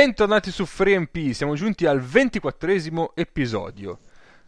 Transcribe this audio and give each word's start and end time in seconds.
Bentornati 0.00 0.50
su 0.50 0.64
FreeMP, 0.64 1.32
siamo 1.32 1.54
giunti 1.54 1.84
al 1.84 2.00
24 2.00 3.12
episodio. 3.14 3.98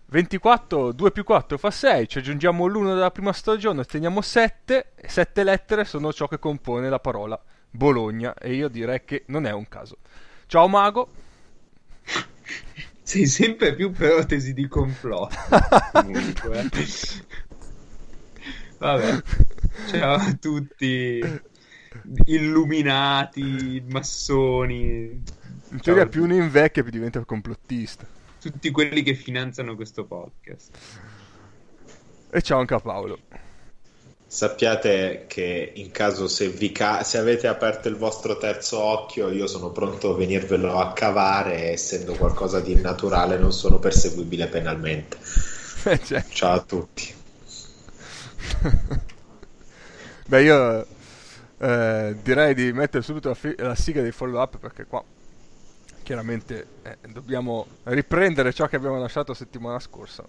24, 0.07 0.93
2 0.93 1.11
più 1.11 1.25
4 1.25 1.59
fa 1.59 1.71
6, 1.71 2.09
ci 2.09 2.17
aggiungiamo 2.17 2.65
l'1 2.65 2.95
della 2.95 3.11
prima 3.11 3.35
stagione, 3.35 3.81
otteniamo 3.81 4.23
7, 4.23 4.93
e 4.97 5.09
7 5.11 5.45
lettere 5.45 5.85
sono 5.85 6.11
ciò 6.11 6.27
che 6.27 6.39
compone 6.39 6.89
la 6.89 7.01
parola 7.01 7.39
Bologna, 7.69 8.33
e 8.33 8.55
io 8.55 8.69
direi 8.69 9.05
che 9.05 9.25
non 9.27 9.45
è 9.45 9.53
un 9.53 9.69
caso. 9.69 9.99
Ciao 10.47 10.69
Mago. 10.69 11.11
Sei 13.03 13.27
sempre 13.27 13.75
più 13.75 13.93
protesi 13.93 14.55
di 14.55 14.67
complotto. 14.67 15.37
Comunque. 15.93 16.71
Vabbè. 18.79 19.23
Ciao 19.91 20.15
a 20.15 20.33
tutti 20.33 21.41
illuminati, 22.25 23.85
massoni. 23.87 25.41
In 25.73 25.81
teoria 25.81 26.07
più 26.07 26.25
uno 26.25 26.35
invecchia 26.35 26.83
più 26.83 26.93
diventa 26.93 27.25
complottista. 27.25 28.05
Tutti 28.39 28.71
quelli 28.71 29.03
che 29.03 29.15
finanziano 29.15 29.75
questo 29.75 30.05
podcast. 30.05 30.71
E 32.31 32.43
ciao 32.43 32.59
anche 32.59 32.75
a 32.75 32.79
Paolo. 32.79 33.19
Sappiate 34.27 35.25
che 35.29 35.73
in 35.75 35.91
caso 35.91 36.29
se, 36.29 36.55
ca- 36.73 37.03
se, 37.05 37.17
avete 37.17 37.47
aperto 37.47 37.89
il 37.89 37.97
vostro 37.97 38.37
terzo 38.37 38.81
occhio, 38.81 39.31
io 39.31 39.47
sono 39.47 39.71
pronto 39.71 40.13
a 40.13 40.17
venirvelo 40.17 40.79
a 40.79 40.93
cavare, 40.93 41.71
essendo 41.71 42.13
qualcosa 42.17 42.61
di 42.61 42.75
naturale 42.75 43.39
non 43.39 43.53
sono 43.53 43.79
perseguibile 43.79 44.49
penalmente. 44.49 45.17
Eh, 45.85 45.99
cioè. 45.99 46.25
Ciao 46.29 46.53
a 46.53 46.61
tutti. 46.61 47.13
Beh, 50.29 50.43
io 50.43 50.87
eh, 51.59 52.17
direi 52.23 52.55
di 52.55 52.73
mettere 52.73 53.03
subito 53.03 53.31
la, 53.31 53.35
fi- 53.35 53.57
la 53.59 53.75
sigla 53.75 54.03
dei 54.03 54.13
follow 54.13 54.41
up 54.41 54.59
perché 54.59 54.85
qua 54.85 55.03
chiaramente 56.03 56.67
eh, 56.83 56.99
dobbiamo 57.11 57.67
riprendere 57.85 58.53
ciò 58.53 58.67
che 58.67 58.77
abbiamo 58.77 58.99
lasciato 58.99 59.35
settimana 59.35 59.79
scorsa 59.79 60.25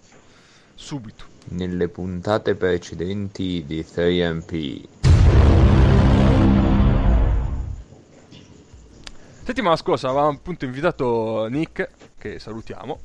subito. 0.75 1.25
Nelle 1.49 1.87
puntate 1.89 2.55
precedenti 2.55 3.63
di 3.65 3.81
3MP 3.81 4.87
settimana 9.43 9.75
scorsa 9.75 10.07
avevamo 10.07 10.29
appunto 10.29 10.63
invitato 10.63 11.47
Nick 11.47 11.89
che 12.17 12.39
salutiamo 12.39 12.99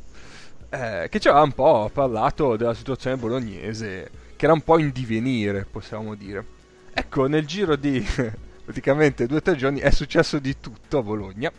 eh, 0.70 1.08
che 1.10 1.18
ci 1.18 1.28
aveva 1.28 1.42
un 1.42 1.52
po' 1.52 1.90
parlato 1.92 2.56
della 2.56 2.74
situazione 2.74 3.16
bolognese 3.16 4.10
che 4.36 4.44
era 4.44 4.54
un 4.54 4.62
po' 4.62 4.78
in 4.78 4.90
divenire 4.92 5.66
possiamo 5.68 6.14
dire. 6.14 6.56
Ecco, 6.92 7.26
nel 7.26 7.44
giro 7.46 7.74
di 7.74 8.04
praticamente 8.64 9.26
due 9.26 9.38
o 9.38 9.42
tre 9.42 9.56
giorni 9.56 9.80
è 9.80 9.90
successo 9.90 10.38
di 10.38 10.60
tutto 10.60 10.98
a 10.98 11.02
Bologna. 11.02 11.50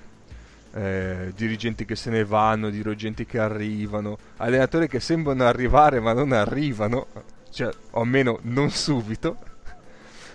Eh, 0.74 1.32
dirigenti 1.36 1.84
che 1.86 1.96
se 1.96 2.10
ne 2.10 2.24
vanno, 2.24 2.70
dirigenti 2.70 3.26
che 3.26 3.40
arrivano, 3.40 4.18
allenatori 4.38 4.88
che 4.88 5.00
sembrano 5.00 5.44
arrivare 5.46 6.00
ma 6.00 6.14
non 6.14 6.32
arrivano, 6.32 7.08
cioè, 7.52 7.70
o 7.92 8.02
almeno 8.02 8.40
non 8.44 8.70
subito. 8.70 9.38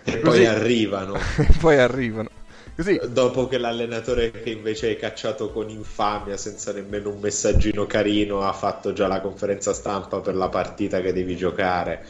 E 0.04 0.20
Così. 0.20 0.38
poi 0.38 0.46
arrivano. 0.46 1.14
e 1.38 1.48
poi 1.58 1.78
arrivano. 1.78 2.30
Così. 2.74 3.00
Dopo 3.08 3.46
che 3.46 3.58
l'allenatore 3.58 4.32
che 4.32 4.50
invece 4.50 4.88
hai 4.88 4.96
cacciato 4.96 5.50
con 5.50 5.70
infamia 5.70 6.36
senza 6.36 6.72
nemmeno 6.72 7.10
un 7.10 7.20
messaggino 7.20 7.86
carino 7.86 8.42
ha 8.42 8.52
fatto 8.52 8.92
già 8.92 9.06
la 9.06 9.20
conferenza 9.20 9.72
stampa 9.72 10.18
per 10.18 10.34
la 10.34 10.48
partita 10.48 11.00
che 11.00 11.12
devi 11.12 11.36
giocare, 11.36 12.04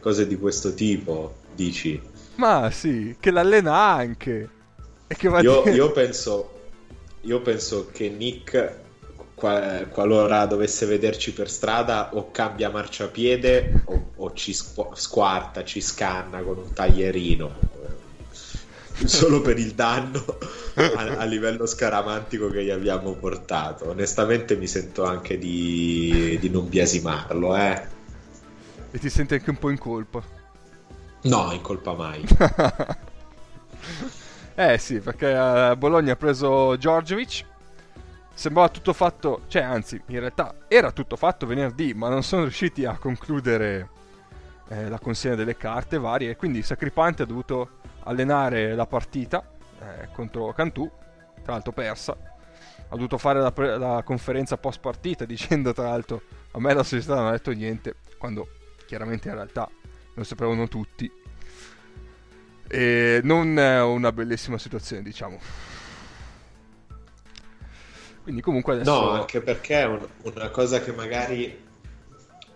cose 0.00 0.26
di 0.26 0.36
questo 0.36 0.74
tipo, 0.74 1.36
dici 1.54 2.12
ma 2.36 2.70
sì, 2.70 3.16
che 3.20 3.30
l'allena 3.30 3.74
anche. 3.74 4.48
Io, 5.20 5.62
io, 5.68 5.92
penso, 5.92 6.63
io 7.24 7.40
penso 7.40 7.88
che 7.90 8.08
Nick, 8.08 8.82
qualora 9.34 10.46
dovesse 10.46 10.86
vederci 10.86 11.32
per 11.32 11.50
strada, 11.50 12.14
o 12.14 12.30
cambia 12.30 12.70
marciapiede 12.70 13.82
o, 13.86 14.10
o 14.16 14.32
ci 14.32 14.54
squarta, 14.54 15.64
ci 15.64 15.80
scanna 15.80 16.40
con 16.42 16.58
un 16.58 16.72
taglierino. 16.72 17.72
Solo 19.04 19.40
per 19.40 19.58
il 19.58 19.72
danno 19.72 20.24
a, 20.74 21.16
a, 21.18 21.24
livello 21.24 21.66
scaramantico 21.66 22.48
che 22.48 22.62
gli 22.62 22.70
abbiamo 22.70 23.14
portato. 23.14 23.88
Onestamente 23.88 24.54
mi 24.56 24.68
sento 24.68 25.04
anche 25.04 25.36
di, 25.36 26.38
di 26.40 26.48
non 26.48 26.68
biasimarlo, 26.68 27.56
eh. 27.56 27.82
E 28.92 28.98
ti 29.00 29.10
senti 29.10 29.34
anche 29.34 29.50
un 29.50 29.58
po' 29.58 29.70
in 29.70 29.78
colpa. 29.78 30.22
No, 31.22 31.50
in 31.52 31.60
colpa 31.60 31.94
mai. 31.94 32.24
eh 34.54 34.78
sì, 34.78 35.00
perché 35.00 35.32
uh, 35.32 35.76
Bologna 35.76 36.12
ha 36.12 36.16
preso 36.16 36.76
Giorgiovic. 36.76 37.44
Sembrava 38.34 38.68
tutto 38.68 38.92
fatto, 38.92 39.42
cioè 39.48 39.62
anzi, 39.62 40.00
in 40.06 40.18
realtà 40.18 40.54
era 40.68 40.90
tutto 40.90 41.16
fatto 41.16 41.46
venerdì, 41.46 41.94
ma 41.94 42.08
non 42.08 42.22
sono 42.22 42.42
riusciti 42.42 42.84
a 42.84 42.96
concludere 42.96 43.88
eh, 44.68 44.88
la 44.88 44.98
consegna 44.98 45.34
delle 45.34 45.56
carte 45.56 45.98
varie. 45.98 46.36
Quindi 46.36 46.62
Sacripante 46.62 47.22
ha 47.22 47.26
dovuto 47.26 47.80
allenare 48.04 48.74
la 48.74 48.86
partita 48.86 49.44
eh, 49.80 50.08
contro 50.12 50.52
Cantù, 50.52 50.90
tra 51.42 51.52
l'altro 51.52 51.72
persa. 51.72 52.12
Ha 52.12 52.94
dovuto 52.94 53.18
fare 53.18 53.40
la, 53.40 53.52
pre- 53.52 53.78
la 53.78 54.02
conferenza 54.04 54.56
post 54.56 54.80
partita 54.80 55.24
dicendo 55.26 55.72
tra 55.72 55.88
l'altro 55.88 56.22
a 56.52 56.60
me 56.60 56.74
la 56.74 56.82
società 56.82 57.14
non 57.16 57.26
ha 57.26 57.30
detto 57.32 57.50
niente, 57.52 57.96
quando 58.18 58.48
chiaramente 58.86 59.28
in 59.28 59.34
realtà 59.34 59.68
lo 60.14 60.24
sapevano 60.24 60.68
tutti. 60.68 61.10
E 62.74 63.20
non 63.22 63.56
è 63.56 63.80
una 63.82 64.10
bellissima 64.10 64.58
situazione, 64.58 65.02
diciamo. 65.02 65.38
Quindi 68.24 68.40
comunque 68.40 68.74
adesso... 68.74 68.90
No, 68.90 69.10
anche 69.10 69.40
perché 69.40 69.82
è 69.82 69.84
un, 69.84 70.04
una 70.22 70.48
cosa 70.50 70.80
che 70.80 70.90
magari 70.90 71.62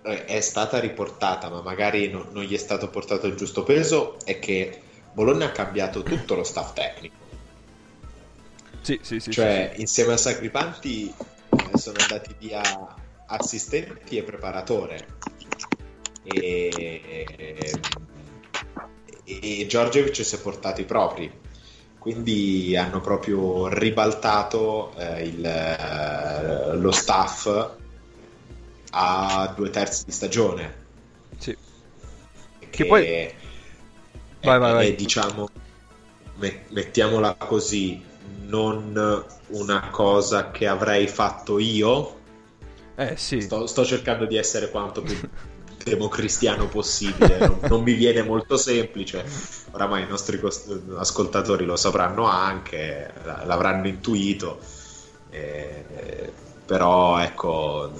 è 0.03 0.41
stata 0.41 0.81
riportata, 0.81 1.49
ma 1.49 1.63
magari 1.63 2.11
non, 2.11 2.27
non, 2.33 2.43
gli 2.43 2.55
è 2.55 2.59
stato 2.59 2.89
portato 2.89 3.29
il 3.29 3.37
giusto 3.37 3.63
peso, 3.63 4.17
è 4.25 4.41
che 4.41 4.81
Bologna 5.13 5.47
ha 5.47 5.53
cambiato 5.53 6.03
tutto 6.03 6.35
lo 6.35 6.43
staff 6.43 6.73
tecnico. 6.73 7.15
Sì, 8.81 8.99
sì, 9.03 9.21
sì. 9.21 9.31
Cioè, 9.31 9.71
sì. 9.75 9.83
insieme 9.83 10.15
a 10.15 10.17
Sacripanti 10.17 11.15
eh, 11.15 11.79
sono 11.79 11.99
andati 12.01 12.35
via 12.41 12.63
assistenti 13.27 14.17
e 14.17 14.25
preparatore 14.25 15.07
e, 16.25 17.71
e 19.29 19.67
Giorgiovic 19.67 20.25
si 20.25 20.35
è 20.35 20.41
portato 20.41 20.81
i 20.81 20.85
propri 20.85 21.31
quindi 21.99 22.75
hanno 22.77 23.01
proprio 23.01 23.69
ribaltato 23.69 24.95
eh, 24.97 25.25
il, 25.25 25.45
eh, 25.45 26.77
lo 26.77 26.91
staff 26.91 27.71
a 28.91 29.53
due 29.55 29.71
terzi 29.71 30.05
di 30.07 30.13
stagione 30.13 30.87
sì. 31.37 31.57
che, 32.59 32.69
che 32.71 32.87
poi 32.87 33.05
è, 33.05 33.35
vai, 34.43 34.59
vai, 34.59 34.73
vai. 34.73 34.89
È, 34.89 34.95
diciamo 34.95 35.49
mettiamola 36.69 37.35
così 37.35 38.03
non 38.47 39.25
una 39.49 39.89
cosa 39.91 40.51
che 40.51 40.67
avrei 40.67 41.09
fatto 41.09 41.59
io 41.59 42.17
eh 42.95 43.17
sì 43.17 43.41
sto, 43.43 43.67
sto 43.67 43.85
cercando 43.85 44.25
di 44.25 44.37
essere 44.37 44.71
quanto 44.71 45.03
più 45.03 45.19
democristiano 45.89 46.67
possibile. 46.69 47.39
non, 47.39 47.59
non, 47.63 47.83
mi 47.83 47.95
viene 47.95 48.23
molto 48.23 48.57
semplice. 48.57 49.25
Oramai 49.73 50.03
i 50.03 50.09
nostri 50.09 50.39
cost- 50.39 50.81
ascoltatori 50.97 51.65
lo 51.65 51.77
sapranno 51.77 52.27
anche, 52.27 53.13
l'avranno 53.23 53.87
intuito. 53.87 54.59
Eh, 55.31 56.33
però 56.65 57.19
ecco. 57.19 57.93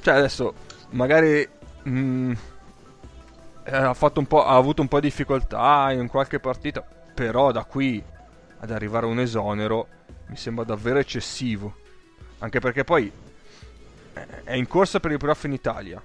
Cioè, 0.00 0.14
adesso 0.14 0.54
magari. 0.90 1.48
Mh, 1.84 1.90
mm, 1.90 2.32
ha, 3.64 3.96
un 4.14 4.26
po', 4.26 4.44
ha 4.44 4.56
avuto 4.56 4.82
un 4.82 4.88
po' 4.88 5.00
di 5.00 5.08
difficoltà 5.08 5.92
in 5.92 6.08
qualche 6.08 6.40
partita. 6.40 6.84
Però 7.14 7.52
da 7.52 7.64
qui 7.64 8.02
ad 8.58 8.70
arrivare 8.70 9.06
a 9.06 9.08
un 9.08 9.20
esonero 9.20 9.88
mi 10.26 10.36
sembra 10.36 10.64
davvero 10.64 10.98
eccessivo. 10.98 11.74
Anche 12.38 12.58
perché 12.58 12.84
poi 12.84 13.10
è 14.44 14.54
in 14.54 14.66
corsa 14.66 15.00
per 15.00 15.12
i 15.12 15.16
playoff 15.16 15.44
in 15.44 15.52
Italia. 15.52 16.02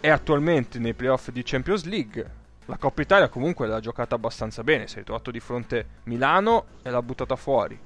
È 0.00 0.08
attualmente 0.08 0.78
nei 0.78 0.94
playoff 0.94 1.30
di 1.30 1.42
Champions 1.42 1.84
League. 1.84 2.40
La 2.66 2.76
Coppa 2.76 3.02
Italia 3.02 3.28
comunque 3.28 3.66
l'ha 3.66 3.80
giocata 3.80 4.14
abbastanza 4.14 4.62
bene. 4.62 4.88
Si 4.88 4.98
è 4.98 5.04
trovato 5.04 5.30
di 5.30 5.40
fronte 5.40 5.86
Milano 6.04 6.66
e 6.82 6.90
l'ha 6.90 7.02
buttata 7.02 7.36
fuori. 7.36 7.78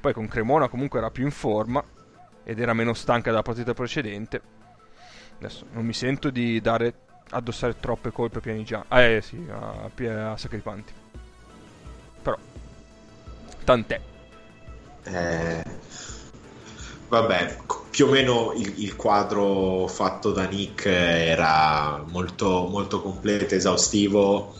Poi 0.00 0.12
con 0.12 0.28
Cremona 0.28 0.68
comunque 0.68 0.98
era 0.98 1.10
più 1.10 1.24
in 1.24 1.30
forma 1.30 1.82
ed 2.44 2.60
era 2.60 2.72
meno 2.72 2.94
stanca 2.94 3.30
della 3.30 3.42
partita 3.42 3.74
precedente. 3.74 4.40
Adesso 5.38 5.66
non 5.72 5.84
mi 5.84 5.92
sento 5.92 6.30
di 6.30 6.60
dare 6.60 6.94
addossare 7.30 7.78
troppe 7.78 8.10
colpe 8.10 8.38
a 8.38 8.40
Pianigiani. 8.40 8.84
Ah, 8.88 9.02
eh 9.02 9.20
sì, 9.20 9.46
a, 9.50 10.30
a 10.30 10.36
Sacripanti. 10.36 10.92
Però 12.22 12.36
tant'è. 13.64 14.00
Eh, 15.04 15.64
vabbè, 17.08 17.56
più 17.90 18.06
o 18.06 18.10
meno 18.10 18.52
il, 18.56 18.74
il, 18.82 18.96
quadro 18.96 19.86
fatto 19.86 20.32
da 20.32 20.44
Nick 20.46 20.86
era 20.86 22.04
molto, 22.06 22.66
molto 22.68 23.00
completo, 23.00 23.54
esaustivo, 23.54 24.54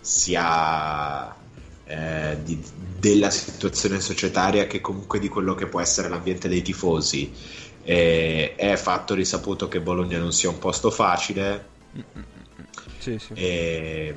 sia 0.00 1.36
eh, 1.84 2.38
di- 2.42 2.62
della 2.98 3.30
situazione 3.30 4.00
societaria 4.00 4.66
che 4.66 4.80
comunque 4.80 5.18
di 5.18 5.28
quello 5.28 5.54
che 5.54 5.66
può 5.66 5.80
essere 5.80 6.08
l'ambiente 6.08 6.48
dei 6.48 6.62
tifosi. 6.62 7.32
Eh, 7.82 8.54
è 8.56 8.76
fatto 8.76 9.14
risaputo 9.14 9.68
che 9.68 9.80
Bologna 9.80 10.18
non 10.18 10.32
sia 10.32 10.50
un 10.50 10.58
posto 10.58 10.90
facile. 10.90 11.76
Sì, 12.98 13.18
sì. 13.18 13.32
E, 13.32 14.14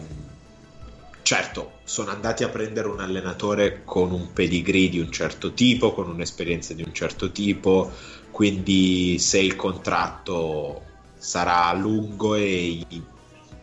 certo, 1.22 1.80
sono 1.86 2.12
andati 2.12 2.44
a 2.44 2.50
prendere 2.50 2.90
un 2.90 3.00
allenatore 3.00 3.84
con 3.86 4.12
un 4.12 4.34
pedigree 4.34 4.90
di 4.90 5.00
un 5.00 5.12
certo 5.12 5.54
tipo, 5.54 5.94
con 5.94 6.10
un'esperienza 6.10 6.74
di 6.74 6.84
un 6.84 6.94
certo 6.94 7.31
tipo, 7.31 7.92
quindi 8.31 9.19
se 9.19 9.39
il 9.39 9.56
contratto 9.56 10.83
sarà 11.18 11.72
lungo 11.74 12.36
e 12.36 12.83
gli, 12.89 13.04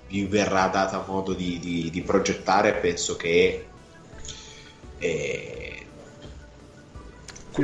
gli 0.07 0.27
verrà 0.27 0.69
data 0.69 1.05
modo 1.07 1.33
di, 1.33 1.59
di- 1.59 1.91
di 1.91 2.03
progettare, 2.03 2.75
penso 2.75 3.17
che 3.17 3.67
eh, 4.99 5.87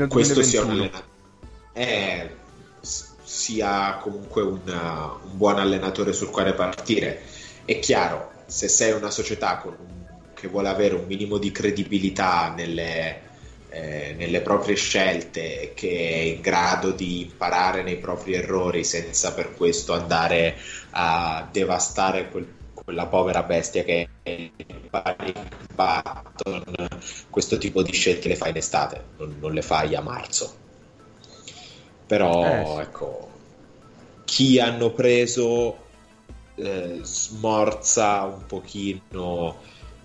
questo 0.08 0.42
sia 0.42 0.62
un 0.62 0.68
2021. 0.68 0.72
allenatore 0.72 1.12
eh, 1.72 2.36
sia 3.22 3.98
comunque 4.00 4.42
un, 4.42 4.60
uh, 4.64 5.26
un 5.26 5.36
buon 5.36 5.58
allenatore 5.58 6.12
sul 6.12 6.30
quale 6.30 6.52
partire 6.52 7.22
è 7.64 7.78
chiaro 7.78 8.32
se 8.46 8.68
sei 8.68 8.92
una 8.92 9.10
società 9.10 9.56
con 9.58 9.74
un- 9.78 10.02
che 10.34 10.48
vuole 10.48 10.68
avere 10.68 10.94
un 10.94 11.06
minimo 11.06 11.38
di 11.38 11.50
credibilità 11.50 12.52
nelle, 12.54 13.22
eh, 13.74 14.14
nelle 14.16 14.40
proprie 14.40 14.76
scelte 14.76 15.72
che 15.74 15.88
è 16.10 16.16
in 16.36 16.40
grado 16.40 16.92
di 16.92 17.22
imparare 17.22 17.82
nei 17.82 17.98
propri 17.98 18.34
errori 18.34 18.84
senza 18.84 19.34
per 19.34 19.54
questo 19.54 19.92
andare 19.94 20.56
a 20.90 21.48
devastare 21.52 22.28
quel- 22.30 22.52
quella 22.72 23.06
povera 23.06 23.42
bestia 23.42 23.82
che 23.84 24.08
è 24.22 24.30
il 24.30 24.88
panic 24.90 25.38
button 25.74 26.62
questo 27.30 27.58
tipo 27.58 27.82
di 27.82 27.92
scelte 27.92 28.28
le 28.28 28.36
fai 28.36 28.50
in 28.50 28.56
estate 28.56 29.04
non, 29.16 29.36
non 29.40 29.52
le 29.52 29.62
fai 29.62 29.94
a 29.94 30.00
marzo 30.00 30.56
però 32.06 32.32
Eh, 32.42 32.66
sì. 32.66 32.82
ecco 32.82 33.30
chi 34.24 34.58
hanno 34.60 34.90
preso 34.92 35.78
eh, 36.56 37.00
smorza 37.02 38.22
un 38.24 38.46
pochino 38.46 39.62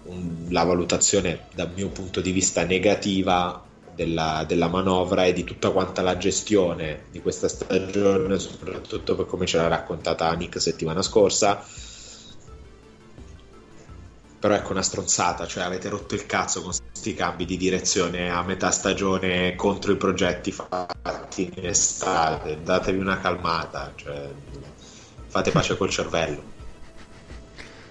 un- 0.09 0.47
la 0.49 0.63
valutazione 0.63 1.45
dal 1.53 1.71
mio 1.73 1.89
punto 1.89 2.21
di 2.21 2.31
vista 2.31 2.63
negativa 2.63 3.63
della, 3.95 4.43
della 4.47 4.67
manovra 4.67 5.25
e 5.25 5.33
di 5.33 5.43
tutta 5.43 5.71
quanta 5.71 6.01
la 6.01 6.17
gestione 6.17 7.03
di 7.11 7.21
questa 7.21 7.47
stagione, 7.47 8.39
soprattutto 8.39 9.15
per 9.15 9.25
come 9.25 9.45
ce 9.45 9.57
l'ha 9.57 9.67
raccontata 9.67 10.31
Nick 10.33 10.59
settimana 10.61 11.01
scorsa. 11.01 11.63
Però 14.39 14.53
ecco 14.53 14.71
una 14.71 14.81
stronzata, 14.81 15.45
cioè 15.45 15.63
avete 15.63 15.89
rotto 15.89 16.15
il 16.15 16.25
cazzo 16.25 16.61
con 16.61 16.71
questi 16.71 17.13
cambi 17.13 17.43
di 17.43 17.57
direzione 17.57 18.31
a 18.31 18.41
metà 18.41 18.71
stagione 18.71 19.53
contro 19.55 19.91
i 19.91 19.97
progetti 19.97 20.53
fatti 20.53 21.51
in 21.53 21.65
estate, 21.65 22.63
datevi 22.63 22.99
una 22.99 23.19
calmata, 23.19 23.91
cioè, 23.97 24.29
fate 25.27 25.51
pace 25.51 25.75
col 25.75 25.89
cervello. 25.89 26.58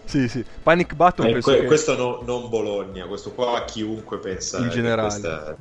Sì, 0.08 0.26
sì. 0.26 0.42
Panic 0.62 0.94
Button 0.94 1.26
Eh, 1.26 1.40
que- 1.40 1.60
che... 1.60 1.64
Questo 1.66 1.94
no- 1.94 2.22
non 2.24 2.48
Bologna, 2.48 3.04
questo 3.06 3.32
qua 3.32 3.62
chiunque 3.66 4.16
pensa 4.18 4.58
In 4.58 4.70
generale. 4.70 5.10
questa- 5.20 5.56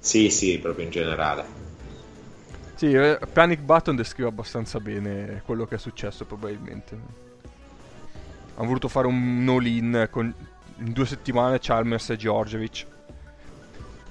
Sì, 0.00 0.28
sì, 0.28 0.58
proprio 0.58 0.84
in 0.86 0.90
generale. 0.90 1.44
Sì, 2.74 2.90
eh, 2.92 3.20
Panic 3.32 3.60
Button 3.60 3.94
descrive 3.94 4.28
abbastanza 4.28 4.80
bene 4.80 5.42
quello 5.44 5.66
che 5.66 5.76
è 5.76 5.78
successo 5.78 6.24
probabilmente. 6.24 6.98
Hanno 8.56 8.66
voluto 8.66 8.88
fare 8.88 9.06
un 9.06 9.46
all-in 9.48 10.08
con 10.10 10.34
in 10.78 10.92
due 10.92 11.06
settimane 11.06 11.60
Chalmers 11.60 12.10
e 12.10 12.16
Georgievich. 12.16 12.84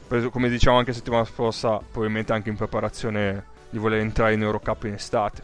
Preso, 0.07 0.29
come 0.29 0.47
diciamo 0.47 0.77
anche 0.77 0.94
settimana 0.94 1.25
scorsa, 1.25 1.79
probabilmente 1.79 2.31
anche 2.31 2.47
in 2.47 2.55
preparazione 2.55 3.44
di 3.69 3.77
voler 3.77 3.99
entrare 3.99 4.35
in 4.35 4.41
Eurocup 4.41 4.85
in 4.85 4.94
estate. 4.94 5.44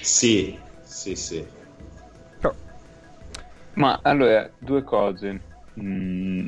Sì, 0.00 0.56
sì, 0.84 1.16
sì. 1.16 1.62
Ma 3.74 4.00
allora, 4.02 4.52
due 4.58 4.82
cose. 4.82 5.40
Mm, 5.80 6.46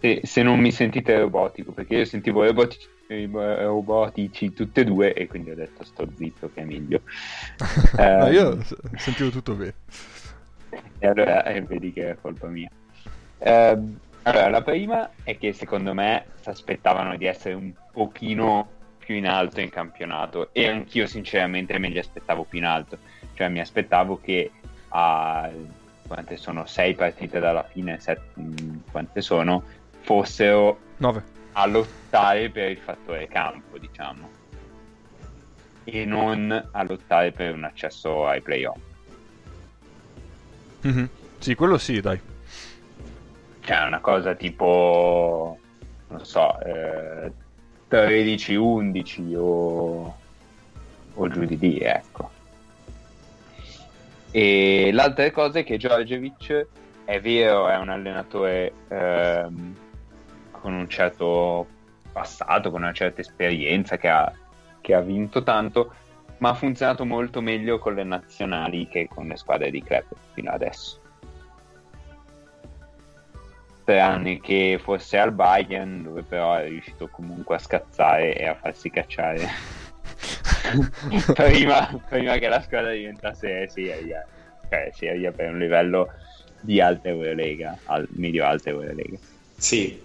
se, 0.00 0.20
se 0.24 0.42
non 0.42 0.58
mi 0.58 0.72
sentite 0.72 1.18
robotico, 1.18 1.72
perché 1.72 1.96
io 1.96 2.04
sentivo 2.04 2.44
robotici, 2.44 2.88
robotici 3.08 4.52
tutte 4.52 4.80
e 4.80 4.84
due 4.84 5.14
e 5.14 5.26
quindi 5.26 5.50
ho 5.50 5.54
detto 5.54 5.84
sto 5.84 6.06
zitto 6.16 6.50
che 6.50 6.62
è 6.62 6.64
meglio. 6.64 7.02
no, 7.96 8.26
Ehm, 8.26 8.32
io 8.32 8.62
s- 8.62 8.76
sentivo 8.96 9.30
tutto 9.30 9.54
bene. 9.54 9.74
E 10.98 11.06
allora 11.06 11.44
eh, 11.44 11.62
vedi 11.62 11.92
che 11.92 12.10
è 12.10 12.16
colpa 12.20 12.48
mia. 12.48 12.68
Ehm, 13.38 13.96
allora, 14.22 14.48
la 14.48 14.62
prima 14.62 15.12
è 15.22 15.38
che 15.38 15.52
secondo 15.52 15.94
me 15.94 16.26
si 16.40 16.48
aspettavano 16.48 17.16
di 17.16 17.26
essere 17.26 17.54
un 17.54 17.72
pochino 17.92 18.72
più 18.98 19.14
in 19.14 19.26
alto 19.28 19.60
in 19.60 19.70
campionato 19.70 20.52
e 20.52 20.66
anch'io 20.66 21.06
sinceramente 21.06 21.78
me 21.78 21.88
li 21.88 21.98
aspettavo 21.98 22.44
più 22.44 22.58
in 22.58 22.64
alto. 22.64 22.98
Cioè 23.34 23.48
mi 23.48 23.60
aspettavo 23.60 24.18
che 24.20 24.50
a 24.88 25.48
quante 26.06 26.36
sono 26.36 26.66
sei 26.66 26.94
partite 26.94 27.38
dalla 27.40 27.64
fine, 27.64 27.98
set- 28.00 28.34
mh, 28.34 28.90
quante 28.90 29.20
sono, 29.20 29.62
fossero 30.00 30.78
9. 30.98 31.22
a 31.52 31.66
lottare 31.66 32.50
per 32.50 32.70
il 32.70 32.78
fattore 32.78 33.28
campo, 33.28 33.78
diciamo, 33.78 34.28
e 35.84 36.04
non 36.04 36.68
a 36.72 36.82
lottare 36.82 37.32
per 37.32 37.54
un 37.54 37.64
accesso 37.64 38.26
ai 38.26 38.40
playoff. 38.40 38.78
Mhm. 40.82 41.08
Sì, 41.38 41.54
quello 41.54 41.78
sì, 41.78 42.00
dai. 42.00 42.20
Cioè, 43.60 43.82
una 43.84 44.00
cosa 44.00 44.34
tipo, 44.34 45.58
non 46.08 46.24
so, 46.24 46.58
eh, 46.60 47.32
13-11 47.88 49.34
o, 49.36 50.16
o 51.14 51.28
giù 51.28 51.44
di 51.44 51.58
lì, 51.58 51.78
ecco. 51.80 52.30
E 54.30 54.90
l'altra 54.92 55.30
cosa 55.30 55.60
è 55.60 55.64
che 55.64 55.76
Djordjevic 55.76 56.66
è 57.04 57.20
vero, 57.20 57.68
è 57.68 57.76
un 57.76 57.88
allenatore 57.88 58.72
ehm, 58.88 59.74
con 60.50 60.74
un 60.74 60.88
certo 60.88 61.66
passato, 62.12 62.70
con 62.70 62.82
una 62.82 62.92
certa 62.92 63.20
esperienza 63.20 63.96
che 63.96 64.08
ha, 64.08 64.32
che 64.80 64.94
ha 64.94 65.00
vinto 65.00 65.42
tanto, 65.42 65.94
ma 66.38 66.50
ha 66.50 66.54
funzionato 66.54 67.04
molto 67.04 67.40
meglio 67.40 67.78
con 67.78 67.94
le 67.94 68.04
nazionali 68.04 68.88
che 68.88 69.06
con 69.08 69.28
le 69.28 69.36
squadre 69.36 69.70
di 69.70 69.82
club 69.82 70.04
fino 70.32 70.50
adesso. 70.50 71.00
Tranne 73.84 74.40
che 74.40 74.80
fosse 74.82 75.18
al 75.18 75.32
Bayern, 75.32 76.02
dove 76.02 76.22
però 76.22 76.54
è 76.54 76.66
riuscito 76.66 77.08
comunque 77.08 77.54
a 77.54 77.60
scazzare 77.60 78.36
e 78.36 78.48
a 78.48 78.56
farsi 78.56 78.90
cacciare 78.90 79.46
prima, 81.32 82.02
prima 82.08 82.38
che 82.38 82.48
la 82.48 82.60
squadra 82.60 82.92
diventasse 82.92 83.68
seria, 83.68 84.26
cioè 84.68 84.90
seria 84.92 85.32
per 85.32 85.50
un 85.50 85.58
livello 85.58 86.12
di 86.58 86.80
alta 86.80 87.08
Eurolega, 87.08 87.80
al 87.84 88.06
medio 88.10 88.44
alta 88.46 88.70
Eurolega. 88.70 89.18
Sì, 89.56 90.00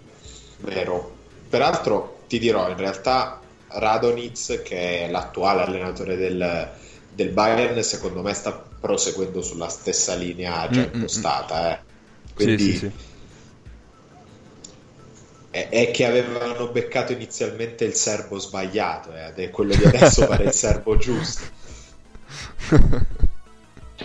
vero. 0.58 1.20
Peraltro 1.48 2.24
ti 2.28 2.38
dirò, 2.38 2.68
in 2.70 2.76
realtà 2.76 3.40
Radonitz, 3.68 4.62
che 4.64 5.06
è 5.06 5.10
l'attuale 5.10 5.62
allenatore 5.62 6.16
del, 6.16 6.70
del 7.08 7.30
Bayern, 7.30 7.82
secondo 7.82 8.22
me 8.22 8.32
sta 8.34 8.52
proseguendo 8.52 9.42
sulla 9.42 9.68
stessa 9.68 10.14
linea 10.14 10.68
già 10.70 10.82
Mm, 10.82 10.90
mm, 10.94 11.04
impostata. 11.04 11.72
eh. 11.78 11.84
Sì, 12.36 12.58
Quindi 12.58 12.58
sì, 12.58 12.74
sì. 12.74 12.92
È, 15.52 15.68
è 15.68 15.90
che 15.90 16.06
avevano 16.06 16.68
beccato 16.68 17.12
inizialmente 17.12 17.84
il 17.84 17.92
serbo 17.92 18.38
sbagliato, 18.38 19.14
eh, 19.14 19.26
ed 19.28 19.38
è 19.38 19.50
quello 19.50 19.74
di 19.74 19.84
adesso 19.84 20.24
pare 20.26 20.44
il 20.44 20.52
serbo 20.52 20.96
giusto. 20.96 21.42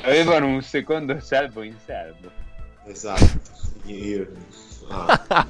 Avevano 0.04 0.48
un 0.48 0.62
secondo 0.62 1.18
serbo 1.22 1.64
in 1.64 1.76
serbo. 1.86 2.30
Esatto. 2.86 3.40
Io- 3.86 4.28
ah. 4.90 5.48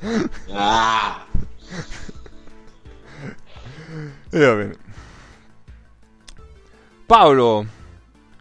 Ah. 0.50 1.26
E 4.30 4.38
va 4.44 4.54
bene. 4.54 4.76
Paolo, 7.06 7.66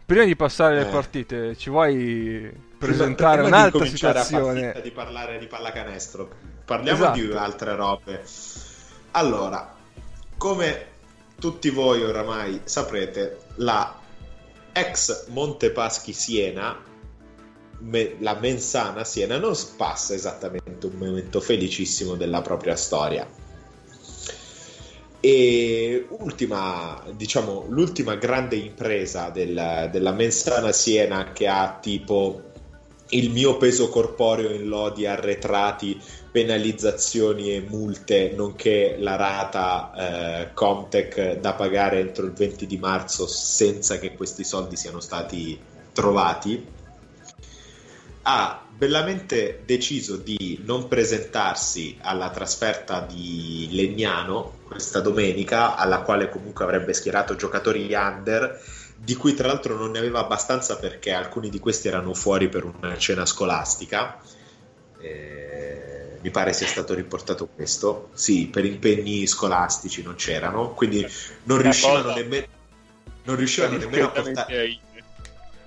prima 0.05 0.23
di 0.25 0.35
passare 0.35 0.79
alle 0.79 0.87
Eh. 0.89 0.91
partite, 0.91 1.55
ci 1.55 1.69
vuoi 1.69 2.51
presentare 2.77 3.41
Prima 3.41 3.55
un'altra 3.57 3.79
cominciare 3.79 4.19
a 4.19 4.23
far 4.23 4.41
situazione? 4.41 4.81
di 4.81 4.91
parlare 4.91 5.39
di 5.39 5.47
pallacanestro. 5.47 6.29
Parliamo 6.67 6.97
Esatto. 6.99 7.19
di 7.21 7.31
altre 7.31 7.75
robe. 7.77 8.23
Allora, 9.11 9.73
come 10.35 10.85
tutti 11.39 11.69
voi 11.69 12.03
oramai 12.03 12.59
saprete, 12.65 13.37
la 13.55 13.97
ex 14.73 15.27
Montepaschi 15.29 16.11
Siena, 16.11 16.77
me- 17.79 18.15
la 18.19 18.35
Mensana 18.37 19.05
Siena, 19.05 19.37
non 19.37 19.55
passa 19.77 20.13
esattamente 20.13 20.87
un 20.87 20.95
momento 20.97 21.39
felicissimo 21.39 22.15
della 22.15 22.41
propria 22.41 22.75
storia. 22.75 23.25
E 25.19 26.05
ultima, 26.09 27.01
diciamo, 27.15 27.65
l'ultima 27.69 28.15
grande 28.15 28.57
impresa 28.57 29.29
del- 29.29 29.87
della 29.89 30.11
Mensana 30.11 30.73
Siena 30.73 31.31
che 31.31 31.47
ha 31.47 31.77
tipo 31.81 32.46
il 33.09 33.31
mio 33.31 33.57
peso 33.57 33.89
corporeo 33.89 34.51
in 34.51 34.67
lodi 34.67 35.05
arretrati, 35.05 36.01
penalizzazioni 36.31 37.53
e 37.53 37.61
multe, 37.61 38.33
nonché 38.35 38.95
la 38.99 39.15
rata 39.15 39.91
eh, 39.95 40.53
Comtech 40.53 41.39
da 41.39 41.53
pagare 41.53 41.99
entro 41.99 42.25
il 42.25 42.33
20 42.33 42.65
di 42.65 42.77
marzo 42.77 43.27
senza 43.27 43.97
che 43.99 44.15
questi 44.15 44.43
soldi 44.43 44.75
siano 44.75 44.99
stati 44.99 45.59
trovati, 45.93 46.75
ha 48.23 48.61
bellamente 48.69 49.61
deciso 49.65 50.17
di 50.17 50.61
non 50.65 50.87
presentarsi 50.87 51.97
alla 52.01 52.29
trasferta 52.29 52.99
di 52.99 53.69
Legnano 53.71 54.57
questa 54.67 54.99
domenica, 54.99 55.75
alla 55.75 56.01
quale 56.01 56.29
comunque 56.29 56.65
avrebbe 56.65 56.93
schierato 56.93 57.35
giocatori 57.35 57.91
under, 57.93 58.61
di 58.97 59.15
cui 59.15 59.33
tra 59.33 59.47
l'altro 59.47 59.75
non 59.75 59.91
ne 59.91 59.99
aveva 59.99 60.19
abbastanza 60.19 60.77
perché 60.77 61.13
alcuni 61.13 61.49
di 61.49 61.59
questi 61.59 61.87
erano 61.87 62.13
fuori 62.13 62.49
per 62.49 62.65
una 62.65 62.97
cena 62.97 63.25
scolastica. 63.25 64.19
Eh, 64.99 66.17
mi 66.21 66.31
pare 66.31 66.51
sia 66.53 66.67
stato 66.67 66.93
riportato 66.93 67.47
questo. 67.47 68.09
Sì, 68.13 68.47
per 68.47 68.65
impegni 68.65 69.27
scolastici 69.27 70.01
non 70.01 70.15
c'erano, 70.15 70.73
quindi 70.73 71.07
non 71.43 71.61
riuscivano 71.61 72.13
nemmeno, 72.13 72.47
non 73.23 73.35
riuscivano 73.35 73.77
nemmeno 73.77 74.07
a 74.07 74.09
portare... 74.09 74.79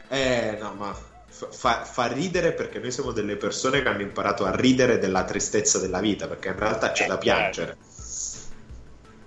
Eh, 0.09 0.59
no, 0.61 0.75
ma 0.75 0.93
fa, 1.29 1.85
fa, 1.85 2.07
ridere 2.07 2.53
perché 2.53 2.81
noi 2.81 2.91
siamo 2.91 3.13
delle 3.13 3.37
persone 3.37 3.81
che 3.81 3.89
hanno 3.89 4.03
imparato 4.03 4.45
a 4.45 4.55
ridere 4.55 4.99
della 4.99 5.25
tristezza 5.25 5.79
della 5.79 6.01
vita, 6.01 6.27
perché 6.27 6.49
in 6.49 6.59
realtà 6.59 6.91
c'è 6.91 7.07
da 7.07 7.15
eh, 7.15 7.19
piangere. 7.19 7.77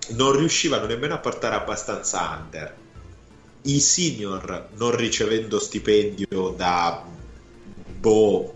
Non 0.09 0.35
riuscivano 0.35 0.85
nemmeno 0.85 1.13
a 1.13 1.19
portare 1.19 1.55
abbastanza 1.55 2.37
under. 2.37 2.81
I 3.65 3.79
senior, 3.79 4.69
non 4.75 4.95
ricevendo 4.95 5.59
stipendio 5.59 6.53
da 6.55 7.03
boh, 7.99 8.55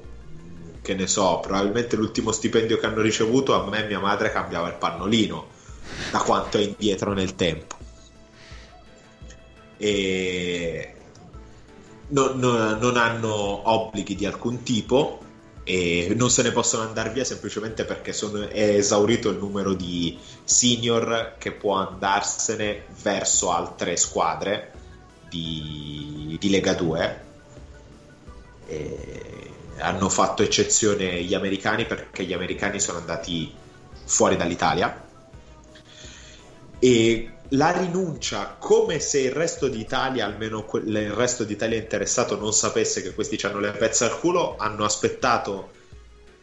che 0.82 0.94
ne 0.96 1.08
so, 1.08 1.40
probabilmente 1.42 1.96
l'ultimo 1.96 2.32
stipendio 2.32 2.78
che 2.78 2.86
hanno 2.86 3.02
ricevuto 3.02 3.54
a 3.54 3.68
me 3.70 3.84
e 3.84 3.88
mia 3.88 4.00
madre 4.00 4.32
cambiava 4.32 4.68
il 4.68 4.76
pannolino 4.76 5.48
da 6.12 6.20
quanto 6.20 6.58
è 6.58 6.62
indietro 6.62 7.14
nel 7.14 7.36
tempo. 7.36 7.76
E 9.78 10.94
non, 12.10 12.38
non, 12.40 12.78
non 12.80 12.98
hanno 12.98 13.70
obblighi 13.70 14.16
di 14.16 14.26
alcun 14.26 14.64
tipo 14.64 15.22
e 15.64 16.14
non 16.16 16.30
se 16.30 16.44
ne 16.44 16.52
possono 16.52 16.84
andare 16.84 17.12
via 17.12 17.26
semplicemente 17.26 17.84
perché 17.84 18.14
sono, 18.14 18.48
è 18.48 18.76
esaurito 18.76 19.30
il 19.30 19.38
numero 19.38 19.74
di 19.74 20.18
senior 20.44 21.36
che 21.38 21.52
può 21.52 21.74
andarsene 21.76 22.86
verso 23.02 23.52
altre 23.52 23.98
squadre 23.98 24.72
di, 25.30 26.38
di 26.40 26.50
Lega 26.50 26.74
2. 26.74 27.22
E 28.68 29.28
hanno 29.80 30.10
fatto 30.10 30.44
eccezione 30.44 31.24
gli 31.24 31.34
americani 31.34 31.86
perché 31.86 32.24
gli 32.24 32.34
americani 32.34 32.80
sono 32.80 32.98
andati 32.98 33.54
fuori 34.06 34.36
dall'Italia 34.36 35.06
e 36.80 37.32
la 37.52 37.72
rinuncia 37.72 38.56
come 38.60 39.00
se 39.00 39.20
il 39.20 39.32
resto 39.32 39.68
d'Italia, 39.68 40.26
almeno 40.26 40.68
il 40.86 41.12
resto 41.12 41.44
d'Italia 41.44 41.78
interessato, 41.78 42.38
non 42.38 42.54
sapesse 42.54 43.02
che 43.02 43.14
questi 43.14 43.44
hanno 43.46 43.60
le 43.60 43.72
pezze 43.72 44.04
al 44.04 44.20
culo, 44.20 44.58
hanno 44.58 44.84
aspettato 44.84 45.72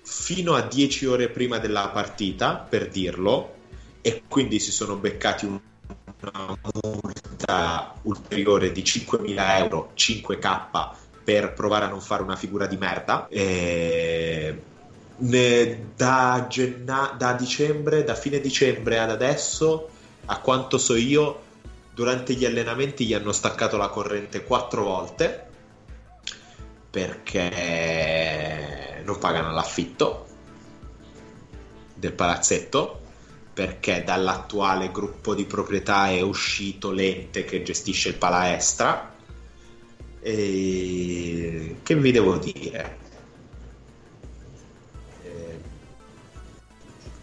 fino 0.03 0.55
a 0.55 0.63
10 0.63 1.07
ore 1.07 1.29
prima 1.29 1.59
della 1.59 1.89
partita 1.89 2.57
per 2.57 2.89
dirlo 2.89 3.55
e 4.01 4.23
quindi 4.27 4.59
si 4.59 4.71
sono 4.73 4.97
beccati 4.97 5.47
una 6.33 6.59
multa 6.83 7.95
ulteriore 8.03 8.73
di 8.73 8.83
5.000 8.83 9.59
euro, 9.59 9.91
5k 9.97 10.91
per 11.25 11.55
provare 11.55 11.87
a 11.87 11.89
non 11.89 12.01
fare 12.01 12.23
una 12.23 12.37
figura 12.37 12.67
di 12.67 12.77
merda. 12.77 13.27
E... 13.29 14.63
Da, 15.17 16.47
genna... 16.49 17.15
da 17.17 17.33
dicembre, 17.35 18.05
da 18.05 18.15
fine 18.15 18.41
dicembre 18.41 18.99
ad 18.99 19.11
adesso 19.11 19.89
a 20.27 20.41
quanto 20.41 20.79
so 20.79 20.97
io, 20.97 21.43
durante 21.93 22.35
gli 22.35 22.45
allenamenti 22.45 23.07
gli 23.07 23.15
hanno 23.15 23.33
staccato 23.33 23.77
la 23.77 23.89
corrente 23.89 24.45
quattro 24.45 24.85
volte 24.85 25.47
perché 26.91 29.03
non 29.05 29.19
pagano 29.19 29.53
l'affitto 29.53 30.27
del 31.95 32.13
palazzetto 32.13 33.01
perché 33.55 34.03
dall'attuale 34.05 34.91
gruppo 34.91 35.35
di 35.35 35.45
proprietà 35.45 36.09
è 36.09 36.21
uscito 36.21 36.91
l'ente 36.91 37.45
che 37.45 37.63
gestisce 37.63 38.11
il 38.11 38.17
palaestra. 38.17 39.15
E 40.21 41.77
che 41.83 41.95
vi 41.97 42.11
devo 42.11 42.37
dire? 42.37 43.03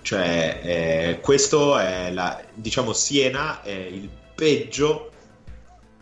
Cioè, 0.02 0.60
eh, 0.64 1.20
questo 1.22 1.78
è 1.78 2.12
la, 2.12 2.44
diciamo, 2.54 2.92
Siena 2.92 3.62
è 3.62 3.72
il 3.72 4.10
peggio 4.36 5.12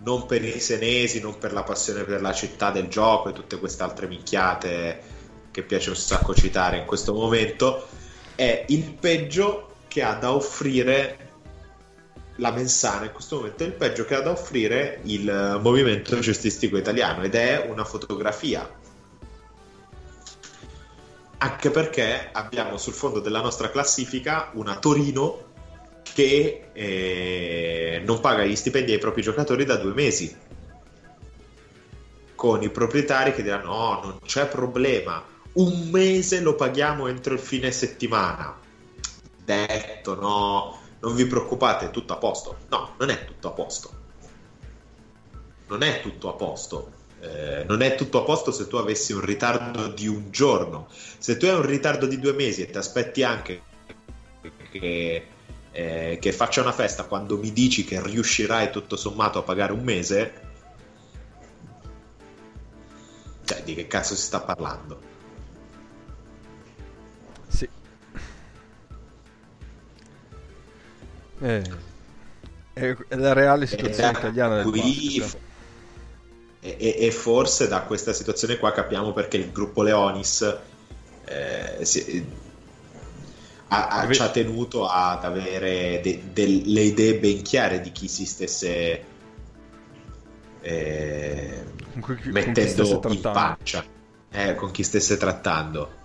non 0.02 0.26
per 0.26 0.44
i 0.44 0.60
senesi, 0.60 1.20
non 1.20 1.38
per 1.38 1.54
la 1.54 1.64
passione 1.64 2.04
per 2.06 2.22
la 2.22 2.34
città 2.34 2.72
del 2.72 2.88
gioco 2.88 3.30
e 3.30 3.34
tutte 3.34 3.60
queste 3.60 3.84
altre 3.84 4.08
minchiate 4.08 5.02
che 5.52 5.64
piace 5.64 5.90
un 5.90 5.96
sacco 5.96 6.34
citare 6.34 6.78
in 6.78 6.86
questo 6.86 7.14
momento, 7.14 7.88
è 8.36 8.66
il 8.70 8.94
peggio 8.94 9.69
che 9.90 10.02
ha 10.04 10.14
da 10.14 10.34
offrire 10.34 11.28
la 12.36 12.52
Mensana 12.52 13.06
in 13.06 13.12
questo 13.12 13.38
momento, 13.38 13.64
è 13.64 13.68
il 13.68 13.74
peggio 13.74 14.06
che 14.06 14.16
ha 14.16 14.22
da 14.22 14.32
offrire 14.32 15.02
il 15.04 15.60
movimento 15.62 16.22
cestistico 16.22 16.78
italiano 16.78 17.24
ed 17.24 17.36
è 17.36 17.66
una 17.68 17.84
fotografia. 17.84 18.78
Anche 21.42 21.70
perché 21.72 22.30
abbiamo 22.32 22.78
sul 22.78 22.94
fondo 22.94 23.20
della 23.20 23.42
nostra 23.42 23.70
classifica 23.70 24.52
una 24.54 24.78
Torino 24.78 25.48
che 26.14 26.70
eh, 26.72 28.02
non 28.06 28.20
paga 28.20 28.46
gli 28.46 28.56
stipendi 28.56 28.94
ai 28.94 29.00
propri 29.00 29.22
giocatori 29.22 29.66
da 29.66 29.76
due 29.76 29.94
mesi. 29.94 30.34
Con 32.36 32.64
i 32.64 32.70
proprietari 32.70 33.34
che 33.34 33.44
diranno 33.44 33.74
no, 33.74 34.00
non 34.02 34.20
c'è 34.24 34.48
problema 34.48 35.26
un 35.52 35.90
mese 35.90 36.42
lo 36.42 36.54
paghiamo 36.54 37.08
entro 37.08 37.34
il 37.34 37.40
fine 37.40 37.72
settimana 37.72 38.56
detto 39.56 40.16
no 40.16 40.80
non 41.00 41.16
vi 41.16 41.26
preoccupate 41.26 41.88
è 41.88 41.92
tutto 41.92 42.14
a 42.14 42.18
posto 42.18 42.58
no, 42.70 42.94
non 42.98 43.10
è 43.10 43.26
tutto 43.26 43.48
a 43.48 43.52
posto 43.52 43.92
non 45.68 45.82
è 45.84 46.02
tutto 46.02 46.30
a 46.30 46.34
posto 46.34 46.98
eh, 47.22 47.66
non 47.68 47.82
è 47.82 47.96
tutto 47.96 48.22
a 48.22 48.24
posto 48.24 48.52
se 48.52 48.68
tu 48.68 48.78
avessi 48.78 49.12
un 49.12 49.22
ritardo 49.22 49.88
di 49.88 50.08
un 50.08 50.32
giorno. 50.32 50.88
Se 50.90 51.38
tu 51.38 51.46
hai 51.46 51.56
un 51.56 51.66
ritardo 51.66 52.06
di 52.06 52.20
due 52.20 52.34
mesi 52.34 52.62
e 52.62 52.70
ti 52.70 52.78
aspetti 52.78 53.24
anche 53.24 53.64
che, 54.72 55.28
eh, 55.72 56.18
che 56.20 56.32
faccia 56.32 56.62
una 56.62 56.72
festa 56.72 57.04
quando 57.04 57.38
mi 57.38 57.52
dici 57.52 57.84
che 57.84 58.02
riuscirai 58.02 58.72
tutto 58.72 58.96
sommato 58.96 59.40
a 59.40 59.44
pagare 59.44 59.74
un 59.74 59.84
mese, 59.84 60.34
cioè 63.44 63.64
di 63.64 63.76
che 63.76 63.88
cazzo 63.88 64.16
si 64.16 64.22
sta 64.22 64.40
parlando? 64.40 65.02
Sì. 67.48 67.79
Eh, 71.42 71.64
è 72.74 72.96
la 73.16 73.34
reale 73.34 73.66
situazione 73.66 74.12
italiana 74.12 74.62
del 74.62 74.72
basket 74.72 75.38
e, 76.62 76.96
e, 77.00 77.12
forse 77.12 77.68
da 77.68 77.82
questa 77.84 78.12
situazione 78.14 78.58
qua 78.58 78.72
capiamo 78.72 79.14
perché 79.14 79.38
il 79.38 79.52
gruppo 79.52 79.82
Leonis 79.82 80.58
eh, 81.26 81.86
si, 81.86 82.26
ha, 83.70 83.88
ha, 83.88 84.12
ci 84.12 84.22
ha 84.22 84.30
tenuto 84.30 84.88
ad 84.88 85.24
avere 85.24 86.02
de, 86.02 86.22
delle 86.34 86.82
idee 86.82 87.16
ben 87.18 87.42
chiare 87.42 87.80
di 87.80 87.92
chi 87.92 88.08
si 88.08 88.26
stesse 88.26 89.04
eh, 90.62 91.64
mettendo 92.26 93.00
con 93.00 93.12
in 93.14 93.22
faccia 93.22 93.84
eh, 94.32 94.56
con 94.56 94.72
chi 94.72 94.84
stesse 94.84 95.18
trattando. 95.18 95.98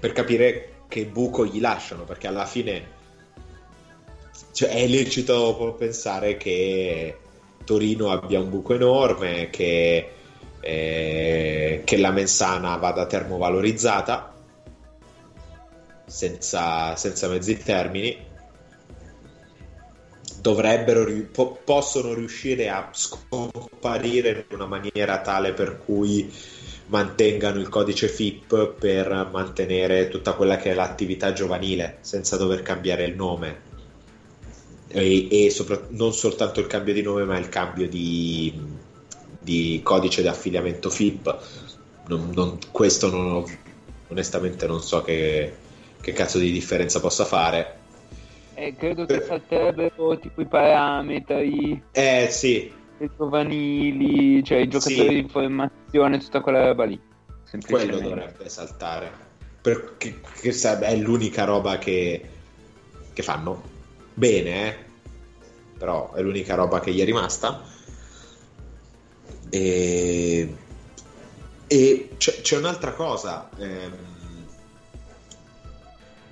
Per 0.00 0.12
capire 0.12 0.77
che 0.88 1.06
buco 1.06 1.44
gli 1.44 1.60
lasciano 1.60 2.04
perché 2.04 2.26
alla 2.26 2.46
fine 2.46 2.96
cioè, 4.52 4.70
è 4.70 4.86
lecito 4.86 5.76
pensare 5.78 6.36
che 6.36 7.16
Torino 7.64 8.10
abbia 8.10 8.40
un 8.40 8.48
buco 8.48 8.74
enorme, 8.74 9.50
che, 9.50 10.12
eh, 10.60 11.82
che 11.84 11.96
la 11.98 12.10
Mensana 12.10 12.76
vada 12.76 13.06
termovalorizzata 13.06 14.34
senza, 16.06 16.96
senza 16.96 17.28
mezzi 17.28 17.62
termini. 17.62 18.26
Dovrebbero, 20.40 21.04
po- 21.30 21.60
possono 21.64 22.14
riuscire 22.14 22.70
a 22.70 22.88
scomparire 22.90 24.46
in 24.48 24.56
una 24.56 24.66
maniera 24.66 25.20
tale 25.20 25.52
per 25.52 25.78
cui 25.84 26.32
mantengano 26.88 27.60
il 27.60 27.68
codice 27.68 28.08
FIP 28.08 28.74
per 28.78 29.28
mantenere 29.30 30.08
tutta 30.08 30.32
quella 30.32 30.56
che 30.56 30.72
è 30.72 30.74
l'attività 30.74 31.32
giovanile 31.32 31.98
senza 32.00 32.36
dover 32.36 32.62
cambiare 32.62 33.04
il 33.04 33.14
nome 33.14 33.68
e, 34.88 35.28
e 35.46 35.50
sopra, 35.50 35.80
non 35.90 36.12
soltanto 36.12 36.60
il 36.60 36.66
cambio 36.66 36.94
di 36.94 37.02
nome 37.02 37.24
ma 37.24 37.38
il 37.38 37.48
cambio 37.48 37.88
di, 37.88 38.52
di 39.38 39.80
codice 39.82 40.22
di 40.22 40.28
affiliamento 40.28 40.90
FIP. 40.90 41.38
Non, 42.08 42.30
non, 42.34 42.58
questo 42.70 43.10
non 43.10 43.32
ho, 43.32 43.46
onestamente 44.08 44.66
non 44.66 44.80
so 44.80 45.02
che, 45.02 45.52
che, 46.00 46.12
cazzo 46.12 46.38
di 46.38 46.50
differenza 46.50 47.00
possa 47.00 47.24
fare. 47.24 47.76
Eh, 48.54 48.74
credo 48.76 49.04
che 49.04 49.20
salterebbero 49.20 50.18
tipo 50.18 50.40
i 50.40 50.46
parametri. 50.46 51.82
Eh 51.92 52.28
sì. 52.30 52.72
I 53.00 53.10
giovanili, 53.16 54.42
cioè 54.42 54.58
i 54.58 54.68
giocatori 54.68 54.96
sì. 54.96 55.08
di 55.08 55.18
informazione, 55.18 56.18
tutta 56.18 56.40
quella 56.40 56.66
roba 56.66 56.84
lì. 56.84 57.00
Quello 57.66 57.98
dovrebbe 58.00 58.48
saltare. 58.48 59.26
Perché 59.60 60.20
è 60.80 60.96
l'unica 60.96 61.44
roba 61.44 61.78
che, 61.78 62.28
che 63.12 63.22
fanno 63.22 63.62
bene, 64.14 64.68
eh? 64.68 64.76
però 65.78 66.12
è 66.12 66.22
l'unica 66.22 66.54
roba 66.54 66.80
che 66.80 66.92
gli 66.92 67.00
è 67.00 67.04
rimasta. 67.04 67.62
E, 69.50 70.56
e 71.66 72.10
c'è, 72.16 72.40
c'è, 72.40 72.56
un'altra 72.56 72.92
cosa. 72.92 73.48
Ehm, 73.56 73.96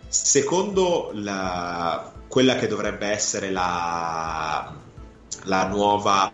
secondo 0.08 1.11
la, 1.14 2.12
quella 2.28 2.56
che 2.56 2.66
dovrebbe 2.66 3.06
essere 3.06 3.50
la, 3.50 4.75
la 5.46 5.66
nuova 5.66 6.32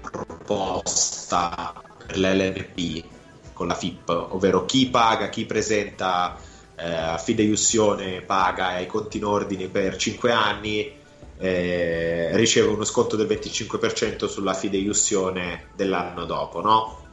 proposta 0.00 1.72
per 2.06 2.18
l'LNP 2.18 3.04
con 3.52 3.68
la 3.68 3.74
FIP, 3.74 4.08
ovvero 4.08 4.64
chi 4.64 4.88
paga, 4.88 5.28
chi 5.28 5.44
presenta 5.44 6.38
eh, 6.76 7.16
fideiussione 7.18 8.22
paga 8.22 8.68
ai 8.68 8.86
conti 8.86 9.18
in 9.18 9.24
ordine 9.24 9.68
per 9.68 9.96
5 9.96 10.32
anni 10.32 10.98
eh, 11.38 12.30
riceve 12.34 12.68
uno 12.68 12.84
sconto 12.84 13.16
del 13.16 13.26
25% 13.26 14.26
sulla 14.26 14.54
fideiussione 14.54 15.68
dell'anno 15.74 16.24
dopo, 16.24 16.60
no? 16.60 17.06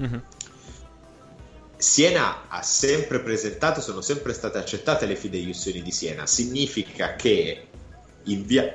Mm-hmm. 0.00 0.18
Siena 1.76 2.48
ha 2.48 2.62
sempre 2.62 3.20
presentato, 3.20 3.80
sono 3.80 4.02
sempre 4.02 4.34
state 4.34 4.58
accettate 4.58 5.06
le 5.06 5.16
fideiussioni 5.16 5.80
di 5.80 5.90
Siena, 5.90 6.26
significa 6.26 7.16
che 7.16 7.68
in 8.24 8.44
via 8.44 8.74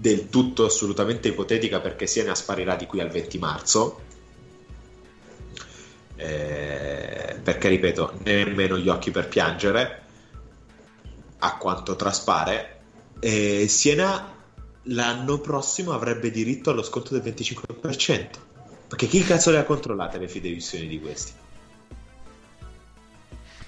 del 0.00 0.30
tutto 0.30 0.64
assolutamente 0.64 1.28
ipotetica 1.28 1.78
perché 1.80 2.06
Siena 2.06 2.34
sparirà 2.34 2.74
di 2.74 2.86
qui 2.86 3.00
al 3.00 3.10
20 3.10 3.38
marzo, 3.38 4.00
eh, 6.16 7.38
perché 7.42 7.68
ripeto, 7.68 8.14
nemmeno 8.24 8.78
gli 8.78 8.88
occhi 8.88 9.10
per 9.10 9.28
piangere, 9.28 10.02
a 11.40 11.56
quanto 11.58 11.96
traspare, 11.96 12.80
eh, 13.20 13.66
Siena 13.68 14.38
l'anno 14.84 15.38
prossimo 15.38 15.92
avrebbe 15.92 16.30
diritto 16.30 16.70
allo 16.70 16.82
sconto 16.82 17.18
del 17.18 17.34
25%. 17.34 18.28
Perché 18.88 19.06
chi 19.06 19.22
cazzo 19.22 19.50
le 19.50 19.58
ha 19.58 19.64
controllate 19.64 20.16
le 20.16 20.28
fideiussioni 20.28 20.88
di 20.88 20.98
questi? 20.98 21.32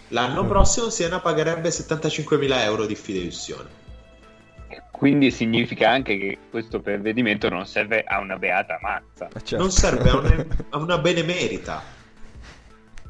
L'anno 0.09 0.45
mm. 0.45 0.49
prossimo 0.49 0.89
Siena 0.89 1.21
pagherebbe 1.21 1.69
75.000 1.69 2.59
euro 2.63 2.87
di 2.87 2.95
fideiussione. 2.95 3.82
Quindi 5.03 5.33
significa 5.33 5.91
anche 5.91 6.17
che 6.17 6.39
questo 6.49 6.79
provvedimento 6.79 7.49
non 7.49 7.67
serve 7.67 8.05
a 8.05 8.21
una 8.21 8.39
beata 8.39 8.79
mazza. 8.81 9.29
Certo. 9.33 9.57
Non 9.57 9.73
serve 9.73 10.09
a 10.09 10.17
una, 10.17 10.47
a 10.71 10.77
una 10.79 10.99
benemerita. 10.99 11.83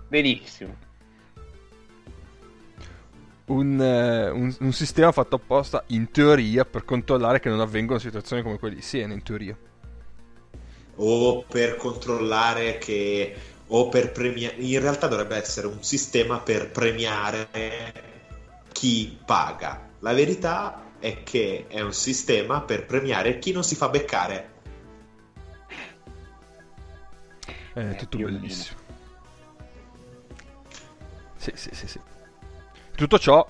Benissimo 0.08 0.74
un, 3.48 3.78
eh, 3.78 4.30
un, 4.30 4.56
un, 4.58 4.72
sistema 4.72 5.12
fatto 5.12 5.36
apposta 5.36 5.84
in 5.88 6.10
teoria 6.10 6.64
per 6.64 6.86
controllare 6.86 7.40
che 7.40 7.50
non 7.50 7.60
avvengono 7.60 7.98
situazioni 7.98 8.40
come 8.40 8.58
quelle 8.58 8.76
di 8.76 8.80
Siena 8.80 9.12
in 9.12 9.22
teoria 9.22 9.54
o 10.94 11.42
per 11.42 11.76
controllare 11.76 12.78
che 12.78 13.34
o 13.66 13.90
per 13.90 14.12
premiare 14.12 14.54
in 14.56 14.80
realtà 14.80 15.08
dovrebbe 15.08 15.36
essere 15.36 15.66
un 15.66 15.82
sistema 15.82 16.38
per 16.38 16.70
premiare 16.70 17.48
chi 18.72 19.18
paga 19.26 19.90
la 19.98 20.14
verità 20.14 20.81
è 21.02 21.24
che 21.24 21.66
è 21.66 21.80
un 21.80 21.92
sistema 21.92 22.60
per 22.60 22.86
premiare 22.86 23.40
chi 23.40 23.50
non 23.50 23.64
si 23.64 23.74
fa 23.74 23.88
beccare. 23.88 24.50
È 27.74 27.96
tutto 27.96 28.18
bellissimo. 28.18 28.78
sì 31.36 31.50
sì 31.54 31.70
sì 31.72 31.86
sì. 31.88 32.00
Tutto 32.94 33.18
ciò... 33.18 33.44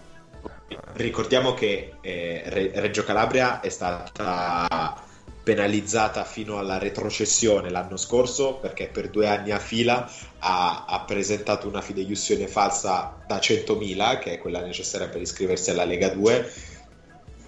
Ricordiamo 0.95 1.53
che 1.53 1.97
eh, 2.01 2.71
Reggio 2.75 3.05
Calabria 3.05 3.61
è 3.61 3.69
stata 3.69 5.05
penalizzata 5.43 6.25
fino 6.25 6.59
alla 6.59 6.79
retrocessione 6.79 7.69
l'anno 7.69 7.99
scorso 7.99 8.55
perché 8.55 8.87
per 8.87 9.11
due 9.11 9.27
anni 9.27 9.51
a 9.51 9.59
fila 9.59 10.09
ha, 10.39 10.85
ha 10.87 11.01
presentato 11.01 11.67
una 11.69 11.81
fideiussione 11.83 12.47
falsa 12.47 13.23
da 13.27 13.37
100.000 13.37 14.19
che 14.21 14.33
è 14.35 14.39
quella 14.39 14.61
necessaria 14.61 15.09
per 15.09 15.21
iscriversi 15.21 15.71
alla 15.71 15.85
Lega 15.85 16.09
2 16.09 16.71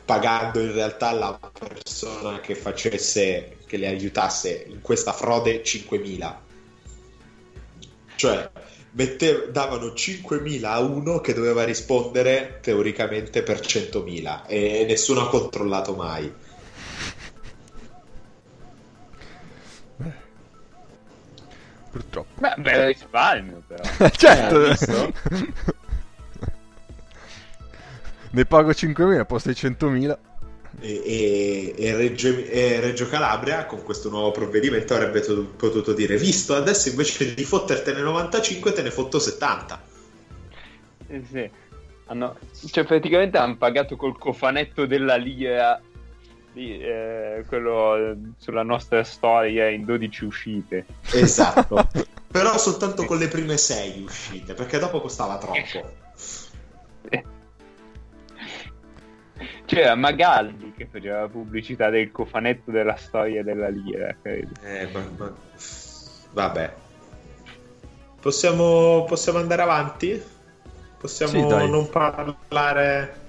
pagando 0.05 0.61
in 0.61 0.73
realtà 0.73 1.13
la 1.13 1.39
persona 1.59 2.41
che 2.41 2.55
facesse 2.55 3.57
che 3.67 3.77
le 3.77 3.87
aiutasse 3.87 4.67
in 4.69 4.81
questa 4.81 5.13
frode 5.13 5.63
5.000 5.63 6.35
cioè 8.17 8.51
mette, 8.93 9.51
davano 9.51 9.87
5.000 9.87 10.65
a 10.65 10.81
uno 10.81 11.21
che 11.21 11.35
doveva 11.35 11.65
rispondere 11.65 12.59
teoricamente 12.61 13.43
per 13.43 13.61
100.000 13.61 14.43
e 14.47 14.85
nessuno 14.87 15.23
ha 15.23 15.29
controllato 15.29 15.95
mai. 15.95 16.33
Purtroppo. 21.91 22.41
Beh, 22.41 22.55
bel 22.59 22.87
risparmio 22.87 23.63
però. 23.67 23.83
certo. 24.17 24.65
Eh, 24.65 25.73
ne 28.35 28.45
pago 28.45 28.71
5.000 28.71 29.19
a 29.19 29.25
posto 29.25 29.49
di 29.49 29.55
100.000 29.55 30.19
e, 30.81 31.75
e, 31.77 31.97
Reggio, 31.97 32.29
e, 32.29 32.81
Reggio, 32.81 33.07
Calabria 33.07 33.65
con 33.65 33.83
questo 33.85 34.11
nuovo 34.11 34.33
provvedimento 34.33 34.95
avrebbe 34.95 35.21
to- 35.21 35.53
potuto 35.57 35.93
dire 35.93 36.17
visto 36.17 36.55
adesso 36.55 36.89
invece 36.89 37.33
di 37.33 37.45
fottertene 37.45 38.01
95 38.01 38.73
te 38.73 38.83
ne 38.83 38.91
fotto 38.91 39.19
70 39.19 39.83
eh 41.07 41.23
sì. 41.31 41.51
Hanno, 42.07 42.37
cioè 42.71 42.85
praticamente 42.85 43.39
hanno 43.39 43.57
pagato 43.57 43.97
col 43.97 44.19
cofanetto 44.19 44.85
della 44.85 45.17
lira 45.17 45.81
di, 46.53 46.79
eh, 46.79 47.45
quello 47.47 48.17
sulla 48.37 48.63
nostra 48.63 49.03
storia 49.05 49.69
in 49.69 49.85
12 49.85 50.25
uscite. 50.25 50.87
Esatto. 51.13 51.89
Però 52.31 52.59
soltanto 52.59 53.05
con 53.05 53.19
le 53.19 53.29
prime 53.29 53.57
6 53.57 54.03
uscite 54.03 54.55
perché 54.55 54.79
dopo 54.79 55.01
costava 55.01 55.39
troppo 55.39 56.03
C'era 59.67 59.95
Magaldi 59.95 60.75
che 60.77 60.87
faceva 60.91 61.21
la 61.21 61.29
pubblicità 61.29 61.89
del 61.89 62.11
cofanetto 62.11 62.71
della 62.71 62.97
storia 62.97 63.43
della 63.43 63.69
lira, 63.69 64.15
credo. 64.21 64.53
Eh, 64.63 64.89
ma, 64.93 65.11
ma... 65.17 65.35
Vabbè. 66.33 66.75
Possiamo, 68.21 69.05
possiamo 69.07 69.39
andare 69.39 69.63
avanti? 69.63 70.23
Possiamo 70.99 71.33
sì, 71.33 71.71
non 71.71 71.89
parlare 71.91 73.21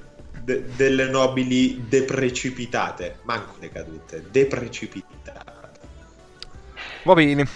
de- 0.41 0.65
delle 0.75 1.09
nobili 1.09 1.85
deprecipitate, 1.87 3.19
manco 3.23 3.55
le 3.59 3.69
cadute, 3.69 4.23
deprecipitate. 4.29 5.53
Va 7.03 7.13
bene. 7.13 7.47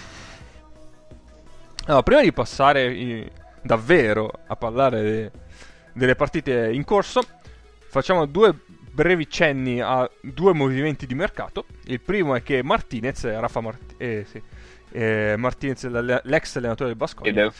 Allora, 1.86 2.02
prima 2.02 2.22
di 2.22 2.32
passare 2.32 3.30
davvero 3.62 4.30
a 4.46 4.56
parlare 4.56 5.02
de- 5.02 5.30
delle 5.92 6.14
partite 6.14 6.70
in 6.70 6.84
corso, 6.84 7.22
facciamo 7.90 8.24
due 8.26 8.54
brevi 8.92 9.28
cenni 9.28 9.80
a 9.80 10.08
due 10.20 10.52
movimenti 10.52 11.06
di 11.06 11.14
mercato. 11.14 11.66
Il 11.84 12.00
primo 12.00 12.34
è 12.34 12.42
che 12.42 12.62
Martinez, 12.62 13.24
Rafa 13.24 13.60
Mart- 13.60 13.94
eh, 13.98 14.24
sì, 14.28 14.40
eh, 14.92 15.34
Martinez, 15.36 15.84
l'ex 16.24 16.56
allenatore 16.56 16.88
del 16.88 16.96
Bascoglia, 16.96 17.32
Pedro, 17.32 17.54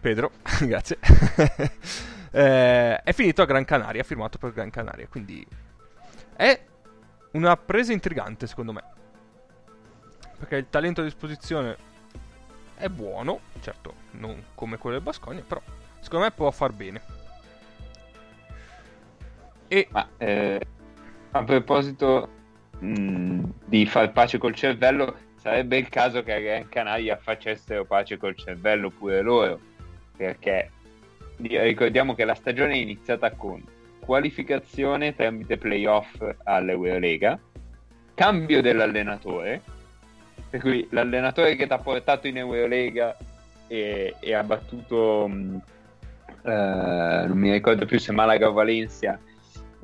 Pedro 0.00 0.30
grazie, 0.66 0.98
eh, 2.30 2.96
è 2.96 3.12
finito 3.12 3.42
a 3.42 3.46
Gran 3.46 3.64
Canaria, 3.64 4.02
ha 4.02 4.04
firmato 4.04 4.38
per 4.38 4.52
Gran 4.52 4.70
Canaria, 4.70 5.06
quindi 5.08 5.46
è 6.36 6.60
una 7.32 7.56
presa 7.56 7.92
intrigante 7.92 8.46
secondo 8.46 8.72
me. 8.72 8.84
Perché 10.38 10.56
il 10.56 10.66
talento 10.68 11.00
a 11.02 11.04
disposizione 11.04 11.76
è 12.74 12.88
buono, 12.88 13.40
certo 13.60 13.94
non 14.12 14.42
come 14.54 14.76
quello 14.76 14.96
del 14.96 15.04
Bascoglia, 15.04 15.42
però 15.42 15.62
secondo 16.00 16.26
me 16.26 16.32
può 16.32 16.50
far 16.50 16.72
bene. 16.72 17.20
E... 19.72 19.88
Ma, 19.90 20.06
eh, 20.18 20.60
a 21.30 21.44
proposito 21.44 22.28
mh, 22.78 23.42
di 23.64 23.86
far 23.86 24.12
pace 24.12 24.36
col 24.36 24.54
cervello, 24.54 25.16
sarebbe 25.36 25.78
il 25.78 25.88
caso 25.88 26.22
che 26.22 26.42
Gran 26.42 26.68
Canaria 26.68 27.16
facessero 27.16 27.86
pace 27.86 28.18
col 28.18 28.36
cervello 28.36 28.90
pure 28.90 29.22
loro, 29.22 29.58
perché 30.14 30.70
ricordiamo 31.38 32.14
che 32.14 32.26
la 32.26 32.34
stagione 32.34 32.74
è 32.74 32.76
iniziata 32.76 33.30
con 33.30 33.64
qualificazione 33.98 35.14
tramite 35.14 35.56
playoff 35.56 36.22
all'Eurolega, 36.44 37.38
cambio 38.12 38.60
dell'allenatore 38.60 39.62
Per 40.50 40.60
cui 40.60 40.86
l'allenatore 40.90 41.56
che 41.56 41.66
ti 41.66 41.72
ha 41.72 41.78
portato 41.78 42.26
in 42.26 42.36
Eurolega 42.36 43.16
e, 43.68 44.16
e 44.20 44.34
ha 44.34 44.42
battuto, 44.42 45.26
mh, 45.28 45.62
eh, 46.42 47.24
non 47.26 47.38
mi 47.38 47.50
ricordo 47.50 47.86
più 47.86 47.98
se 47.98 48.12
Malaga 48.12 48.50
o 48.50 48.52
Valencia, 48.52 49.18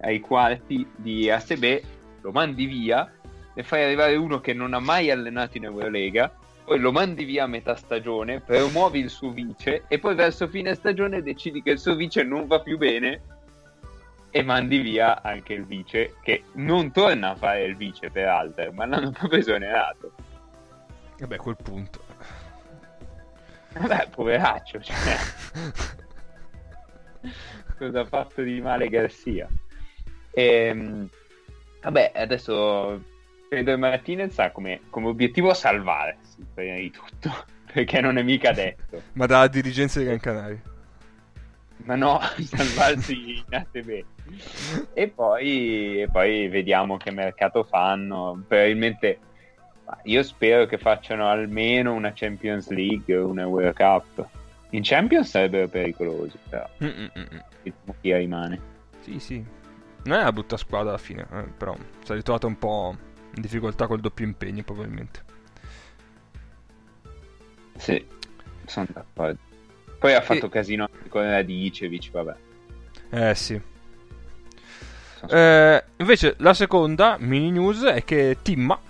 ai 0.00 0.20
quarti 0.20 0.86
di 0.96 1.30
ASB, 1.30 1.80
lo 2.20 2.32
mandi 2.32 2.66
via 2.66 3.10
ne 3.58 3.64
fai 3.64 3.82
arrivare 3.82 4.14
uno 4.14 4.40
che 4.40 4.52
non 4.52 4.72
ha 4.72 4.78
mai 4.78 5.10
allenato 5.10 5.56
in 5.56 5.64
Eurolega, 5.64 6.32
poi 6.64 6.78
lo 6.78 6.92
mandi 6.92 7.24
via 7.24 7.42
a 7.42 7.48
metà 7.48 7.74
stagione, 7.74 8.40
promuovi 8.40 9.00
il 9.00 9.10
suo 9.10 9.32
vice 9.32 9.82
e 9.88 9.98
poi 9.98 10.14
verso 10.14 10.46
fine 10.46 10.76
stagione 10.76 11.22
decidi 11.22 11.60
che 11.60 11.70
il 11.70 11.80
suo 11.80 11.96
vice 11.96 12.22
non 12.22 12.46
va 12.46 12.60
più 12.60 12.78
bene 12.78 13.20
e 14.30 14.42
mandi 14.44 14.78
via 14.78 15.22
anche 15.22 15.54
il 15.54 15.64
vice 15.66 16.14
che 16.22 16.44
non 16.52 16.92
torna 16.92 17.30
a 17.30 17.34
fare 17.34 17.64
il 17.64 17.76
vice 17.76 18.10
peraltro, 18.10 18.70
ma 18.72 18.86
l'hanno 18.86 19.10
proprio 19.10 19.40
esonerato. 19.40 20.12
Vabbè, 21.18 21.34
a 21.34 21.38
quel 21.38 21.56
punto. 21.60 22.00
Vabbè, 23.72 24.08
poveraccio, 24.10 24.80
cioè. 24.80 24.94
Cosa 27.76 28.00
ha 28.00 28.04
fatto 28.04 28.42
di 28.42 28.60
male 28.60 28.88
Garcia? 28.88 29.48
E, 30.38 30.66
ehm, 30.68 31.08
vabbè, 31.82 32.12
adesso 32.14 33.02
Pedro 33.48 33.76
Martinez 33.76 34.38
ha 34.38 34.52
come, 34.52 34.82
come 34.88 35.08
obiettivo 35.08 35.52
salvarsi 35.52 36.46
prima 36.54 36.76
di 36.76 36.92
tutto, 36.92 37.44
perché 37.72 38.00
non 38.00 38.18
è 38.18 38.22
mica 38.22 38.52
detto. 38.52 39.02
Ma 39.14 39.26
dalla 39.26 39.48
dirigenza 39.48 39.98
di 39.98 40.04
Gran 40.04 40.20
Canaria. 40.20 40.62
Ma 41.78 41.96
no, 41.96 42.20
salvarsi 42.38 43.38
in 43.38 43.44
ATB. 43.50 44.04
E 44.94 45.08
poi, 45.08 46.02
e 46.02 46.08
poi 46.08 46.46
vediamo 46.46 46.98
che 46.98 47.10
mercato 47.10 47.64
fanno. 47.64 48.40
Probabilmente 48.46 49.18
io 50.04 50.22
spero 50.22 50.66
che 50.66 50.78
facciano 50.78 51.28
almeno 51.28 51.94
una 51.94 52.12
Champions 52.14 52.68
League 52.68 53.16
o 53.16 53.26
una 53.26 53.48
World 53.48 53.74
Cup. 53.74 54.28
In 54.70 54.82
Champions 54.84 55.30
sarebbero 55.30 55.66
pericolosi, 55.66 56.38
però. 56.48 56.68
Mm-mm-mm. 56.80 57.42
Chi 58.00 58.14
rimane. 58.14 58.60
Sì, 59.00 59.18
sì. 59.18 59.56
Non 60.08 60.16
è 60.16 60.22
una 60.22 60.32
brutta 60.32 60.56
squadra 60.56 60.88
alla 60.88 60.98
fine, 60.98 61.26
eh, 61.30 61.42
però 61.54 61.76
si 62.02 62.12
è 62.12 62.14
ritrovata 62.14 62.46
un 62.46 62.58
po' 62.58 62.96
in 63.34 63.42
difficoltà 63.42 63.86
col 63.86 64.00
doppio 64.00 64.24
impegno 64.24 64.62
probabilmente. 64.62 65.22
Sì, 67.76 68.02
sono 68.64 68.86
d'accordo. 68.90 69.38
Poi 69.98 70.14
ha 70.14 70.22
fatto 70.22 70.46
e... 70.46 70.48
casino 70.48 70.88
con 71.10 71.30
la 71.30 71.42
Dicevic, 71.42 72.10
vabbè. 72.10 72.36
Eh 73.10 73.34
sì. 73.34 73.60
Eh, 75.28 75.84
invece 75.96 76.34
la 76.38 76.54
seconda 76.54 77.18
mini 77.18 77.50
news 77.50 77.82
è 77.82 78.02
che 78.02 78.38
Timma, 78.40 78.80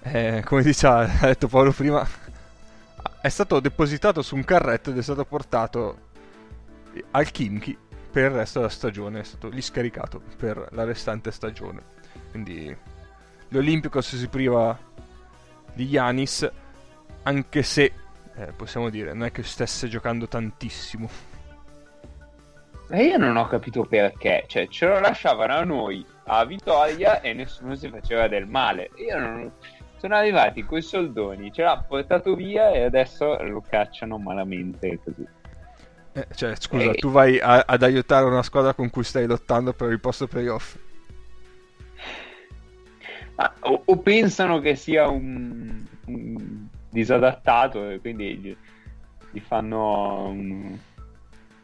eh, 0.00 0.42
come 0.46 0.62
diceva, 0.62 1.00
ha 1.00 1.26
detto 1.26 1.48
Paolo 1.48 1.72
prima, 1.72 2.08
è 3.20 3.28
stato 3.28 3.60
depositato 3.60 4.22
su 4.22 4.34
un 4.34 4.44
carretto 4.44 4.88
ed 4.88 4.96
è 4.96 5.02
stato 5.02 5.26
portato 5.26 6.06
al 7.10 7.30
Kimchi 7.30 7.76
per 8.10 8.30
il 8.30 8.36
resto 8.36 8.58
della 8.58 8.70
stagione, 8.70 9.20
è 9.20 9.24
stato 9.24 9.48
lì 9.48 9.60
scaricato 9.60 10.20
per 10.36 10.68
la 10.72 10.84
restante 10.84 11.30
stagione. 11.30 11.82
Quindi 12.30 12.74
l'Olympicos 13.48 14.16
si 14.16 14.28
priva 14.28 14.78
di 15.72 15.84
Yanis, 15.84 16.50
anche 17.22 17.62
se 17.62 17.92
eh, 18.34 18.52
possiamo 18.56 18.88
dire 18.90 19.12
non 19.12 19.24
è 19.24 19.32
che 19.32 19.42
stesse 19.42 19.88
giocando 19.88 20.28
tantissimo. 20.28 21.08
E 22.90 23.04
io 23.04 23.18
non 23.18 23.36
ho 23.36 23.46
capito 23.46 23.84
perché, 23.84 24.44
cioè 24.46 24.66
ce 24.68 24.86
lo 24.86 24.98
lasciavano 24.98 25.52
a 25.52 25.64
noi 25.64 26.04
a 26.24 26.44
Vittoria 26.44 27.20
e 27.20 27.34
nessuno 27.34 27.74
si 27.74 27.88
faceva 27.88 28.28
del 28.28 28.46
male. 28.46 28.90
Io 28.96 29.18
non... 29.18 29.52
Sono 29.98 30.14
arrivati 30.14 30.62
quei 30.62 30.80
soldoni, 30.80 31.52
ce 31.52 31.62
l'ha 31.62 31.84
portato 31.86 32.36
via 32.36 32.70
e 32.70 32.84
adesso 32.84 33.36
lo 33.42 33.60
cacciano 33.68 34.16
malamente 34.16 35.00
così. 35.02 35.26
Eh, 36.18 36.34
cioè, 36.34 36.54
scusa, 36.58 36.90
e... 36.90 36.94
tu 36.94 37.10
vai 37.10 37.38
a, 37.38 37.64
ad 37.66 37.82
aiutare 37.82 38.24
una 38.24 38.42
squadra 38.42 38.74
con 38.74 38.90
cui 38.90 39.04
stai 39.04 39.26
lottando 39.26 39.72
per 39.72 39.92
il 39.92 40.00
posto 40.00 40.26
playoff. 40.26 40.76
Ma, 43.36 43.54
o, 43.60 43.82
o, 43.84 43.98
pensano 43.98 44.58
che 44.58 44.74
sia 44.74 45.06
un, 45.08 45.84
un 46.06 46.66
disadattato 46.90 47.88
e 47.88 48.00
quindi 48.00 48.36
gli, 48.36 48.56
gli 49.30 49.38
fanno 49.38 50.26
un, 50.26 50.76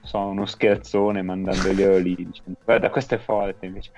so, 0.03 0.19
uno 0.19 0.47
scherzone 0.47 1.23
mandandoglielo 1.23 1.97
lì 1.97 2.15
dicendo 2.31 2.61
guarda 2.63 2.91
questo 2.91 3.17
è 3.17 3.19
forte 3.19 3.67
invece 3.67 3.91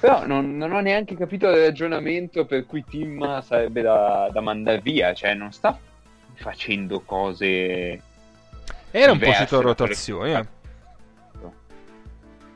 però 0.00 0.26
non, 0.26 0.54
non, 0.58 0.72
ho 0.72 0.80
neanche 0.80 1.16
capito 1.16 1.48
il 1.48 1.62
ragionamento 1.62 2.44
per 2.44 2.66
cui 2.66 2.84
Tim 2.84 3.40
sarebbe 3.40 3.80
da, 3.80 4.28
da 4.30 4.42
mandare 4.42 4.80
via 4.80 5.14
cioè 5.14 5.32
non 5.32 5.50
sta 5.50 5.78
facendo 6.34 7.00
cose 7.00 8.02
era 9.00 9.12
un 9.12 9.18
po' 9.18 9.32
sotto 9.32 9.60
rotazione 9.60 10.48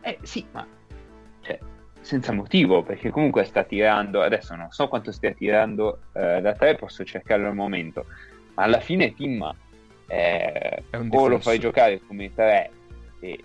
eh. 0.03 0.11
eh 0.11 0.19
sì 0.23 0.47
ma 0.53 0.67
cioè, 1.41 1.59
senza 2.01 2.33
motivo, 2.33 2.83
perché 2.83 3.11
comunque 3.11 3.45
sta 3.45 3.65
tirando, 3.65 4.23
adesso 4.23 4.55
non 4.55 4.71
so 4.71 4.89
quanto 4.89 5.13
stia 5.13 5.33
tirando 5.33 5.99
eh, 6.13 6.41
da 6.41 6.55
te, 6.55 6.75
posso 6.75 7.05
cercarlo 7.05 7.49
al 7.49 7.55
momento, 7.55 8.07
ma 8.55 8.63
alla 8.63 8.81
fine 8.81 9.15
Timma 9.15 9.55
eh, 10.07 10.85
o 11.11 11.29
lo 11.29 11.39
fai 11.39 11.59
giocare 11.59 12.01
come 12.07 12.33
3 12.33 12.71
e 13.21 13.45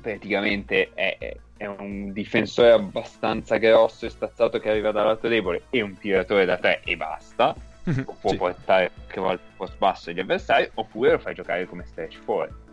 praticamente 0.00 0.90
è, 0.92 1.16
è, 1.18 1.36
è, 1.56 1.66
un 1.66 2.12
difensore 2.12 2.72
abbastanza 2.72 3.56
grosso 3.56 4.06
e 4.06 4.10
stazzato 4.10 4.58
che 4.58 4.68
arriva 4.68 4.90
dall'alto 4.90 5.28
debole 5.28 5.62
e 5.70 5.80
un 5.80 5.96
tiratore 5.96 6.44
da 6.44 6.58
3 6.58 6.82
e 6.84 6.96
basta, 6.96 7.54
o 8.04 8.16
può 8.20 8.30
sì. 8.30 8.36
portare 8.36 8.90
qualche 8.94 9.20
volta 9.20 9.42
post 9.56 9.76
basso 9.78 10.10
gli 10.10 10.20
avversari, 10.20 10.70
oppure 10.74 11.12
lo 11.12 11.18
fai 11.18 11.34
giocare 11.34 11.66
come 11.66 11.84
stretch 11.84 12.18
forward 12.24 12.64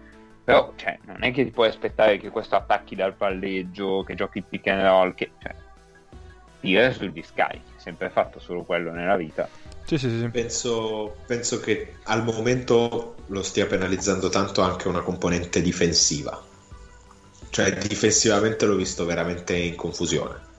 però 0.43 0.73
cioè, 0.75 0.99
non 1.05 1.23
è 1.23 1.31
che 1.31 1.45
ti 1.45 1.51
puoi 1.51 1.69
aspettare 1.69 2.17
che 2.17 2.29
questo 2.29 2.55
attacchi 2.55 2.95
dal 2.95 3.15
palleggio, 3.15 4.03
che 4.03 4.13
giochi 4.13 4.41
pick 4.41 4.67
and 4.67 4.81
roll, 4.81 5.13
che 5.13 5.31
cioè, 5.41 5.55
tira 6.59 6.91
sugli 6.91 7.23
scarichi. 7.23 7.71
Sempre 7.77 8.09
fatto 8.09 8.39
solo 8.39 8.63
quello 8.63 8.91
nella 8.91 9.15
vita. 9.15 9.47
Sì, 9.85 9.97
sì, 9.97 10.09
sì. 10.09 10.27
Penso, 10.29 11.15
penso 11.25 11.59
che 11.61 11.95
al 12.03 12.23
momento 12.23 13.15
lo 13.27 13.41
stia 13.41 13.67
penalizzando 13.67 14.27
tanto 14.27 14.61
anche 14.61 14.89
una 14.89 15.01
componente 15.01 15.61
difensiva. 15.61 16.41
Cioè, 17.49 17.77
difensivamente 17.77 18.65
l'ho 18.65 18.75
visto 18.75 19.05
veramente 19.05 19.55
in 19.55 19.75
confusione. 19.75 20.51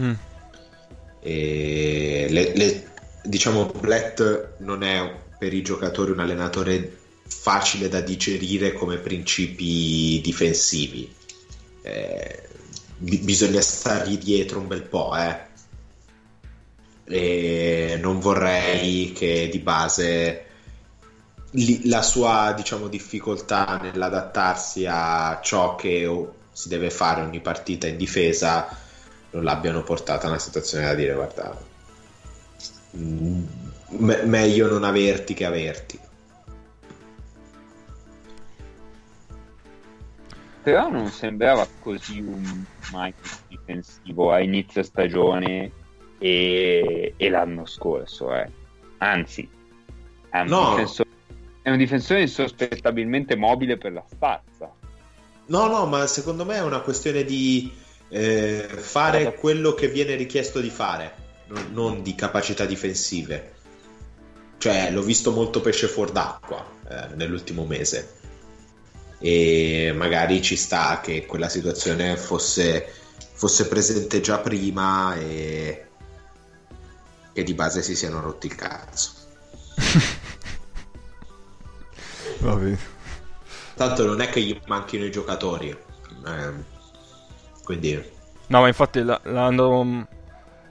Mm. 0.00 0.12
E 1.20 2.26
le, 2.28 2.52
le, 2.54 2.88
diciamo, 3.22 3.66
Blatt 3.66 4.56
non 4.58 4.82
è 4.82 5.14
per 5.38 5.52
i 5.52 5.62
giocatori 5.62 6.12
un 6.12 6.20
allenatore 6.20 6.98
facile 7.26 7.88
da 7.88 8.00
digerire 8.00 8.72
come 8.72 8.98
principi 8.98 10.20
difensivi. 10.22 11.12
Eh, 11.82 12.42
b- 12.96 13.20
bisogna 13.20 13.60
stargli 13.60 14.18
dietro 14.18 14.60
un 14.60 14.66
bel 14.66 14.82
po', 14.82 15.16
eh. 15.16 15.44
E 17.08 17.98
non 18.00 18.18
vorrei 18.18 19.12
che 19.12 19.48
di 19.50 19.58
base 19.58 20.44
li- 21.52 21.86
la 21.88 22.02
sua 22.02 22.52
diciamo, 22.56 22.88
difficoltà 22.88 23.78
nell'adattarsi 23.80 24.86
a 24.88 25.40
ciò 25.42 25.76
che 25.76 26.28
si 26.52 26.68
deve 26.68 26.90
fare 26.90 27.22
ogni 27.22 27.40
partita 27.40 27.86
in 27.86 27.96
difesa 27.96 28.84
non 29.30 29.44
l'abbiano 29.44 29.82
portata 29.82 30.26
a 30.26 30.30
una 30.30 30.38
situazione 30.38 30.86
da 30.86 30.94
dire 30.94 31.14
guarda 31.14 31.58
mm, 32.96 33.44
me- 33.88 34.22
meglio 34.24 34.68
non 34.68 34.84
averti 34.84 35.34
che 35.34 35.44
averti. 35.44 36.00
Però 40.62 40.90
non 40.90 41.08
sembrava 41.10 41.66
così 41.78 42.20
un 42.20 42.64
Mike 42.92 43.28
difensivo 43.46 44.32
a 44.32 44.40
inizio 44.40 44.82
stagione 44.82 45.70
e, 46.18 47.14
e 47.16 47.28
l'anno 47.28 47.66
scorso, 47.66 48.34
eh. 48.34 48.50
anzi, 48.98 49.48
è 50.28 50.40
un, 50.40 50.46
no. 50.48 50.70
difensore, 50.70 51.08
è 51.62 51.70
un 51.70 51.76
difensore 51.76 52.22
insospettabilmente 52.22 53.36
mobile 53.36 53.76
per 53.76 53.92
la 53.92 54.04
stazza. 54.12 54.72
No, 55.46 55.68
no, 55.68 55.86
ma 55.86 56.04
secondo 56.08 56.44
me 56.44 56.56
è 56.56 56.62
una 56.62 56.80
questione 56.80 57.22
di 57.22 57.72
eh, 58.08 58.68
fare 58.68 59.34
quello 59.34 59.74
che 59.74 59.88
viene 59.88 60.14
richiesto 60.14 60.60
di 60.60 60.70
fare, 60.70 61.14
non, 61.48 61.70
non 61.72 62.02
di 62.02 62.14
capacità 62.14 62.64
difensive. 62.64 63.54
Cioè 64.58 64.90
l'ho 64.90 65.02
visto 65.02 65.32
molto 65.32 65.60
pesce 65.60 65.86
fuor 65.86 66.10
d'acqua 66.10 66.64
eh, 66.88 67.14
nell'ultimo 67.14 67.64
mese. 67.64 68.14
E 69.18 69.92
magari 69.94 70.42
ci 70.42 70.56
sta 70.56 71.00
che 71.02 71.26
quella 71.26 71.48
situazione 71.48 72.16
fosse, 72.16 72.86
fosse 73.32 73.66
presente 73.66 74.20
già 74.20 74.38
prima 74.38 75.16
e 75.16 75.86
che 77.32 77.42
di 77.42 77.54
base 77.54 77.82
si 77.82 77.94
siano 77.94 78.20
rotti 78.20 78.46
il 78.46 78.54
cazzo. 78.54 79.10
Tanto 83.74 84.06
non 84.06 84.20
è 84.20 84.30
che 84.30 84.40
gli 84.40 84.58
manchino 84.66 85.04
i 85.04 85.10
giocatori 85.10 85.68
eh, 85.68 86.75
quindi 87.66 88.02
no 88.46 88.60
ma 88.60 88.68
infatti 88.68 89.02
l'hanno 89.02 90.06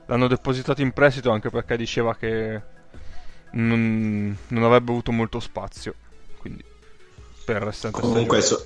l'hanno 0.06 0.28
depositato 0.28 0.82
in 0.82 0.94
prestito 0.94 1.30
anche 1.32 1.50
perché 1.50 1.78
diceva 1.78 2.16
che 2.16 2.62
non, 3.56 4.38
non 4.48 4.64
avrebbe 4.64 4.92
avuto 4.92 5.12
molto 5.12 5.40
spazio. 5.40 5.94
Quindi 6.38 6.64
per 7.44 7.62
restante 7.62 8.00
Comunque 8.00 8.42
so- 8.42 8.66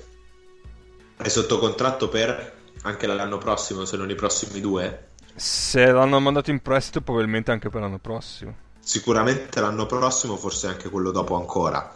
è 1.16 1.28
sotto 1.28 1.58
contratto 1.58 2.08
per 2.08 2.58
anche 2.82 3.06
l'anno 3.06 3.38
prossimo, 3.38 3.84
se 3.84 3.96
non 3.96 4.10
i 4.10 4.14
prossimi 4.14 4.60
due. 4.60 5.08
Se 5.34 5.90
l'hanno 5.90 6.18
mandato 6.20 6.50
in 6.50 6.60
prestito, 6.60 7.00
probabilmente 7.02 7.50
anche 7.50 7.68
per 7.68 7.80
l'anno 7.80 7.98
prossimo. 7.98 8.68
Sicuramente 8.80 9.60
l'anno 9.60 9.86
prossimo, 9.86 10.36
forse 10.36 10.66
anche 10.66 10.88
quello 10.88 11.10
dopo 11.10 11.36
ancora. 11.36 11.94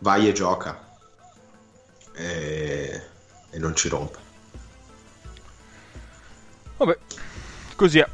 Vai 0.00 0.28
e 0.28 0.32
gioca. 0.32 0.86
E, 2.14 3.02
e 3.50 3.58
non 3.58 3.74
ci 3.74 3.88
rompe. 3.88 4.27
Vabbè, 6.78 6.98
così 7.76 7.98
è. 7.98 8.08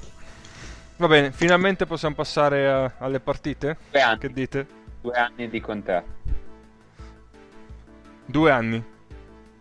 Va 0.97 1.07
bene, 1.09 1.33
finalmente 1.33 1.87
possiamo 1.87 2.15
passare 2.15 2.69
a- 2.71 2.93
alle 2.99 3.21
partite? 3.21 3.77
Due 3.91 4.01
anni. 4.01 4.19
Che 4.19 4.33
dite? 4.33 4.67
Due 5.01 5.13
anni 5.15 5.49
di 5.49 5.61
contratto. 5.61 6.13
Due 8.27 8.51
anni. 8.51 8.83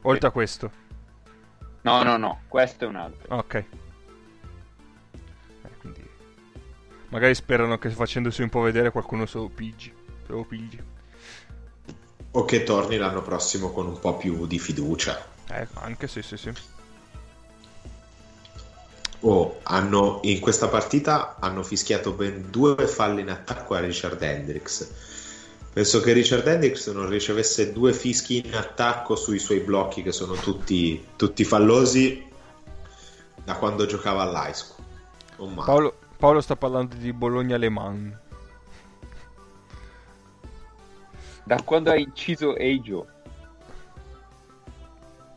Oltre 0.04 0.20
Sì. 0.22 0.26
a 0.26 0.32
questo. 0.32 0.72
No, 1.82 2.02
no, 2.04 2.18
no, 2.18 2.42
questo 2.48 2.86
è 2.86 2.88
un 2.88 2.96
altro. 2.96 3.36
Ok. 3.36 3.54
Eh, 3.56 3.66
quindi... 5.80 6.08
Magari 7.10 7.36
sperano 7.36 7.78
che 7.78 7.90
facendosi 7.90 8.42
un 8.42 8.50
po' 8.50 8.62
vedere 8.62 8.92
qualcuno 8.92 9.26
se 9.26 9.38
lo 9.38 9.50
piggi. 9.50 9.94
Se 10.26 10.32
lo 10.32 10.44
pigli. 10.46 10.82
O 12.32 12.46
che 12.46 12.64
torni 12.64 12.98
l'anno 12.98 13.22
prossimo 13.22 13.72
con 13.72 13.86
un 13.88 14.00
po' 14.00 14.16
più 14.18 14.48
di 14.48 14.58
fiducia. 14.60 15.22
Eh, 15.52 15.68
anche 15.74 16.08
sì, 16.08 16.22
sì, 16.22 16.38
sì. 16.38 16.52
Oh, 19.26 19.60
hanno, 19.64 20.20
in 20.24 20.42
questa 20.42 20.68
partita 20.68 21.38
hanno 21.40 21.64
fischiato 21.64 22.12
ben 22.12 22.50
due 22.50 22.76
falli 22.88 23.22
in 23.22 23.30
attacco 23.30 23.74
a 23.74 23.80
Richard 23.80 24.22
Hendricks. 24.22 24.92
Penso 25.72 26.02
che 26.02 26.12
Richard 26.12 26.46
Hendricks 26.46 26.88
non 26.88 27.08
ricevesse 27.08 27.72
due 27.72 27.94
fischi 27.94 28.46
in 28.46 28.54
attacco 28.54 29.16
sui 29.16 29.40
suoi 29.40 29.62
blocchi, 29.62 30.04
che 30.04 30.12
sono 30.12 30.34
tutti, 30.34 31.04
tutti 31.16 31.46
fallosi, 31.46 32.22
da 33.46 33.56
quando 33.56 33.86
giocava 33.86 34.24
all'high 34.24 34.54
school. 34.54 34.86
Oh, 35.38 35.48
Paolo, 35.64 35.98
Paolo 36.18 36.42
sta 36.42 36.58
parlando 36.58 36.96
di 36.96 37.14
Bologna-Le 37.14 37.70
Mans. 37.70 38.18
Da 41.46 41.62
quando 41.64 41.92
ha 41.92 41.98
inciso 41.98 42.56
Eijo. 42.58 43.08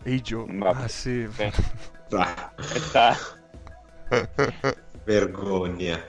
Vabbè. 0.05 0.83
Ah 0.83 0.89
sì. 0.89 1.29
Ah, 2.13 2.53
questa- 2.55 3.17
vergogna. 5.05 6.01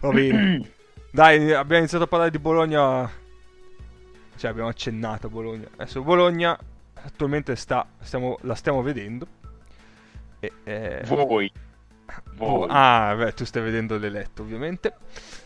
Va 0.00 0.10
bene. 0.10 0.70
Dai, 1.10 1.52
abbiamo 1.52 1.78
iniziato 1.78 2.04
a 2.04 2.08
parlare 2.08 2.30
di 2.30 2.38
Bologna. 2.38 3.10
Cioè, 4.36 4.50
abbiamo 4.50 4.68
accennato 4.68 5.28
a 5.28 5.30
Bologna. 5.30 5.68
Adesso 5.76 6.02
Bologna 6.02 6.58
attualmente 6.94 7.54
sta, 7.56 7.86
stiamo- 8.00 8.38
la 8.42 8.54
stiamo 8.54 8.82
vedendo. 8.82 9.26
E, 10.40 10.52
eh, 10.64 11.02
Voi. 11.06 11.50
Voi. 12.34 12.66
ah, 12.70 13.14
beh, 13.16 13.32
tu 13.32 13.44
stai 13.44 13.62
vedendo 13.62 13.96
l'eletto, 13.96 14.42
ovviamente. 14.42 14.94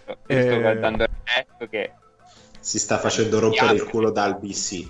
Io 0.06 0.16
eh, 0.26 0.42
sto 0.42 0.60
guardando 0.60 1.04
il 1.04 1.10
resto 1.22 1.66
che... 1.68 1.92
Si 2.60 2.78
sta 2.78 2.98
facendo 2.98 3.38
rompere 3.38 3.74
il 3.74 3.84
culo 3.84 4.10
dal 4.10 4.38
BC. 4.38 4.86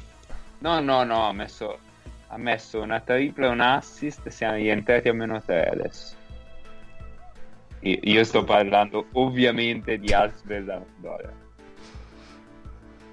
No, 0.60 0.80
no, 0.80 1.04
no, 1.04 1.28
ha 1.28 1.32
messo, 1.32 1.78
ha 2.28 2.36
messo 2.36 2.80
una 2.80 3.00
tripla 3.00 3.46
e 3.46 3.50
un 3.50 3.60
assist, 3.60 4.28
siamo 4.28 4.56
rientrati 4.56 5.08
a 5.08 5.14
meno 5.14 5.40
3 5.40 5.68
adesso. 5.68 6.16
Io, 7.80 7.98
io 8.02 8.24
sto 8.24 8.44
parlando 8.44 9.06
ovviamente 9.12 9.98
di 9.98 10.12
Alsberg 10.12 10.66
Sampdoria. 10.66 11.32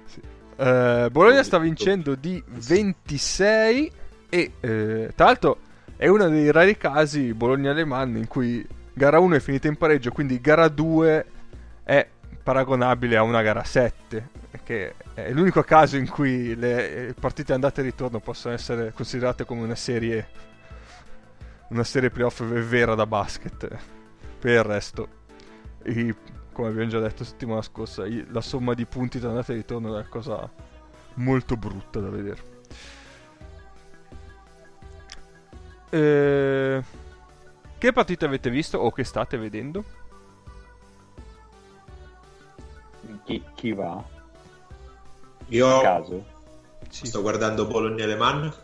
Sì. 0.04 0.20
Eh, 0.56 1.08
Bologna 1.10 1.42
sta 1.42 1.58
vincendo 1.58 2.14
di 2.14 2.42
26 2.46 3.92
e 4.28 4.52
eh, 4.60 5.12
tra 5.14 5.26
l'altro 5.26 5.58
è 5.96 6.08
uno 6.08 6.28
dei 6.28 6.50
rari 6.50 6.76
casi 6.76 7.32
Bologna-Le 7.32 7.84
Mans 7.84 8.16
in 8.16 8.28
cui 8.28 8.66
gara 8.92 9.18
1 9.18 9.36
è 9.36 9.40
finita 9.40 9.68
in 9.68 9.76
pareggio, 9.76 10.10
quindi 10.10 10.40
gara 10.40 10.68
2 10.68 11.26
è 11.84 12.06
paragonabile 12.46 13.16
a 13.16 13.22
una 13.22 13.42
gara 13.42 13.64
7, 13.64 14.28
che 14.62 14.94
è 15.14 15.32
l'unico 15.32 15.64
caso 15.64 15.96
in 15.96 16.08
cui 16.08 16.54
le 16.54 17.12
partite 17.18 17.52
andate 17.52 17.80
e 17.80 17.84
ritorno 17.84 18.20
possono 18.20 18.54
essere 18.54 18.92
considerate 18.92 19.44
come 19.44 19.62
una 19.62 19.74
serie 19.74 20.28
una 21.70 21.82
serie 21.82 22.10
playoff 22.10 22.40
vera 22.44 22.94
da 22.94 23.04
basket. 23.04 23.68
Per 24.38 24.50
il 24.52 24.62
resto 24.62 25.08
i- 25.86 26.14
come 26.52 26.68
abbiamo 26.68 26.88
già 26.88 27.00
detto 27.00 27.24
settimana 27.24 27.62
scorsa, 27.62 28.06
i- 28.06 28.24
la 28.30 28.40
somma 28.40 28.74
di 28.74 28.86
punti 28.86 29.18
tra 29.18 29.30
andata 29.30 29.52
e 29.52 29.56
ritorno 29.56 29.88
è 29.88 29.90
una 29.90 30.06
cosa 30.08 30.48
molto 31.14 31.56
brutta 31.56 31.98
da 31.98 32.08
vedere. 32.08 32.54
Eh, 35.90 36.82
che 37.76 37.92
partite 37.92 38.24
avete 38.24 38.50
visto 38.50 38.78
o 38.78 38.92
che 38.92 39.02
state 39.02 39.36
vedendo? 39.36 40.04
Chi, 43.26 43.42
chi 43.54 43.72
va? 43.72 44.02
Io 45.48 45.80
caso? 45.80 46.24
Sì. 46.88 47.06
sto 47.06 47.22
guardando 47.22 47.66
Bologna-Le 47.66 48.14
Mans 48.14 48.56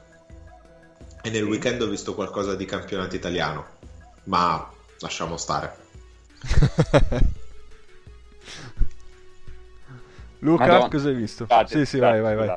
e 1.20 1.30
nel 1.30 1.42
weekend 1.42 1.82
ho 1.82 1.88
visto 1.88 2.14
qualcosa 2.14 2.54
di 2.54 2.64
campionato 2.64 3.16
italiano, 3.16 3.66
ma 4.24 4.70
lasciamo 5.00 5.36
stare. 5.36 5.76
Luca, 10.38 10.66
Madonna. 10.66 10.88
cosa 10.88 11.08
hai 11.08 11.14
visto? 11.14 11.44
Scusate, 11.44 11.66
sì, 11.66 11.78
sì, 11.84 11.96
scusate, 11.96 12.20
vai, 12.20 12.36
vai, 12.36 12.46
vai. 12.46 12.56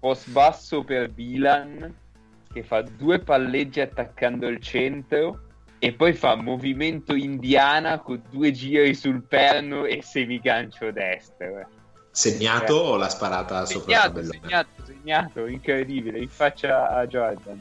Post 0.00 0.30
basso 0.30 0.82
per 0.82 1.12
Milan 1.14 1.94
che 2.52 2.64
fa 2.64 2.82
due 2.82 3.20
palleggi 3.20 3.80
attaccando 3.80 4.48
il 4.48 4.60
centro 4.60 5.42
e 5.82 5.92
poi 5.94 6.12
fa 6.12 6.34
movimento 6.36 7.14
indiana 7.14 7.98
con 8.00 8.22
due 8.30 8.52
giri 8.52 8.94
sul 8.94 9.22
perno 9.22 9.86
e 9.86 10.02
semigancio 10.02 10.92
destro. 10.92 11.58
eh. 11.58 11.66
Segnato 12.12 12.74
o 12.74 12.96
l'ha 12.96 13.08
sparata 13.08 13.64
sopra 13.64 13.92
il 13.92 13.98
Segnato, 13.98 14.08
tabellone? 14.12 14.38
segnato, 14.42 14.84
segnato, 14.84 15.46
incredibile, 15.46 16.18
in 16.18 16.28
faccia 16.28 16.90
a 16.90 17.06
Jordan. 17.06 17.60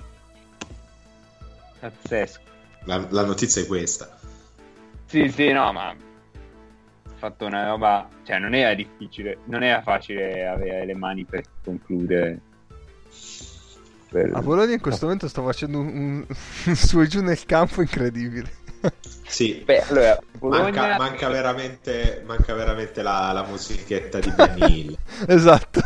Pazzesco. 1.79 2.41
La, 2.83 3.05
la 3.09 3.25
notizia 3.25 3.61
è 3.61 3.65
questa. 3.67 4.17
Sì, 5.05 5.29
sì, 5.29 5.51
no, 5.51 5.71
ma 5.71 5.87
ha 5.89 5.95
fatto 7.15 7.45
una 7.45 7.67
roba, 7.67 8.07
cioè 8.25 8.37
non 8.39 8.53
era 8.53 8.73
difficile, 8.73 9.39
non 9.45 9.63
era 9.63 9.81
facile 9.81 10.45
avere 10.45 10.85
le 10.85 10.95
mani 10.95 11.23
per 11.25 11.43
concludere. 11.63 12.39
Per- 14.09 14.31
A 14.33 14.41
Bologna 14.41 14.73
in 14.73 14.79
questo 14.81 15.05
momento 15.05 15.27
sto 15.27 15.43
facendo 15.43 15.79
un, 15.79 16.25
un- 16.27 16.75
su 16.75 16.99
e 16.99 17.07
giù 17.07 17.21
nel 17.21 17.45
campo 17.45 17.81
incredibile. 17.81 18.51
Sì, 19.27 19.61
Beh, 19.65 19.81
allora, 19.83 20.17
Bologna... 20.37 20.63
manca, 20.63 20.97
manca 20.97 21.29
veramente, 21.29 22.23
manca 22.25 22.53
veramente 22.53 23.01
la, 23.01 23.31
la 23.33 23.43
musichetta 23.43 24.19
di 24.19 24.31
Benny 24.31 24.79
Hill. 24.79 24.97
esatto. 25.27 25.81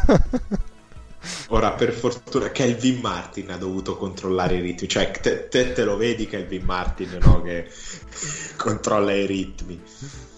Ora, 1.48 1.72
per 1.72 1.92
fortuna, 1.92 2.50
Kelvin 2.52 3.00
Martin 3.02 3.50
ha 3.52 3.58
dovuto 3.58 3.98
controllare 3.98 4.56
i 4.58 4.62
ritmi. 4.62 4.88
Cioè, 4.88 5.12
te, 5.12 5.48
te, 5.48 5.74
te 5.74 5.84
lo 5.84 5.98
vedi 5.98 6.28
Kelvin 6.28 6.64
Martin, 6.64 7.18
no? 7.20 7.42
Che 7.42 7.68
controlla 8.58 9.14
i 9.14 9.26
ritmi. 9.26 9.82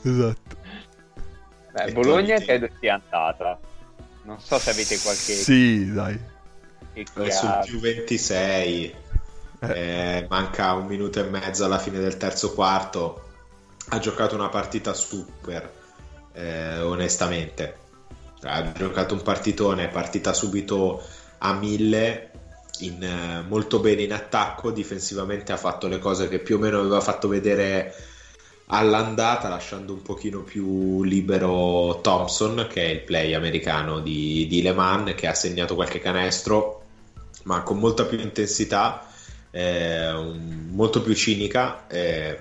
esatto. 0.03 0.55
Beh, 1.73 1.91
Bologna 1.91 2.39
credo 2.39 2.69
sia 2.79 2.93
andata. 2.95 3.59
Non 4.23 4.39
so 4.39 4.57
se 4.57 4.69
avete 4.69 4.97
qualche... 4.99 5.33
Sì, 5.33 5.91
dai. 5.91 6.17
Che 7.03 7.25
È 7.25 7.29
sul 7.29 7.49
chiave. 7.49 7.65
più 7.65 7.79
26. 7.79 8.95
Eh, 9.59 10.25
manca 10.29 10.73
un 10.73 10.85
minuto 10.85 11.19
e 11.19 11.23
mezzo 11.23 11.65
alla 11.65 11.79
fine 11.79 11.99
del 11.99 12.17
terzo 12.17 12.53
quarto. 12.53 13.23
Ha 13.89 13.99
giocato 13.99 14.35
una 14.35 14.49
partita 14.49 14.93
super, 14.93 15.71
eh, 16.33 16.79
onestamente. 16.79 17.77
Ha 18.41 18.71
giocato 18.71 19.13
un 19.13 19.21
partitone, 19.21 19.87
partita 19.89 20.33
subito 20.33 21.01
a 21.39 21.53
mille, 21.53 22.31
in, 22.79 23.01
eh, 23.03 23.43
molto 23.47 23.79
bene 23.79 24.03
in 24.03 24.13
attacco, 24.13 24.71
difensivamente 24.71 25.51
ha 25.51 25.57
fatto 25.57 25.87
le 25.87 25.99
cose 25.99 26.27
che 26.27 26.39
più 26.39 26.57
o 26.57 26.59
meno 26.59 26.79
aveva 26.79 27.01
fatto 27.01 27.27
vedere 27.27 27.93
all'andata, 28.67 29.47
lasciando 29.47 29.93
un 29.93 30.01
pochino 30.01 30.41
più 30.41 31.03
libero 31.03 31.99
Thompson, 32.01 32.67
che 32.69 32.81
è 32.81 32.89
il 32.89 33.01
play 33.01 33.33
americano 33.33 33.99
di, 33.99 34.47
di 34.47 34.61
Le 34.61 34.73
Mans, 34.73 35.13
che 35.15 35.27
ha 35.27 35.33
segnato 35.33 35.75
qualche 35.75 35.99
canestro, 35.99 36.84
ma 37.45 37.61
con 37.63 37.77
molta 37.79 38.05
più 38.05 38.19
intensità, 38.19 39.07
eh, 39.51 40.11
un- 40.11 40.69
molto 40.71 41.01
più 41.01 41.13
cinica. 41.13 41.87
eh, 41.87 42.39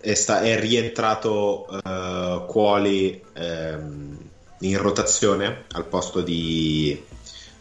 è, 0.00 0.14
sta- 0.14 0.42
è 0.42 0.58
rientrato 0.58 1.66
eh, 1.84 2.44
Cuoli 2.48 3.22
ehm, 3.34 4.18
in 4.60 4.78
rotazione 4.78 5.64
al 5.72 5.86
posto 5.86 6.20
di 6.22 7.00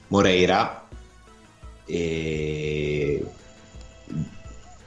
Moreira 0.07 0.87
e 1.85 3.25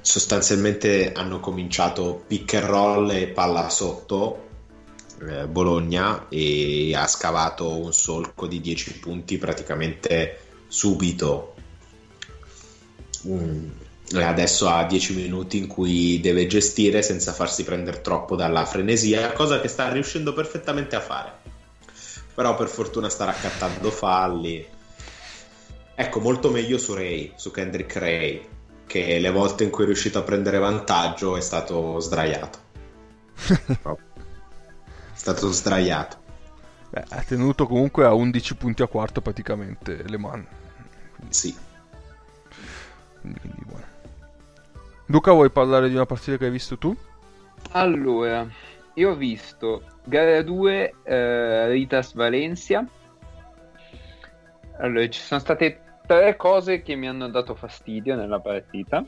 sostanzialmente 0.01 1.13
hanno 1.13 1.41
cominciato 1.41 2.25
pick 2.27 2.55
and 2.55 2.65
roll 2.65 3.11
e 3.11 3.29
palla 3.29 3.69
sotto 3.71 4.49
eh, 5.23 5.47
Bologna 5.47 6.27
e 6.29 6.95
ha 6.95 7.07
scavato 7.07 7.71
un 7.71 7.93
solco 7.93 8.47
di 8.47 8.61
10 8.61 8.99
punti 8.99 9.39
praticamente 9.39 10.41
subito. 10.67 11.54
Mm, 13.27 13.69
adesso 14.13 14.69
ha 14.69 14.85
10 14.85 15.15
minuti 15.15 15.59
in 15.59 15.67
cui 15.67 16.21
deve 16.21 16.47
gestire 16.47 17.03
senza 17.03 17.33
farsi 17.33 17.65
prendere 17.65 18.01
troppo 18.01 18.37
dalla 18.37 18.65
frenesia, 18.65 19.33
cosa 19.33 19.61
che 19.61 19.69
sta 19.69 19.91
riuscendo 19.91 20.33
perfettamente 20.33 20.97
a 20.97 21.01
fare. 21.01 21.33
Però 22.35 22.55
per 22.57 22.69
fortuna 22.69 23.09
sta 23.09 23.25
raccattando 23.25 23.91
falli. 23.91 24.67
Ecco, 25.95 26.21
molto 26.21 26.51
meglio 26.51 26.79
su 26.79 26.93
Ray, 26.93 27.33
su 27.37 27.51
Kendrick 27.51 27.97
Ray, 27.97 28.49
che 28.87 29.19
le 29.19 29.31
volte 29.31 29.65
in 29.65 29.71
cui 29.71 29.85
è 29.85 29.87
riuscito 29.87 30.19
a 30.19 30.23
prendere 30.23 30.59
vantaggio 30.59 31.37
è 31.37 31.41
stato 31.41 32.01
sdraiato. 32.01 32.59
è 33.37 35.17
stato 35.17 35.53
sdraiato. 35.53 36.17
Beh, 36.91 37.05
ha 37.09 37.23
tenuto 37.23 37.67
comunque 37.67 38.05
a 38.05 38.13
11 38.13 38.57
punti 38.57 38.83
a 38.83 38.89
quarto 38.89 39.21
praticamente 39.21 40.03
Le 40.07 40.19
Mans. 40.19 40.47
Quindi, 41.17 41.35
sì. 41.35 41.55
Quindi, 43.25 43.41
quindi 43.41 43.63
buono. 43.65 43.85
Luca, 45.07 45.33
vuoi 45.33 45.49
parlare 45.49 45.89
di 45.89 45.95
una 45.95 46.05
partita 46.05 46.37
che 46.37 46.45
hai 46.45 46.51
visto 46.51 46.77
tu? 46.77 46.95
Allora, 47.71 48.47
io 48.95 49.11
ho 49.11 49.15
visto 49.15 49.83
gara 50.05 50.43
2 50.43 50.95
eh, 51.03 51.69
Ritas 51.69 52.13
Valencia. 52.13 52.87
Allora, 54.79 55.09
ci 55.09 55.21
sono 55.21 55.41
state 55.41 55.81
tre 56.07 56.37
cose 56.37 56.83
che 56.83 56.97
mi 56.97 57.09
hanno 57.09 57.31
dato 57.31 57.55
fastidio 57.55 58.15
nella 58.15 58.41
partita, 58.41 59.03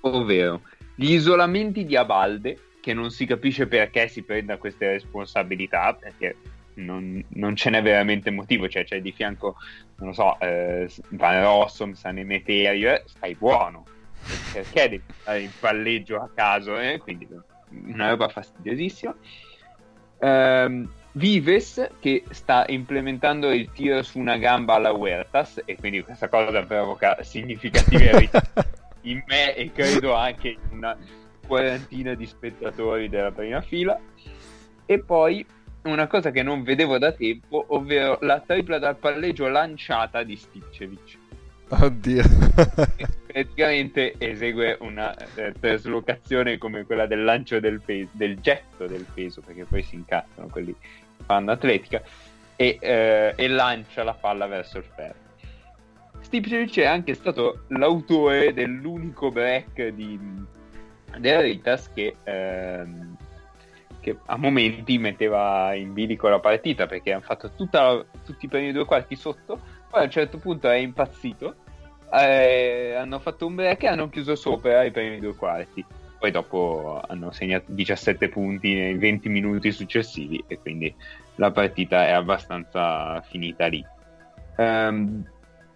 ovvero 0.00 0.62
gli 0.96 1.12
isolamenti 1.12 1.84
di 1.84 1.94
Abalde, 1.94 2.58
che 2.80 2.92
non 2.92 3.10
si 3.10 3.24
capisce 3.24 3.68
perché 3.68 4.08
si 4.08 4.22
prenda 4.22 4.56
queste 4.56 4.88
responsabilità, 4.88 5.94
perché 5.94 6.36
non, 6.76 7.22
non 7.30 7.56
ce 7.56 7.70
n'è 7.70 7.82
veramente 7.82 8.30
motivo, 8.30 8.68
cioè 8.68 8.84
c'è 8.84 9.00
di 9.00 9.12
fianco, 9.12 9.56
non 9.96 10.08
lo 10.08 10.14
so, 10.14 10.38
eh, 10.40 10.90
Van 11.10 11.42
Rossum, 11.42 11.92
San 11.92 12.18
Emeterio, 12.18 13.02
stai 13.06 13.34
buono, 13.34 13.84
perché 14.52 14.88
devi 14.88 15.02
fare 15.06 15.42
il 15.42 15.50
palleggio 15.58 16.20
a 16.20 16.30
caso, 16.34 16.78
eh? 16.78 16.98
quindi 17.02 17.28
una 17.70 18.10
roba 18.10 18.28
fastidiosissima. 18.28 19.14
Um, 20.18 20.88
Vives 21.12 21.92
che 21.98 22.24
sta 22.28 22.66
implementando 22.68 23.50
il 23.50 23.70
tiro 23.72 24.02
su 24.02 24.18
una 24.18 24.36
gamba 24.36 24.74
alla 24.74 24.92
Huertas 24.92 25.62
e 25.64 25.76
quindi 25.76 26.02
questa 26.02 26.28
cosa 26.28 26.62
provoca 26.62 27.22
significative 27.22 28.28
in 29.02 29.22
me 29.26 29.54
e 29.54 29.72
credo 29.72 30.14
anche 30.14 30.48
in 30.48 30.58
una 30.72 30.94
quarantina 31.46 32.12
di 32.12 32.26
spettatori 32.26 33.08
della 33.08 33.32
prima 33.32 33.62
fila 33.62 33.98
e 34.84 34.98
poi 34.98 35.46
una 35.86 36.06
cosa 36.06 36.30
che 36.30 36.42
non 36.42 36.62
vedevo 36.62 36.98
da 36.98 37.12
tempo 37.12 37.64
ovvero 37.68 38.18
la 38.22 38.40
tripla 38.40 38.78
dal 38.78 38.96
palleggio 38.96 39.48
lanciata 39.48 40.22
di 40.22 40.36
Stipcevic 40.36 41.18
Oddio. 41.68 42.22
praticamente 43.26 44.14
esegue 44.18 44.78
una 44.80 45.14
eh, 45.34 45.52
traslocazione 45.58 46.58
come 46.58 46.84
quella 46.84 47.06
del 47.06 47.24
lancio 47.24 47.58
del 47.58 47.80
peso, 47.84 48.08
del 48.12 48.38
getto 48.40 48.86
del 48.86 49.04
peso, 49.12 49.40
perché 49.40 49.64
poi 49.64 49.82
si 49.82 49.96
incazzano 49.96 50.48
quelli 50.48 50.74
che 50.78 50.86
fanno 51.24 51.50
atletica, 51.50 52.00
e, 52.54 52.78
eh, 52.80 53.34
e 53.36 53.48
lancia 53.48 54.04
la 54.04 54.14
palla 54.14 54.46
verso 54.46 54.78
il 54.78 54.84
ferro. 54.84 55.24
Stipcevic 56.20 56.78
è 56.78 56.86
anche 56.86 57.14
stato 57.14 57.64
l'autore 57.68 58.52
dell'unico 58.52 59.30
break 59.30 59.88
di 59.88 60.18
della 61.18 61.40
Ritas 61.40 61.90
che, 61.92 62.14
ehm, 62.24 63.16
che, 64.06 64.18
a 64.26 64.36
momenti 64.36 64.98
metteva 64.98 65.74
in 65.74 65.92
bilico 65.92 66.28
la 66.28 66.38
partita 66.38 66.86
perché 66.86 67.12
hanno 67.12 67.22
fatto 67.22 67.50
tutta, 67.50 68.04
tutti 68.24 68.44
i 68.44 68.48
primi 68.48 68.70
due 68.70 68.84
quarti 68.84 69.16
sotto 69.16 69.60
poi 69.88 70.00
a 70.00 70.04
un 70.04 70.10
certo 70.10 70.38
punto 70.38 70.68
è 70.68 70.76
impazzito, 70.76 71.54
eh, 72.12 72.94
hanno 72.94 73.18
fatto 73.18 73.46
un 73.46 73.54
break 73.54 73.84
e 73.84 73.86
hanno 73.86 74.08
chiuso 74.08 74.34
sopra 74.36 74.84
i 74.84 74.90
primi 74.90 75.18
due 75.20 75.34
quarti. 75.34 75.84
Poi 76.18 76.30
dopo 76.30 77.00
hanno 77.06 77.30
segnato 77.30 77.72
17 77.72 78.28
punti 78.28 78.74
nei 78.74 78.96
20 78.96 79.28
minuti 79.28 79.70
successivi 79.70 80.42
e 80.46 80.58
quindi 80.58 80.94
la 81.36 81.50
partita 81.50 82.06
è 82.06 82.10
abbastanza 82.10 83.20
finita 83.22 83.66
lì. 83.66 83.84
Um, 84.56 85.24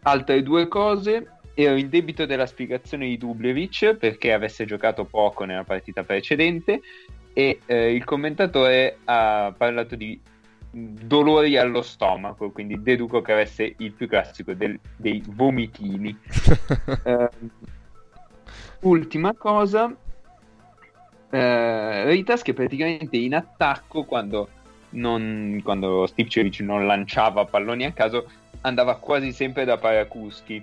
altre 0.02 0.42
due 0.42 0.66
cose, 0.66 1.38
ero 1.54 1.76
in 1.76 1.88
debito 1.88 2.26
della 2.26 2.46
spiegazione 2.46 3.06
di 3.06 3.18
Dublevic 3.18 3.94
perché 3.94 4.32
avesse 4.32 4.64
giocato 4.64 5.04
poco 5.04 5.44
nella 5.44 5.64
partita 5.64 6.02
precedente 6.02 6.80
e 7.32 7.60
eh, 7.66 7.94
il 7.94 8.04
commentatore 8.04 8.98
ha 9.04 9.54
parlato 9.56 9.96
di 9.96 10.20
dolori 10.72 11.56
allo 11.56 11.82
stomaco, 11.82 12.50
quindi 12.50 12.80
deduco 12.82 13.20
che 13.22 13.32
avesse 13.32 13.74
il 13.78 13.92
più 13.92 14.06
classico 14.08 14.54
del, 14.54 14.78
dei 14.96 15.22
vomitini. 15.26 16.16
uh, 17.04 17.28
ultima 18.88 19.34
cosa, 19.34 19.86
uh, 19.86 19.96
Ritas 21.30 22.42
che 22.42 22.54
praticamente 22.54 23.16
in 23.16 23.34
attacco 23.34 24.04
quando, 24.04 24.48
non, 24.90 25.60
quando 25.64 26.06
Stipcevic 26.06 26.60
non 26.60 26.86
lanciava 26.86 27.44
palloni 27.44 27.84
a 27.84 27.92
caso 27.92 28.30
andava 28.62 28.96
quasi 28.96 29.32
sempre 29.32 29.64
da 29.64 29.76
Parakuski. 29.76 30.62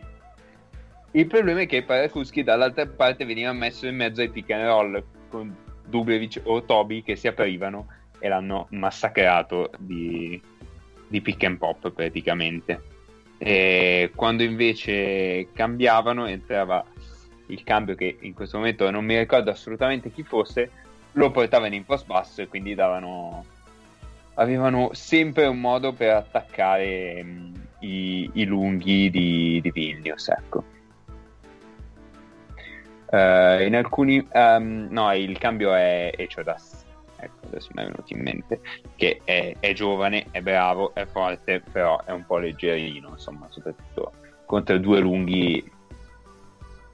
Il 1.11 1.25
problema 1.25 1.61
è 1.61 1.65
che 1.65 1.83
Parakuski 1.83 2.43
dall'altra 2.43 2.85
parte 2.85 3.25
veniva 3.25 3.51
messo 3.51 3.87
in 3.87 3.95
mezzo 3.95 4.21
ai 4.21 4.29
pick 4.29 4.51
and 4.51 4.65
roll 4.65 5.03
con 5.29 5.65
Dublevic 5.87 6.41
o 6.43 6.63
Toby 6.63 7.03
che 7.03 7.15
si 7.15 7.27
aprivano 7.27 7.87
e 8.19 8.27
l'hanno 8.27 8.67
massacrato 8.71 9.71
di, 9.77 10.39
di 11.07 11.21
pick 11.21 11.43
and 11.43 11.57
pop 11.57 11.91
praticamente. 11.91 12.81
E 13.37 14.11
quando 14.15 14.43
invece 14.43 15.49
cambiavano 15.53 16.25
entrava 16.25 16.83
il 17.47 17.63
cambio 17.63 17.95
che 17.95 18.17
in 18.21 18.33
questo 18.33 18.57
momento 18.57 18.89
non 18.89 19.05
mi 19.05 19.17
ricordo 19.17 19.51
assolutamente 19.51 20.11
chi 20.11 20.23
fosse, 20.23 20.71
lo 21.13 21.31
portavano 21.31 21.75
in 21.75 21.85
post 21.85 22.05
basso 22.05 22.41
e 22.41 22.47
quindi 22.47 22.75
davano 22.75 23.45
avevano 24.35 24.91
sempre 24.93 25.47
un 25.47 25.59
modo 25.59 25.93
per 25.93 26.13
attaccare 26.13 27.23
mh, 27.23 27.53
i, 27.79 28.29
i, 28.33 28.45
lunghi 28.45 29.09
di, 29.09 29.59
di 29.61 29.71
Vilnius 29.71 30.29
ecco. 30.29 30.63
Uh, 33.09 33.63
in 33.63 33.73
alcuni 33.73 34.25
um, 34.33 34.87
no 34.89 35.13
il 35.13 35.37
cambio 35.37 35.73
è 35.73 36.11
Echodas 36.13 36.85
ecco 37.19 37.47
adesso 37.47 37.69
mi 37.73 37.83
è 37.83 37.85
venuto 37.85 38.13
in 38.13 38.21
mente, 38.21 38.61
che 38.95 39.21
è, 39.23 39.55
è, 39.59 39.73
giovane, 39.73 40.27
è 40.31 40.41
bravo, 40.41 40.93
è 40.93 41.05
forte, 41.05 41.61
però 41.71 42.03
è 42.03 42.11
un 42.11 42.25
po' 42.25 42.37
leggerino, 42.37 43.09
insomma, 43.09 43.47
soprattutto 43.49 44.13
contro 44.45 44.77
due 44.77 44.99
lunghi, 44.99 45.71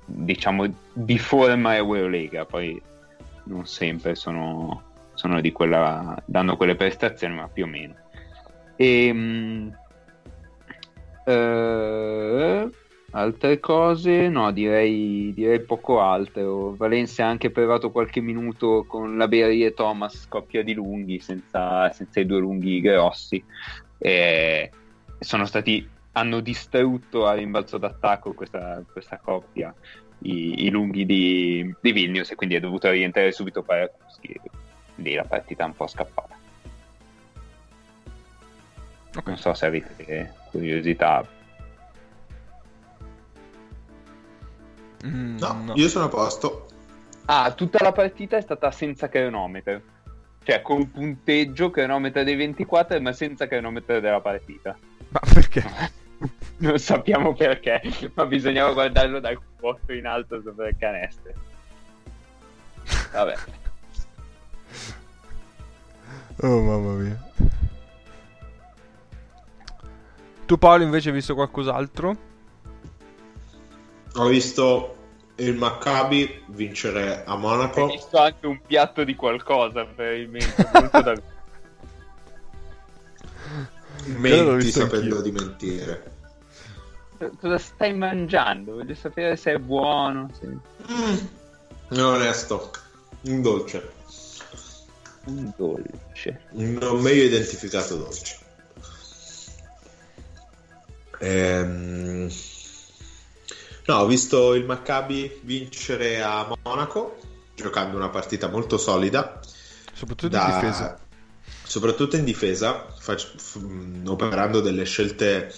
diciamo, 0.06 0.66
di 0.94 1.18
forma 1.18 1.76
Eurolega, 1.76 2.46
poi 2.46 2.82
non 3.46 3.66
sempre 3.66 4.16
sono, 4.16 4.82
sono 5.14 5.42
di 5.42 5.52
quella, 5.52 6.16
danno 6.26 6.58
quelle 6.58 6.76
prestazioni, 6.76 7.36
ma 7.36 7.48
più 7.48 7.66
o 7.66 7.68
meno. 7.68 7.96
E, 8.76 9.10
um, 9.12 9.78
uh, 11.26 12.72
Altre 13.16 13.60
cose, 13.60 14.28
no, 14.28 14.52
direi, 14.52 15.32
direi 15.36 15.62
poco 15.62 16.02
altro. 16.02 16.76
Valencia 16.76 17.26
ha 17.26 17.30
anche 17.30 17.52
provato 17.52 17.92
qualche 17.92 18.22
minuto 18.22 18.86
con 18.88 19.18
la 19.18 19.28
Berry 19.28 19.64
e 19.64 19.76
Thomas, 19.76 20.28
coppia 20.28 20.64
di 20.64 20.74
lunghi, 20.74 21.20
senza, 21.20 21.92
senza 21.92 22.20
i 22.20 22.26
due 22.26 22.40
lunghi 22.40 22.82
grossi. 22.82 23.44
E 24.00 24.72
sono 25.20 25.46
stati, 25.46 25.88
hanno 26.14 26.40
distrutto 26.40 27.28
a 27.28 27.34
rimbalzo 27.34 27.78
d'attacco 27.78 28.34
questa, 28.34 28.84
questa 28.92 29.20
coppia, 29.20 29.72
i, 30.20 30.66
i 30.66 30.70
lunghi 30.72 31.06
di, 31.06 31.72
di, 31.82 31.92
Vilnius, 31.92 32.32
e 32.32 32.36
quindi 32.36 32.56
è 32.56 32.60
dovuto 32.60 32.90
rientrare 32.90 33.32
subito 33.32 33.62
Parakuski. 33.62 34.42
Lì 34.96 35.14
la 35.14 35.26
partita 35.26 35.66
è 35.66 35.68
un 35.68 35.76
po' 35.76 35.86
scappata. 35.86 36.36
Okay. 39.10 39.24
Non 39.24 39.38
so 39.38 39.54
se 39.54 39.68
avete 39.68 40.34
curiosità 40.50 41.24
Mm, 45.06 45.38
no, 45.38 45.62
no, 45.66 45.74
io 45.76 45.90
sono 45.90 46.06
a 46.06 46.10
posto. 46.10 46.68
Ah, 47.26 47.52
tutta 47.52 47.84
la 47.84 47.92
partita 47.92 48.38
è 48.38 48.42
stata 48.42 48.72
senza 48.72 49.10
cronometro. 49.10 49.82
Cioè, 50.44 50.62
con 50.62 50.92
punteggio 50.92 51.70
cronometro 51.70 52.24
dei 52.24 52.36
24, 52.36 53.00
ma 53.02 53.14
senza 53.14 53.48
cronometro 53.48 54.00
della 54.00 54.20
partita. 54.20 54.78
Ma 55.10 55.20
perché? 55.34 55.64
non 56.58 56.78
sappiamo 56.80 57.34
perché, 57.34 57.82
ma 58.14 58.26
bisognava 58.26 58.74
guardarlo 58.74 59.20
dal 59.20 59.40
posto 59.60 59.94
in 59.94 60.06
alto 60.06 60.42
sopra 60.42 60.68
il 60.68 60.76
canestro. 60.78 61.32
Vabbè. 63.12 63.36
Oh 66.42 66.62
mamma 66.62 66.94
mia. 66.94 67.32
Tu 70.46 70.58
Paolo 70.58 70.84
invece 70.84 71.10
hai 71.10 71.16
visto 71.16 71.36
qualcos'altro? 71.36 72.32
Ho 74.16 74.28
visto 74.28 74.96
il 75.38 75.56
Maccabi 75.56 76.44
vincere 76.48 77.24
a 77.26 77.36
Monaco. 77.36 77.82
Ho 77.82 77.88
visto 77.88 78.18
anche 78.18 78.46
un 78.46 78.62
piatto 78.62 79.04
di 79.04 79.16
qualcosa, 79.16 79.84
probabilmente. 79.86 80.70
Molto 80.74 81.02
da... 81.02 81.14
Menti 84.06 84.72
sapendo 84.72 85.18
anch'io. 85.18 85.22
di 85.22 85.32
mentire. 85.32 86.12
Cosa 87.40 87.58
stai 87.58 87.94
mangiando? 87.96 88.74
Voglio 88.74 88.96
sapere 88.96 89.36
se 89.38 89.54
è 89.54 89.58
buono. 89.58 90.30
se- 90.38 90.72
Mm, 90.92 91.98
onesto, 92.00 92.72
un 93.22 93.42
dolce. 93.42 93.92
Un 95.26 95.54
dolce. 95.56 96.42
Non 96.52 97.00
meglio 97.00 97.24
identificato 97.24 97.96
dolce. 97.96 98.38
Ehm, 101.20 102.30
No, 103.86 103.96
ho 103.98 104.06
visto 104.06 104.54
il 104.54 104.66
Maccabi 104.66 105.40
vincere 105.44 106.22
a 106.22 106.48
Monaco, 106.64 107.18
giocando 107.56 107.98
una 107.98 108.10
partita 108.10 108.48
molto 108.48 108.78
solida. 108.78 109.40
Soprattutto 109.94 110.30
da- 110.30 110.48
in 110.48 110.54
difesa. 110.60 111.00
Soprattutto 111.66 112.16
in 112.16 112.24
difesa, 112.24 112.86
fac- 112.98 113.58
mh, 113.58 114.08
operando 114.08 114.62
delle 114.62 114.84
scelte 114.86 115.54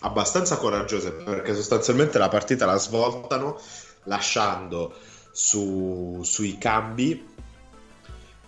abbastanza 0.00 0.56
coraggiose, 0.56 1.10
perché 1.12 1.54
sostanzialmente 1.54 2.18
la 2.18 2.28
partita 2.28 2.66
la 2.66 2.76
svoltano 2.78 3.60
lasciando 4.04 4.94
su- 5.32 6.20
sui 6.24 6.58
cambi 6.58 7.34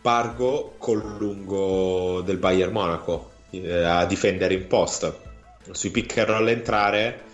Pargo 0.01 0.74
col 0.78 1.16
lungo 1.18 2.22
del 2.24 2.36
Bayern 2.38 2.72
Monaco 2.72 3.32
eh, 3.51 3.82
a 3.82 4.07
difendere 4.07 4.55
in 4.55 4.66
post. 4.66 5.12
Sui 5.72 5.90
pick 5.90 6.16
and 6.18 6.28
roll 6.28 6.49
entrare 6.49 7.24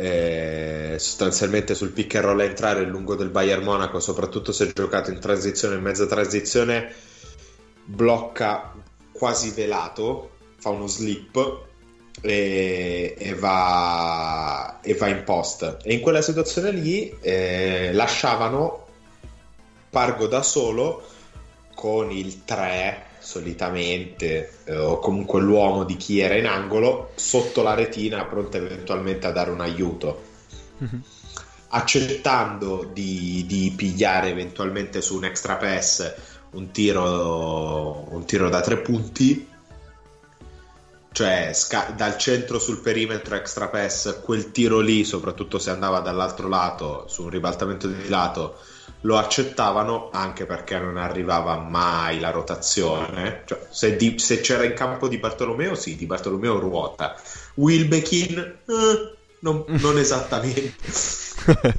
eh, 0.00 0.94
sostanzialmente 0.98 1.74
sul 1.74 1.90
pick 1.90 2.14
and 2.14 2.24
roll 2.24 2.40
entrare 2.40 2.82
il 2.82 2.88
lungo 2.88 3.16
del 3.16 3.30
Bayern 3.30 3.64
Monaco, 3.64 3.98
soprattutto 3.98 4.52
se 4.52 4.72
giocato 4.72 5.10
in 5.10 5.18
transizione, 5.18 5.74
in 5.74 5.82
mezza 5.82 6.06
transizione, 6.06 6.92
blocca 7.84 8.74
quasi 9.10 9.50
velato, 9.50 10.30
fa 10.58 10.68
uno 10.70 10.86
slip 10.86 11.64
e, 12.20 13.16
e 13.18 13.34
va, 13.34 14.78
e 14.80 14.94
va 14.94 15.08
in 15.08 15.24
post. 15.24 15.78
E 15.82 15.92
in 15.92 16.00
quella 16.00 16.22
situazione 16.22 16.70
lì 16.70 17.12
eh, 17.20 17.90
lasciavano 17.92 18.86
Pargo 19.90 20.26
da 20.28 20.42
solo 20.42 21.02
con 21.74 22.12
il 22.12 22.44
3 22.44 23.07
solitamente 23.28 24.52
eh, 24.64 24.74
o 24.74 24.98
comunque 25.00 25.42
l'uomo 25.42 25.84
di 25.84 25.96
chi 25.96 26.18
era 26.18 26.34
in 26.34 26.46
angolo 26.46 27.10
sotto 27.14 27.60
la 27.62 27.74
retina 27.74 28.24
pronto 28.24 28.56
eventualmente 28.56 29.26
a 29.26 29.32
dare 29.32 29.50
un 29.50 29.60
aiuto 29.60 30.22
Mhm. 30.78 31.02
accettando 31.68 32.88
di, 32.90 33.44
di 33.46 33.74
pigliare 33.76 34.30
eventualmente 34.30 35.02
su 35.02 35.16
un 35.16 35.24
extra 35.24 35.56
pass 35.56 36.14
un 36.52 36.70
tiro, 36.70 38.06
un 38.14 38.24
tiro 38.24 38.48
da 38.48 38.62
tre 38.62 38.78
punti 38.78 39.46
cioè 41.12 41.50
sca- 41.52 41.92
dal 41.94 42.16
centro 42.16 42.58
sul 42.58 42.80
perimetro 42.80 43.34
extra 43.34 43.68
pass 43.68 44.22
quel 44.22 44.52
tiro 44.52 44.80
lì 44.80 45.04
soprattutto 45.04 45.58
se 45.58 45.68
andava 45.68 46.00
dall'altro 46.00 46.48
lato 46.48 47.04
su 47.08 47.24
un 47.24 47.28
ribaltamento 47.28 47.88
di 47.88 48.08
lato 48.08 48.56
lo 49.02 49.16
accettavano 49.16 50.10
anche 50.12 50.44
perché 50.44 50.78
non 50.78 50.96
arrivava 50.96 51.56
mai 51.58 52.18
la 52.20 52.30
rotazione 52.30 53.42
cioè, 53.46 53.66
se, 53.70 53.96
di- 53.96 54.18
se 54.18 54.40
c'era 54.40 54.64
in 54.64 54.74
campo 54.74 55.08
di 55.08 55.18
Bartolomeo 55.18 55.74
sì 55.74 55.96
di 55.96 56.06
Bartolomeo 56.06 56.58
ruota 56.58 57.14
Wilbekin 57.54 58.38
eh, 58.38 59.16
non, 59.40 59.64
non 59.66 59.96
esattamente 59.98 60.74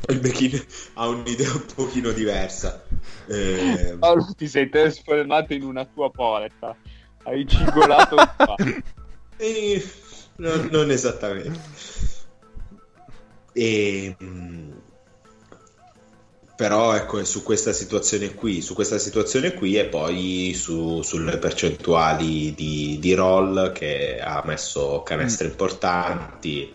il 0.07 0.19
Bechin 0.19 0.59
ha 0.95 1.07
un'idea 1.07 1.51
un 1.51 1.65
pochino 1.75 2.11
diversa. 2.11 2.81
Eh, 3.27 3.95
Paolo, 3.99 4.25
ti 4.35 4.47
sei 4.47 4.69
trasformato 4.69 5.53
in 5.53 5.63
una 5.63 5.85
tua 5.85 6.09
porta. 6.09 6.75
Hai 7.23 7.45
cigolato 7.47 8.15
un 8.15 8.29
po'. 8.35 8.55
eh, 9.37 9.91
non, 10.37 10.69
non 10.71 10.91
esattamente. 10.91 11.59
E, 13.53 14.15
mm, 14.23 14.71
però 16.59 16.93
ecco, 16.93 17.19
è 17.19 17.23
su 17.23 17.41
questa 17.41 17.71
situazione 17.71 18.35
qui, 18.35 18.61
su 18.61 18.73
questa 18.73 18.97
situazione 18.97 19.53
qui 19.53 19.77
e 19.77 19.85
poi 19.85 20.53
su- 20.53 21.01
sulle 21.03 21.37
percentuali 21.37 22.53
di, 22.53 22.97
di 22.99 23.13
roll 23.13 23.71
che 23.71 24.19
ha 24.19 24.43
messo 24.45 25.01
canestri 25.03 25.47
importanti. 25.47 26.69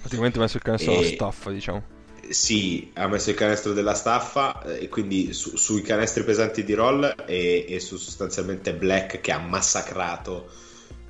Praticamente 0.00 0.36
ha 0.36 0.42
messo 0.42 0.58
il 0.58 0.62
canestro 0.62 1.00
E- 1.00 1.04
staffa, 1.06 1.50
diciamo. 1.50 1.82
Sì, 2.28 2.90
ha 2.96 3.08
messo 3.08 3.30
il 3.30 3.36
canestro 3.36 3.72
della 3.72 3.94
staffa 3.94 4.62
eh, 4.64 4.82
e 4.82 4.88
quindi 4.90 5.32
su- 5.32 5.56
sui 5.56 5.80
canestri 5.80 6.22
pesanti 6.22 6.62
di 6.62 6.74
roll 6.74 7.14
e, 7.24 7.64
e 7.66 7.80
su 7.80 7.96
sostanzialmente 7.96 8.74
Black 8.74 9.22
che 9.22 9.32
ha 9.32 9.38
massacrato 9.38 10.50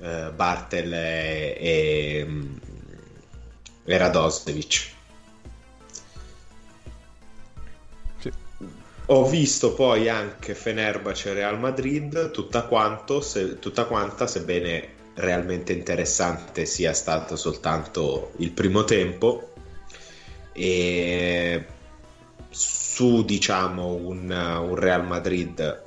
eh, 0.00 0.30
Bartel 0.32 0.92
e, 0.92 1.56
e, 1.58 2.24
mm, 2.28 2.52
e 3.86 3.98
Radosevic. 3.98 4.98
Ho 9.12 9.24
visto 9.28 9.74
poi 9.74 10.08
anche 10.08 10.54
Fenerbahce 10.54 11.30
e 11.30 11.34
Real 11.34 11.58
Madrid, 11.58 12.30
tutta, 12.30 12.62
quanto, 12.62 13.20
se- 13.20 13.58
tutta 13.58 13.86
quanta, 13.86 14.28
sebbene 14.28 14.98
realmente 15.14 15.72
interessante 15.72 16.64
sia 16.64 16.92
stato 16.92 17.34
soltanto 17.34 18.30
il 18.36 18.52
primo 18.52 18.84
tempo. 18.84 19.52
E 20.52 21.64
su 22.50 23.24
diciamo 23.24 23.94
un, 23.94 24.30
un 24.30 24.74
Real 24.76 25.04
Madrid 25.04 25.82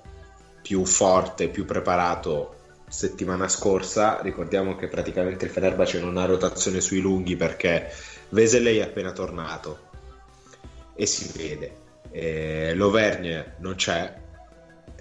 più 0.62 0.84
forte, 0.84 1.48
più 1.48 1.64
preparato 1.64 2.56
settimana 2.90 3.48
scorsa, 3.48 4.20
ricordiamo 4.22 4.76
che 4.76 4.90
praticamente 4.90 5.46
il 5.46 5.52
Fenerbahce 5.52 6.02
non 6.02 6.18
ha 6.18 6.26
rotazione 6.26 6.82
sui 6.82 7.00
lunghi 7.00 7.38
perché 7.38 7.90
Veseley 8.30 8.80
è 8.80 8.84
appena 8.84 9.14
tornato 9.14 9.80
e 10.94 11.06
si 11.06 11.32
vede. 11.38 11.83
Eh, 12.14 12.74
L'Auvergne 12.76 13.56
non 13.58 13.76
c'è. 13.76 14.14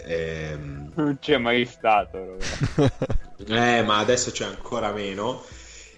Ehm, 0.05 0.93
Non 0.95 1.19
c'è 1.21 1.37
mai 1.39 1.65
stato. 1.67 2.37
Eh, 3.45 3.83
ma 3.83 3.99
adesso 3.99 4.31
c'è 4.31 4.45
ancora 4.45 4.93
meno. 4.93 5.43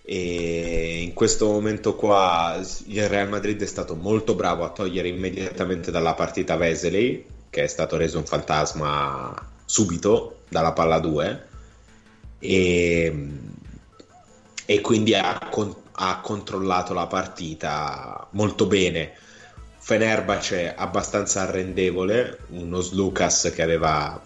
E 0.02 1.02
in 1.02 1.12
questo 1.12 1.46
momento 1.46 1.94
qua 1.94 2.58
il 2.86 3.06
Real 3.08 3.28
Madrid 3.28 3.60
è 3.62 3.66
stato 3.66 3.94
molto 3.96 4.34
bravo 4.34 4.64
a 4.64 4.70
togliere 4.70 5.08
immediatamente 5.08 5.90
dalla 5.90 6.14
partita 6.14 6.56
Veseley, 6.56 7.24
che 7.50 7.64
è 7.64 7.66
stato 7.66 7.98
reso 7.98 8.16
un 8.16 8.24
fantasma 8.24 9.34
subito 9.66 10.40
dalla 10.48 10.72
palla 10.72 10.98
2. 11.00 11.46
E, 12.38 13.28
e 14.66 14.80
quindi 14.80 15.14
ha, 15.14 15.38
con- 15.50 15.74
ha 15.92 16.20
controllato 16.20 16.94
la 16.94 17.06
partita 17.06 18.26
molto 18.30 18.66
bene. 18.66 19.12
Fenerbahce 19.84 20.74
abbastanza 20.74 21.42
arrendevole, 21.42 22.38
uno 22.52 22.80
Slucas 22.80 23.52
che 23.54 23.60
aveva 23.60 24.18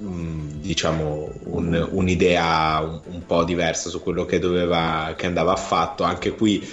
mm, 0.00 0.60
diciamo 0.62 1.30
un- 1.44 1.86
un'idea 1.90 2.80
un, 2.80 2.98
un 3.12 3.26
po' 3.26 3.44
diversa 3.44 3.90
su 3.90 4.02
quello 4.02 4.24
che 4.24 4.38
doveva 4.38 5.12
che 5.18 5.26
andava 5.26 5.54
fatto. 5.54 6.02
Anche 6.02 6.30
qui 6.30 6.66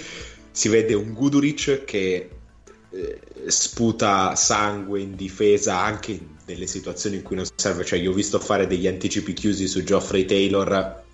si 0.50 0.70
vede 0.70 0.94
un 0.94 1.12
Guduric 1.12 1.84
che 1.84 2.30
eh, 2.88 3.20
sputa 3.46 4.34
sangue 4.36 5.00
in 5.00 5.14
difesa 5.14 5.78
anche 5.78 6.18
nelle 6.46 6.66
situazioni 6.66 7.16
in 7.16 7.22
cui 7.22 7.36
non 7.36 7.44
serve. 7.56 7.84
Cioè, 7.84 7.98
io 7.98 8.12
ho 8.12 8.14
visto 8.14 8.38
fare 8.38 8.66
degli 8.66 8.86
anticipi 8.86 9.34
chiusi 9.34 9.68
su 9.68 9.84
Geoffrey 9.84 10.24
Taylor 10.24 11.04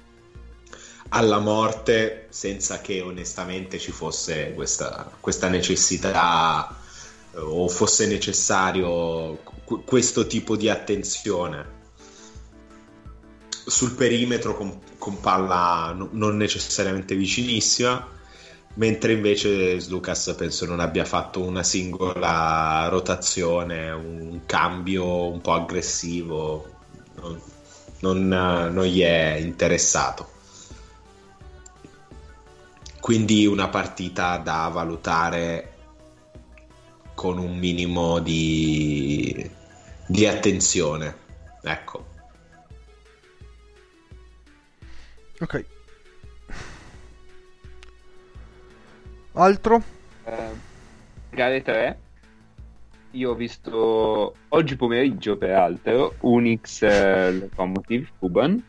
alla 1.15 1.39
morte 1.39 2.27
senza 2.31 2.81
che 2.81 3.01
onestamente 3.01 3.79
ci 3.79 3.93
fosse 3.93 4.53
questa, 4.55 5.11
questa 5.21 5.49
necessità 5.49 6.75
eh, 7.35 7.39
o 7.39 7.69
fosse 7.69 8.07
necessario 8.07 9.39
qu- 9.65 9.85
questo 9.85 10.27
tipo 10.27 10.57
di 10.57 10.69
attenzione. 10.71 11.81
Sul 13.65 13.93
perimetro 13.93 14.57
con, 14.57 14.81
con 14.99 15.21
palla 15.21 15.93
no- 15.93 16.09
non 16.13 16.37
necessariamente 16.37 17.15
vicinissima 17.15 18.09
mentre 18.75 19.13
invece 19.13 19.87
Lucas 19.89 20.35
penso 20.37 20.65
non 20.65 20.81
abbia 20.81 21.05
fatto 21.05 21.43
una 21.43 21.63
singola 21.63 22.89
rotazione 22.89 23.91
un 23.91 24.41
cambio 24.47 25.29
un 25.29 25.43
po' 25.43 25.53
aggressivo 25.53 26.71
non, 27.21 27.39
non, 28.01 28.29
non 28.73 28.85
gli 28.85 29.03
è 29.03 29.35
interessato 29.35 30.32
quindi 33.03 33.47
una 33.47 33.67
partita 33.67 34.37
da 34.37 34.69
valutare 34.73 35.73
con 37.15 37.37
un 37.37 37.59
minimo 37.59 38.21
di, 38.21 39.51
di 40.07 40.25
attenzione. 40.25 41.17
Ecco. 41.63 42.07
ok. 45.41 45.65
Altro? 49.33 49.83
Eh, 50.25 50.53
gare 51.31 51.61
3 51.61 51.99
io 53.11 53.31
ho 53.31 53.35
visto 53.35 54.35
oggi 54.49 54.77
pomeriggio 54.77 55.37
peraltro 55.37 56.15
Unix 56.21 56.83
eh, 56.83 57.33
Locomotive 57.33 58.09
Kuban 58.19 58.63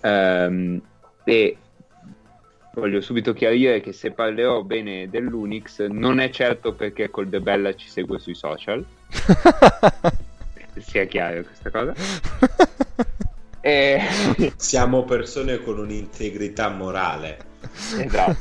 ehm, 0.00 0.80
e 1.24 1.56
voglio 2.74 3.00
subito 3.00 3.32
chiarire 3.32 3.80
che 3.80 3.92
se 3.92 4.12
parlerò 4.12 4.62
bene 4.62 5.08
dell'Unix 5.08 5.86
non 5.86 6.20
è 6.20 6.30
certo 6.30 6.72
perché 6.72 7.10
col 7.10 7.28
De 7.28 7.40
Bella 7.40 7.74
ci 7.74 7.88
segue 7.88 8.18
sui 8.18 8.34
social. 8.34 8.84
Sia 10.78 11.04
chiaro 11.04 11.42
questa 11.42 11.70
cosa. 11.70 11.94
E... 13.64 14.00
siamo 14.56 15.04
persone 15.04 15.62
con 15.62 15.78
un'integrità 15.78 16.68
morale. 16.68 17.38
Esatto. 17.96 18.36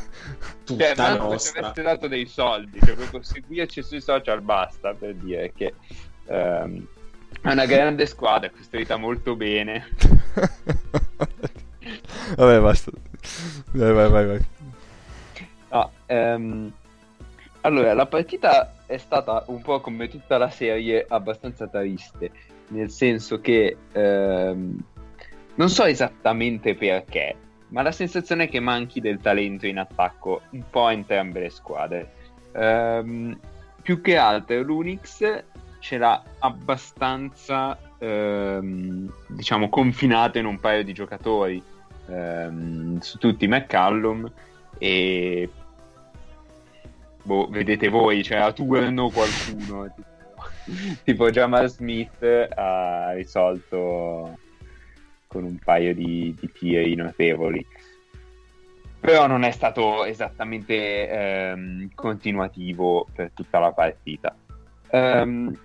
Tutta 0.66 0.96
cioè, 0.96 1.18
nostra. 1.18 1.60
aveste 1.60 1.82
dato 1.84 2.08
dei 2.08 2.26
soldi 2.26 2.80
cioè 2.84 2.96
proprio 2.96 3.22
seguirci 3.22 3.84
sui 3.84 4.02
social 4.02 4.42
basta 4.42 4.96
per 4.96 5.14
dire 5.14 5.52
che 5.54 5.76
ehm, 6.26 6.88
è 7.40 7.52
una 7.52 7.66
grande 7.66 8.08
squadra 8.08 8.50
costruita 8.50 8.98
molto 8.98 9.36
bene. 9.36 9.90
Vabbè, 12.36 12.60
basta. 12.60 12.92
Vai, 13.74 13.94
vai, 13.94 14.10
vai. 14.10 14.26
vai. 14.26 14.46
No, 15.70 15.92
ehm, 16.08 16.72
allora, 17.62 17.94
la 17.94 18.08
partita 18.08 18.74
è 18.86 18.98
stata 18.98 19.44
un 19.48 19.62
po' 19.62 19.80
come 19.82 20.08
tutta 20.08 20.38
la 20.38 20.50
serie 20.50 21.06
abbastanza 21.08 21.68
triste, 21.68 22.32
nel 22.70 22.90
senso 22.90 23.40
che 23.40 23.78
ehm, 23.92 24.84
non 25.56 25.70
so 25.70 25.84
esattamente 25.86 26.76
perché, 26.76 27.36
ma 27.70 27.84
la 27.84 27.92
sensazione 27.92 28.46
è 28.46 28.50
che 28.50 28.60
manchi 28.60 29.00
del 29.00 29.20
talento 29.20 29.68
in 29.68 29.78
attacco 29.78 30.42
un 30.52 30.64
po' 30.70 30.88
a 30.88 30.92
entrambe 30.92 31.40
le 31.40 31.50
squadre. 31.50 32.12
Ehm, 32.54 33.40
più 33.82 34.02
che 34.02 34.18
altro 34.18 34.62
l'Unix 34.62 35.44
ce 35.80 35.98
l'ha 35.98 36.24
abbastanza, 36.40 37.78
ehm, 37.98 39.12
diciamo, 39.28 39.70
confinato 39.70 40.38
in 40.38 40.46
un 40.46 40.60
paio 40.60 40.84
di 40.84 40.94
giocatori, 40.94 41.62
ehm, 42.12 42.99
su 42.99 43.18
tutti 43.18 43.47
McCallum 43.47 44.32
e 44.78 45.49
boh, 47.24 47.47
vedete 47.49 47.88
voi, 47.89 48.24
cioè 48.24 48.39
a 48.39 48.51
turno 48.51 49.09
qualcuno, 49.09 49.91
tipo, 49.93 50.12
tipo 51.03 51.30
Jamal 51.30 51.70
Smith 51.70 52.24
ha 52.24 53.12
risolto 53.14 54.38
con 55.28 55.43
un 55.43 55.57
paio 55.64 55.93
di, 55.93 56.36
di 56.39 56.51
tiri 56.51 56.95
notevoli. 56.95 57.66
Però 58.99 59.26
non 59.26 59.43
è 59.43 59.51
stato 59.51 60.05
esattamente 60.05 61.09
ehm, 61.09 61.89
continuativo 61.95 63.07
per 63.14 63.32
tutta 63.34 63.57
la 63.59 63.72
partita. 63.72 64.36
Ehm, 64.91 65.57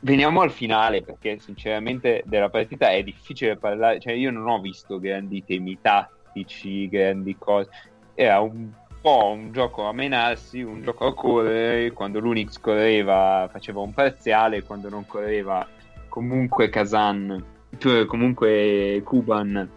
veniamo 0.00 0.40
al 0.40 0.50
finale 0.50 1.02
perché 1.02 1.38
sinceramente 1.38 2.22
della 2.26 2.48
partita 2.48 2.90
è 2.90 3.02
difficile 3.02 3.56
parlare, 3.56 4.00
cioè 4.00 4.12
io 4.12 4.30
non 4.30 4.46
ho 4.46 4.60
visto 4.60 4.98
grandi 4.98 5.44
temi 5.44 5.78
tattici, 5.80 6.88
grandi 6.88 7.36
cose, 7.38 7.70
era 8.14 8.40
un 8.40 8.70
po' 9.00 9.32
un 9.34 9.52
gioco 9.52 9.84
a 9.84 9.92
menarsi, 9.92 10.62
un 10.62 10.82
gioco 10.82 11.06
a 11.06 11.14
correre, 11.14 11.92
quando 11.92 12.18
l'Unix 12.18 12.58
correva 12.58 13.48
faceva 13.50 13.80
un 13.80 13.92
parziale, 13.92 14.62
quando 14.62 14.88
non 14.88 15.06
correva 15.06 15.66
comunque 16.08 16.68
Kazan, 16.68 17.44
cioè 17.78 18.04
comunque 18.06 19.00
Kuban 19.04 19.70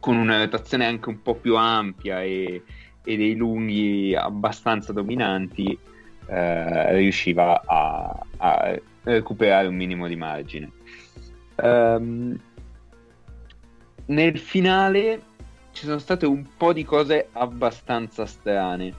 con 0.00 0.16
una 0.16 0.38
rotazione 0.38 0.86
anche 0.86 1.08
un 1.10 1.22
po' 1.22 1.36
più 1.36 1.56
ampia 1.56 2.22
e, 2.22 2.64
e 3.04 3.16
dei 3.16 3.36
lunghi 3.36 4.16
abbastanza 4.16 4.92
dominanti 4.92 5.78
eh, 6.26 6.94
riusciva 6.94 7.62
a, 7.64 8.26
a, 8.38 8.78
recuperare 9.04 9.66
un 9.66 9.74
minimo 9.74 10.06
di 10.06 10.16
margine. 10.16 10.70
Um, 11.56 12.38
nel 14.06 14.38
finale 14.38 15.20
ci 15.72 15.84
sono 15.84 15.98
state 15.98 16.26
un 16.26 16.44
po' 16.56 16.72
di 16.72 16.84
cose 16.84 17.28
abbastanza 17.32 18.26
strane. 18.26 18.94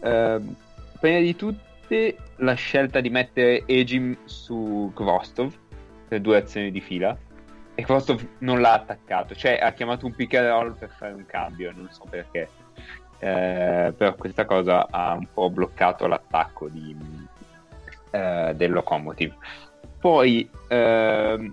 Uh, 0.00 0.54
prima 1.00 1.20
di 1.20 1.34
tutte 1.36 2.16
la 2.36 2.54
scelta 2.54 3.00
di 3.00 3.10
mettere 3.10 3.64
Ejim 3.66 4.16
su 4.24 4.90
Kvostov 4.94 5.54
per 6.08 6.20
due 6.20 6.38
azioni 6.38 6.70
di 6.70 6.80
fila 6.80 7.16
e 7.74 7.82
Kvostov 7.82 8.26
non 8.38 8.60
l'ha 8.60 8.72
attaccato, 8.72 9.34
cioè 9.34 9.58
ha 9.60 9.72
chiamato 9.72 10.06
un 10.06 10.14
pick 10.14 10.34
and 10.34 10.48
roll 10.48 10.78
per 10.78 10.90
fare 10.96 11.12
un 11.12 11.26
cambio, 11.26 11.72
non 11.74 11.88
so 11.90 12.04
perché. 12.08 12.48
Eh, 13.18 13.94
però 13.96 14.14
questa 14.14 14.44
cosa 14.44 14.88
ha 14.90 15.12
un 15.12 15.26
po' 15.32 15.50
bloccato 15.50 16.06
l'attacco 16.06 16.68
di, 16.68 16.96
eh, 18.10 18.52
del 18.54 18.72
Locomotive. 18.72 19.34
Poi 19.98 20.48
eh, 20.68 21.52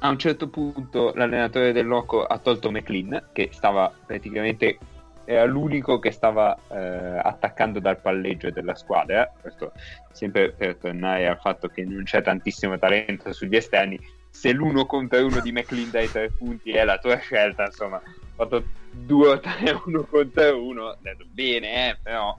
a 0.00 0.08
un 0.08 0.18
certo 0.18 0.48
punto 0.48 1.12
l'allenatore 1.14 1.72
del 1.72 1.86
Loco 1.86 2.24
ha 2.24 2.38
tolto 2.38 2.70
McLean, 2.70 3.28
che 3.32 3.50
stava 3.52 3.92
praticamente 4.06 4.78
era 5.24 5.44
l'unico 5.44 5.98
che 5.98 6.10
stava 6.10 6.56
eh, 6.68 7.20
attaccando 7.22 7.80
dal 7.80 8.00
palleggio 8.00 8.50
della 8.50 8.74
squadra. 8.74 9.30
Questo 9.38 9.72
sempre 10.10 10.52
per 10.52 10.76
tornare 10.76 11.28
al 11.28 11.38
fatto 11.38 11.68
che 11.68 11.84
non 11.84 12.04
c'è 12.04 12.22
tantissimo 12.22 12.78
talento 12.78 13.30
sugli 13.34 13.56
esterni. 13.56 13.98
Se 14.30 14.52
l'uno 14.52 14.86
contro 14.86 15.24
uno 15.24 15.40
di 15.40 15.52
McLean 15.52 15.90
dai 15.90 16.10
tre 16.10 16.30
punti 16.30 16.70
è 16.70 16.84
la 16.84 16.98
tua 16.98 17.16
scelta, 17.16 17.64
insomma, 17.64 17.96
ho 17.96 18.02
fatto 18.34 18.64
2 18.92 19.28
o 19.28 19.40
3 19.40 19.82
uno 19.86 20.04
contro 20.04 20.62
uno, 20.62 20.84
ho 20.84 20.96
detto 21.00 21.24
bene, 21.30 21.90
eh, 21.90 21.98
però 22.02 22.36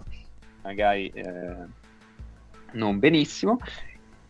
magari 0.61 1.11
eh, 1.13 1.55
non 2.73 2.99
benissimo. 2.99 3.59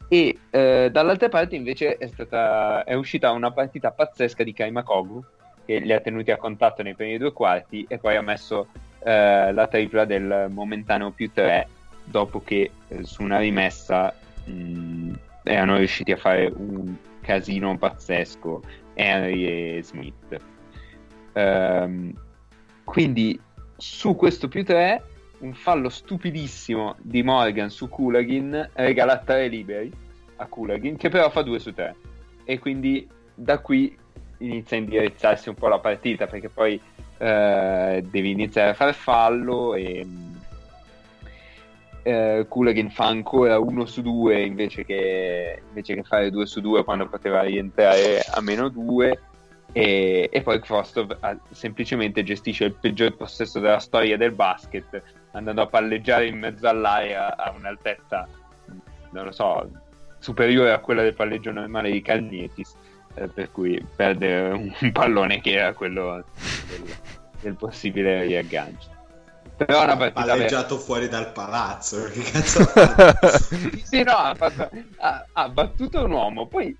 E 0.08 0.40
eh, 0.50 0.90
dall'altra 0.92 1.30
parte 1.30 1.56
invece 1.56 1.98
è, 1.98 2.08
stata, 2.08 2.84
è 2.84 2.96
uscita 2.96 3.32
una 3.32 3.52
partita 3.52 3.92
pazzesca 3.92 4.44
di 4.44 4.54
Kaimakoglu 4.54 5.24
che 5.66 5.78
li 5.78 5.94
ha 5.94 6.00
tenuti 6.00 6.32
a 6.32 6.38
contatto 6.38 6.82
nei 6.82 6.96
primi 6.96 7.20
due 7.20 7.32
quarti 7.32 7.86
e 7.88 8.00
poi 8.00 8.16
ha 8.16 8.22
messo 8.22 8.70
eh, 9.04 9.52
la 9.54 9.68
tripla 9.68 10.06
del 10.06 10.48
momentaneo 10.50 11.12
più 11.12 11.32
3 11.32 11.68
dopo 12.04 12.42
che 12.42 12.72
eh, 12.88 13.04
su 13.04 13.22
una 13.22 13.38
rimessa 13.38 14.12
mh, 14.46 15.14
erano 15.44 15.78
riusciti 15.78 16.12
a 16.12 16.18
fare 16.18 16.52
un 16.56 16.96
casino 17.30 17.78
pazzesco 17.78 18.64
Henry 18.96 19.46
e 19.46 19.84
Smith. 19.84 20.42
Um, 21.34 22.12
quindi 22.84 23.40
su 23.78 24.16
questo 24.16 24.48
più 24.48 24.66
3 24.66 25.04
un 25.40 25.54
fallo 25.54 25.90
stupidissimo 25.90 26.96
di 26.98 27.22
Morgan 27.22 27.70
su 27.70 27.88
Kulagin 27.88 28.72
regala 28.74 29.20
3 29.20 29.48
liberi 29.48 29.92
a 30.38 30.48
Kulagin 30.48 30.98
che 30.98 31.10
però 31.10 31.30
fa 31.30 31.44
2 31.44 31.60
su 31.60 31.72
3 31.72 31.96
e 32.46 32.58
quindi 32.58 33.08
da 33.36 33.60
qui 33.60 33.96
inizia 34.40 34.76
a 34.76 34.80
indirizzarsi 34.80 35.50
un 35.50 35.56
po' 35.56 35.68
la 35.68 35.80
partita 35.80 36.26
perché 36.26 36.50
poi 36.50 36.82
eh, 37.20 38.04
devi 38.10 38.32
iniziare 38.32 38.72
a 38.72 38.74
fare 38.74 38.94
fallo 38.94 39.76
e 39.76 40.06
eh, 42.04 42.46
Kulagin 42.48 42.90
fa 42.90 43.08
ancora 43.08 43.60
1 43.60 43.86
su 43.86 44.02
2 44.02 44.42
invece 44.42 44.86
che, 44.86 45.62
invece 45.68 45.96
che 45.96 46.04
fare 46.04 46.30
2 46.30 46.46
su 46.46 46.62
2 46.62 46.84
quando 46.84 47.08
poteva 47.08 47.42
rientrare 47.42 48.22
a 48.22 48.42
meno 48.42 48.70
2 48.70 49.20
e, 49.72 50.30
e 50.32 50.42
poi 50.42 50.60
Krostov 50.60 51.18
semplicemente 51.52 52.24
gestisce 52.24 52.66
il 52.66 52.74
peggior 52.74 53.16
possesso 53.16 53.60
della 53.60 53.80
storia 53.80 54.18
del 54.18 54.32
basket 54.32 55.02
andando 55.32 55.62
a 55.62 55.68
palleggiare 55.68 56.28
in 56.28 56.40
mezzo 56.40 56.68
all'area 56.68 57.36
a 57.36 57.54
un'altezza 57.56 58.28
non 59.12 59.26
lo 59.26 59.32
so 59.32 59.70
superiore 60.18 60.72
a 60.72 60.80
quella 60.80 61.04
del 61.04 61.14
palleggio 61.14 61.52
normale 61.52 61.92
di 61.92 62.02
Calnietis 62.02 62.76
eh, 63.16 63.28
per 63.28 63.52
cui 63.52 63.84
perde 63.96 64.74
un, 64.82 64.92
pallone 64.92 65.40
che 65.40 65.52
era 65.52 65.74
quello 65.74 66.24
del, 66.68 66.96
del 67.42 67.56
possibile 67.56 68.24
riaggancio 68.24 68.98
però 69.66 69.84
una 69.84 69.98
partita 69.98 70.26
palleggiato 70.26 70.76
vera. 70.76 70.86
fuori 70.86 71.08
dal 71.08 71.32
palazzo 71.32 72.04
che 72.12 72.22
cazzo 72.22 72.64
sì 73.84 74.04
no 74.04 74.14
ha, 74.14 74.36
fatto, 74.36 74.70
ha, 74.98 75.26
ha 75.32 75.50
battuto 75.50 76.04
un 76.04 76.12
uomo 76.12 76.48
poi 76.48 76.76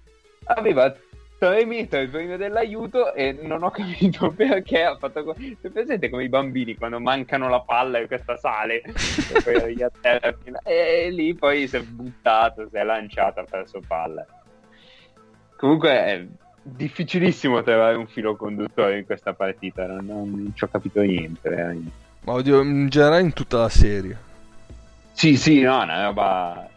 aveva 0.46 0.94
3 1.40 1.66
metri 1.66 2.08
prima 2.10 2.36
dell'aiuto 2.36 3.14
e 3.14 3.32
non 3.32 3.64
ho 3.64 3.72
capito 3.72 4.30
perché 4.36 4.84
ha 4.84 4.98
fatto 4.98 5.24
così. 5.24 5.58
Presente 5.60 6.10
come 6.10 6.26
i 6.26 6.30
bambini 6.30 6.76
quando 6.76 7.00
mancano 7.00 7.48
la 7.48 7.62
palla 7.62 8.00
e 8.00 8.08
questa 8.08 8.36
sale 8.36 8.82
e, 8.82 10.34
e 10.64 11.10
lì 11.10 11.34
poi 11.34 11.66
si 11.68 11.78
è 11.78 11.82
buttato, 11.82 12.68
si 12.70 12.76
è 12.76 12.84
lanciato, 12.84 13.40
ha 13.40 13.46
perso 13.50 13.80
palla. 13.88 14.26
Comunque 15.56 15.90
è 15.90 16.28
difficilissimo 16.62 17.64
trovare 17.64 17.96
un 17.96 18.08
filo 18.08 18.36
conduttore 18.36 19.00
in 19.00 19.06
questa 19.06 19.34
partita, 19.34 19.88
non, 19.88 20.06
non, 20.06 20.30
non 20.30 20.52
ci 20.54 20.66
ho 20.66 20.68
capito 20.68 21.02
niente. 21.02 21.50
Veramente. 21.50 22.08
Ma 22.30 22.36
oddio, 22.36 22.62
in 22.62 22.90
generale 22.90 23.22
in 23.24 23.34
tutta 23.34 23.58
la 23.58 23.70
serie. 23.70 24.16
Sì, 25.14 25.36
sì, 25.36 25.62
no, 25.62 25.82
una 25.82 26.04
roba 26.04 26.70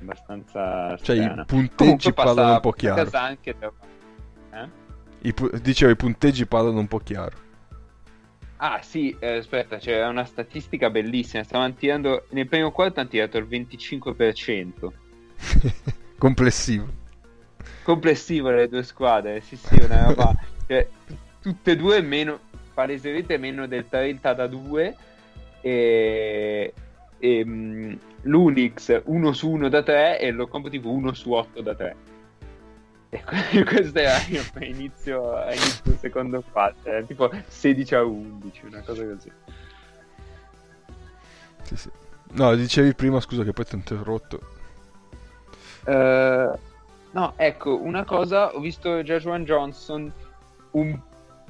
abbastanza 0.00 0.96
cioè 0.96 1.16
strana. 1.16 1.42
i 1.42 1.44
punteggi 1.44 2.12
parlano 2.14 2.52
un 2.54 2.60
po' 2.60 2.72
chiaro 2.72 3.08
anche 3.12 3.54
eh? 4.50 4.68
I 5.20 5.32
pu- 5.34 5.50
dicevo 5.58 5.92
i 5.92 5.96
punteggi 5.96 6.46
parlano 6.46 6.78
un 6.78 6.88
po' 6.88 6.98
chiaro 6.98 7.36
Ah 8.56 8.80
sì, 8.82 9.14
eh, 9.20 9.36
aspetta, 9.36 9.76
c'era 9.76 10.08
una 10.08 10.24
statistica 10.24 10.88
bellissima. 10.88 11.44
Stavano 11.44 11.74
tirando 11.74 12.24
nel 12.30 12.48
primo 12.48 12.72
quarto 12.72 13.00
hanno 13.00 13.10
tirato 13.10 13.36
il 13.36 13.46
25% 13.46 14.92
Complessivo. 16.16 16.88
complessivo 17.82 18.50
le 18.50 18.68
due 18.68 18.82
squadre. 18.84 19.42
Sì, 19.42 19.54
sì, 19.56 19.74
una 19.82 20.06
roba. 20.06 20.34
cioè, 20.66 20.88
tutte 21.42 21.72
e 21.72 21.76
due 21.76 22.00
meno, 22.00 22.38
palesemente 22.72 23.36
meno 23.38 23.66
del 23.66 23.88
30 23.88 24.32
da 24.34 24.46
2. 24.46 24.96
E, 25.60 26.74
e 27.18 27.44
mh, 27.44 27.98
l'Unix 28.22 29.00
1 29.04 29.32
su 29.32 29.50
1 29.50 29.68
da 29.68 29.82
3 29.82 30.18
e 30.18 30.30
lo 30.30 30.46
combo 30.48 30.68
tipo 30.68 30.90
1 30.90 31.12
su 31.12 31.32
8 31.32 31.60
da 31.62 31.74
3. 31.74 31.96
E 33.10 33.22
que- 33.22 33.64
questo 33.64 33.98
era 33.98 34.16
io 34.28 34.42
inizio, 34.60 35.38
inizio 35.48 35.96
secondo 35.98 36.42
quarto, 36.50 36.88
era 36.88 37.02
tipo 37.02 37.30
16 37.46 37.94
a 37.94 38.02
11, 38.02 38.66
una 38.66 38.80
cosa 38.80 39.04
così. 39.04 39.30
Sì, 41.62 41.76
sì. 41.76 41.90
No, 42.32 42.54
dicevi 42.54 42.94
prima, 42.94 43.20
scusa 43.20 43.44
che 43.44 43.52
poi 43.52 43.64
ti 43.66 43.74
ho 43.74 43.78
interrotto. 43.78 44.40
Eh, 45.84 46.50
no, 47.10 47.32
ecco, 47.36 47.80
una 47.82 48.04
cosa, 48.04 48.54
ho 48.54 48.60
visto 48.60 49.02
Joshua 49.02 49.38
Johnson 49.40 50.10
un 50.70 50.98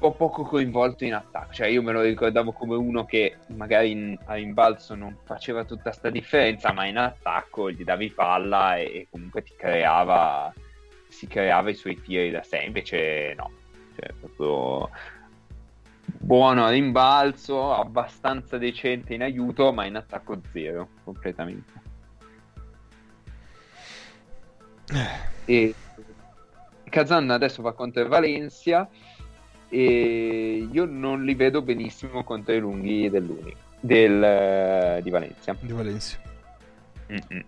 po' 0.02 0.14
poco 0.14 0.42
coinvolto 0.42 1.04
in 1.04 1.14
attacco, 1.14 1.52
cioè 1.52 1.68
io 1.68 1.80
me 1.80 1.92
lo 1.92 2.00
ricordavo 2.00 2.50
come 2.50 2.74
uno 2.74 3.04
che 3.04 3.36
magari 3.54 3.92
in, 3.92 4.18
a 4.24 4.34
rimbalzo 4.34 4.96
non 4.96 5.16
faceva 5.22 5.64
tutta 5.64 5.92
sta 5.92 6.10
differenza, 6.10 6.72
ma 6.72 6.86
in 6.86 6.96
attacco 6.96 7.70
gli 7.70 7.84
davi 7.84 8.10
palla 8.10 8.78
e, 8.78 8.82
e 8.82 9.06
comunque 9.08 9.44
ti 9.44 9.54
creava, 9.56 10.52
si 11.06 11.28
creava 11.28 11.70
i 11.70 11.76
suoi 11.76 12.00
tiri 12.00 12.32
da 12.32 12.42
sé, 12.42 12.64
invece 12.64 13.34
no, 13.36 13.48
cioè 13.94 14.12
proprio 14.18 14.90
buono 16.02 16.64
a 16.64 16.70
rimbalzo, 16.70 17.72
abbastanza 17.72 18.58
decente 18.58 19.14
in 19.14 19.22
aiuto, 19.22 19.72
ma 19.72 19.84
in 19.84 19.94
attacco 19.94 20.40
zero, 20.52 20.88
completamente. 21.04 21.80
E 25.44 25.74
Kazan 26.90 27.30
adesso 27.30 27.62
va 27.62 27.72
contro 27.72 28.08
Valencia 28.08 28.88
e 29.72 30.68
io 30.70 30.84
non 30.84 31.24
li 31.24 31.34
vedo 31.34 31.62
benissimo 31.62 32.22
contro 32.24 32.52
i 32.52 32.58
lunghi 32.58 33.08
dell'Uni 33.08 33.56
del, 33.80 34.22
eh, 34.22 35.00
di 35.02 35.08
Valencia. 35.08 35.56
Di 35.58 35.72
Valencia. 35.72 36.18
Mm-mm. 37.10 37.44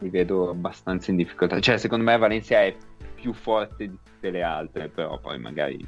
Li 0.00 0.10
vedo 0.10 0.50
abbastanza 0.50 1.10
in 1.10 1.16
difficoltà. 1.16 1.58
Cioè, 1.60 1.78
secondo 1.78 2.04
me 2.04 2.18
Valencia 2.18 2.60
è 2.60 2.76
più 3.14 3.32
forte 3.32 3.88
di 3.88 3.98
tutte 4.04 4.30
le 4.30 4.42
altre, 4.42 4.88
però 4.88 5.18
poi 5.18 5.38
magari 5.38 5.82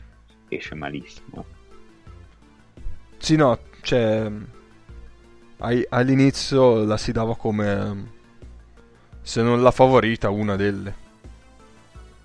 esce 0.48 0.74
malissimo. 0.74 1.44
Sì, 3.18 3.36
no, 3.36 3.58
cioè... 3.82 4.30
all'inizio 5.58 6.84
la 6.84 6.96
si 6.96 7.12
dava 7.12 7.36
come... 7.36 8.12
Se 9.20 9.42
non 9.42 9.62
la 9.62 9.70
favorita, 9.70 10.30
una 10.30 10.56
delle. 10.56 10.94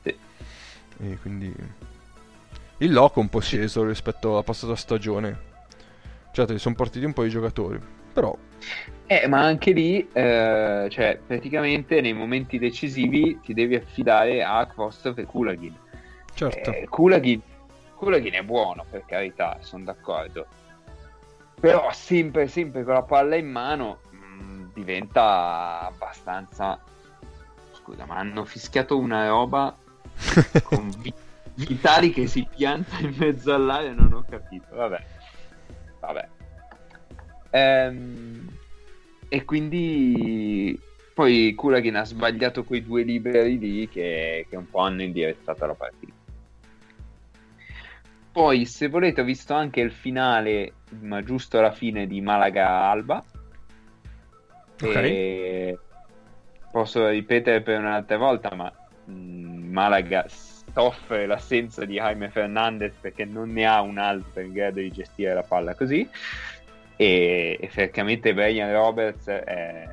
Sì. 0.01 0.15
E 0.97 1.17
quindi... 1.21 1.53
Il 2.81 2.93
loco 2.93 3.19
è 3.19 3.23
un 3.23 3.29
po' 3.29 3.41
sceso 3.41 3.85
rispetto 3.85 4.31
alla 4.31 4.43
passata 4.43 4.73
stagione. 4.73 5.47
Certo, 6.31 6.57
sono 6.57 6.75
partiti 6.75 7.03
un 7.03 7.11
po' 7.11 7.25
i 7.25 7.29
giocatori. 7.29 7.77
Però... 8.13 8.35
Eh, 9.05 9.27
ma 9.27 9.41
anche 9.41 9.71
lì, 9.71 10.07
eh, 10.13 10.87
cioè, 10.89 11.19
praticamente 11.25 11.99
nei 11.99 12.13
momenti 12.13 12.57
decisivi 12.57 13.39
ti 13.41 13.53
devi 13.53 13.75
affidare 13.75 14.43
a 14.43 14.65
Kvostov 14.65 15.19
e 15.19 15.25
Kulagin. 15.25 15.75
Certo. 16.33 16.71
Eh, 16.71 16.87
Kulagin, 16.87 17.41
Kulagin 17.95 18.33
è 18.33 18.43
buono, 18.43 18.85
per 18.89 19.03
carità, 19.05 19.57
sono 19.59 19.83
d'accordo. 19.83 20.45
Però 21.59 21.91
sempre, 21.91 22.47
sempre 22.47 22.85
con 22.85 22.93
la 22.93 23.03
palla 23.03 23.35
in 23.35 23.49
mano 23.49 23.99
mh, 24.09 24.71
diventa 24.73 25.81
abbastanza... 25.81 26.81
Scusa, 27.73 28.05
ma 28.05 28.15
hanno 28.15 28.45
fischiato 28.45 28.97
una 28.97 29.27
roba 29.27 29.75
con 30.63 30.89
Vitali 31.67 32.11
che 32.11 32.27
si 32.27 32.47
pianta 32.49 32.99
in 32.99 33.13
mezzo 33.17 33.53
all'aria, 33.53 33.91
non 33.91 34.13
ho 34.13 34.25
capito. 34.27 34.75
Vabbè. 34.75 35.03
Vabbè. 35.99 36.27
Ehm, 37.51 38.49
e 39.27 39.45
quindi 39.45 40.79
poi 41.13 41.53
Kulagin 41.55 41.97
ha 41.97 42.05
sbagliato 42.05 42.63
quei 42.63 42.83
due 42.83 43.03
liberi 43.03 43.59
lì 43.59 43.89
che, 43.89 44.45
che 44.49 44.55
un 44.55 44.69
po' 44.69 44.79
hanno 44.79 45.01
indirizzato 45.01 45.65
la 45.65 45.73
partita. 45.73 46.13
Poi, 48.31 48.65
se 48.65 48.87
volete, 48.87 49.21
ho 49.21 49.25
visto 49.25 49.53
anche 49.53 49.81
il 49.81 49.91
finale, 49.91 50.73
ma 51.01 51.21
giusto 51.23 51.57
alla 51.57 51.73
fine 51.73 52.07
di 52.07 52.21
Malaga-Alba. 52.21 53.23
Ok. 54.81 54.95
E 54.95 55.79
posso 56.71 57.09
ripetere 57.09 57.61
per 57.61 57.79
un'altra 57.79 58.17
volta, 58.17 58.55
ma 58.55 58.71
mh, 59.05 59.71
Malaga 59.71 60.25
soffre 60.79 61.25
l'assenza 61.25 61.83
di 61.83 61.95
Jaime 61.95 62.29
Fernandez 62.29 62.93
perché 63.01 63.25
non 63.25 63.51
ne 63.51 63.65
ha 63.65 63.81
un 63.81 63.97
altro 63.97 64.39
in 64.39 64.53
grado 64.53 64.79
di 64.79 64.89
gestire 64.89 65.33
la 65.33 65.43
palla 65.43 65.75
così. 65.75 66.07
E, 66.95 67.57
e 67.59 67.67
francamente 67.67 68.33
Brian 68.33 68.71
Roberts 68.71 69.27
è 69.27 69.89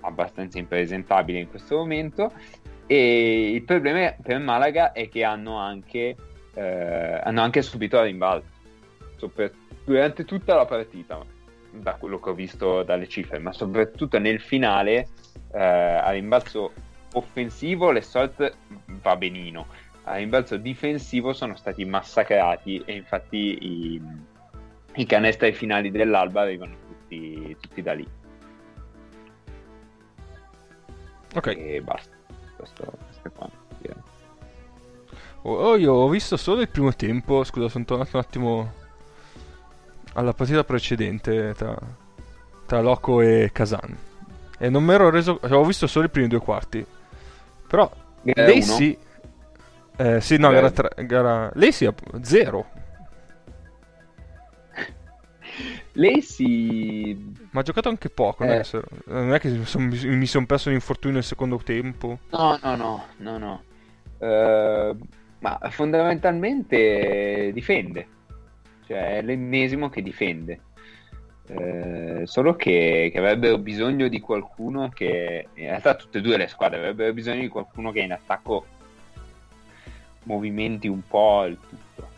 abbastanza 0.00 0.58
impresentabile 0.58 1.40
in 1.40 1.50
questo 1.50 1.76
momento. 1.76 2.32
E 2.86 3.50
il 3.50 3.64
problema 3.64 4.14
per 4.22 4.38
Malaga 4.38 4.92
è 4.92 5.08
che 5.08 5.24
hanno 5.24 5.56
anche, 5.56 6.14
eh, 6.54 7.20
hanno 7.24 7.42
anche 7.42 7.62
subito 7.62 7.96
la 7.96 8.04
rimbalzo 8.04 8.46
Sopra- 9.16 9.50
durante 9.84 10.24
tutta 10.24 10.54
la 10.54 10.66
partita, 10.66 11.18
da 11.72 11.94
quello 11.94 12.20
che 12.20 12.30
ho 12.30 12.34
visto 12.34 12.84
dalle 12.84 13.08
cifre, 13.08 13.40
ma 13.40 13.52
soprattutto 13.52 14.20
nel 14.20 14.40
finale 14.40 15.08
eh, 15.52 15.60
a 15.60 16.10
rimbalzo 16.10 16.72
offensivo 17.14 17.90
l'Essort 17.90 18.56
va 19.02 19.16
benino, 19.16 19.66
a 20.08 20.16
rimbalzo 20.16 20.56
difensivo 20.56 21.32
sono 21.32 21.56
stati 21.56 21.84
massacrati 21.84 22.80
e 22.84 22.94
infatti 22.94 23.58
i, 23.60 24.02
i 24.94 25.06
canestri 25.06 25.52
finali 25.52 25.90
dell'Alba 25.90 26.42
arrivano 26.42 26.76
tutti, 26.86 27.56
tutti 27.60 27.82
da 27.82 27.92
lì. 27.92 28.08
Ok. 31.34 31.46
E 31.48 31.82
basta. 31.82 32.14
Questo, 32.56 32.92
questo 33.04 33.28
è 33.28 33.30
quanto. 33.32 33.56
direi. 33.80 33.96
Oh, 35.42 35.76
io 35.76 35.92
ho 35.92 36.08
visto 36.08 36.36
solo 36.36 36.60
il 36.60 36.68
primo 36.68 36.94
tempo. 36.94 37.42
Scusa, 37.42 37.68
sono 37.68 37.84
tornato 37.84 38.16
un 38.16 38.22
attimo 38.22 38.72
alla 40.12 40.32
partita 40.32 40.62
precedente 40.62 41.52
tra, 41.56 41.76
tra 42.64 42.80
Loco 42.80 43.20
e 43.22 43.50
Kazan. 43.52 43.98
E 44.56 44.68
non 44.70 44.84
mi 44.84 44.94
ero 44.94 45.10
reso. 45.10 45.40
cioè, 45.40 45.52
ho 45.52 45.64
visto 45.64 45.88
solo 45.88 46.06
i 46.06 46.10
primi 46.10 46.28
due 46.28 46.38
quarti. 46.38 46.86
Però 47.66 47.90
uno? 48.22 48.62
sì. 48.62 48.96
Eh, 49.96 50.20
sì, 50.20 50.36
no, 50.36 50.50
Gara- 50.50 50.70
tre, 50.70 50.90
gara... 51.06 51.50
Lei 51.54 51.72
sì, 51.72 51.88
zero. 52.20 52.66
Lei 55.92 56.20
si. 56.20 57.32
Ma 57.50 57.60
ha 57.60 57.62
giocato 57.62 57.88
anche 57.88 58.10
poco. 58.10 58.44
Non, 58.44 58.54
Eh. 58.54 58.60
è 58.60 58.62
che, 58.62 58.82
non 59.06 59.34
è 59.34 59.40
che 59.40 59.48
mi 59.48 59.64
son- 59.64 59.86
mi 60.02 60.26
sono 60.26 60.44
perso 60.46 60.68
l'infortunio 60.70 61.16
nel 61.16 61.24
secondo 61.24 61.56
tempo. 61.58 62.18
No, 62.30 62.58
no, 62.62 62.76
no, 62.76 63.04
no, 63.18 63.38
no. 63.38 63.62
Eh, 64.18 64.94
ma 65.38 65.58
fondamentalmente 65.70 67.50
difende. 67.54 68.06
Cioè, 68.86 69.18
è 69.18 69.22
l'ennesimo 69.22 69.88
che 69.88 70.02
difende. 70.02 70.60
Eh, 71.48 72.22
solo 72.24 72.54
che, 72.56 73.08
che 73.12 73.18
avrebbero 73.18 73.56
bisogno 73.58 74.08
di 74.08 74.20
qualcuno 74.20 74.90
che. 74.90 75.48
In 75.54 75.66
realtà, 75.68 75.94
tutte 75.94 76.18
e 76.18 76.20
due 76.20 76.36
le 76.36 76.48
squadre 76.48 76.78
avrebbero 76.78 77.12
bisogno 77.14 77.40
di 77.40 77.48
qualcuno 77.48 77.90
che 77.92 78.00
in 78.00 78.12
attacco 78.12 78.66
movimenti 80.26 80.88
un 80.88 81.02
po' 81.06 81.44
il 81.46 81.58
tutto. 81.68 82.08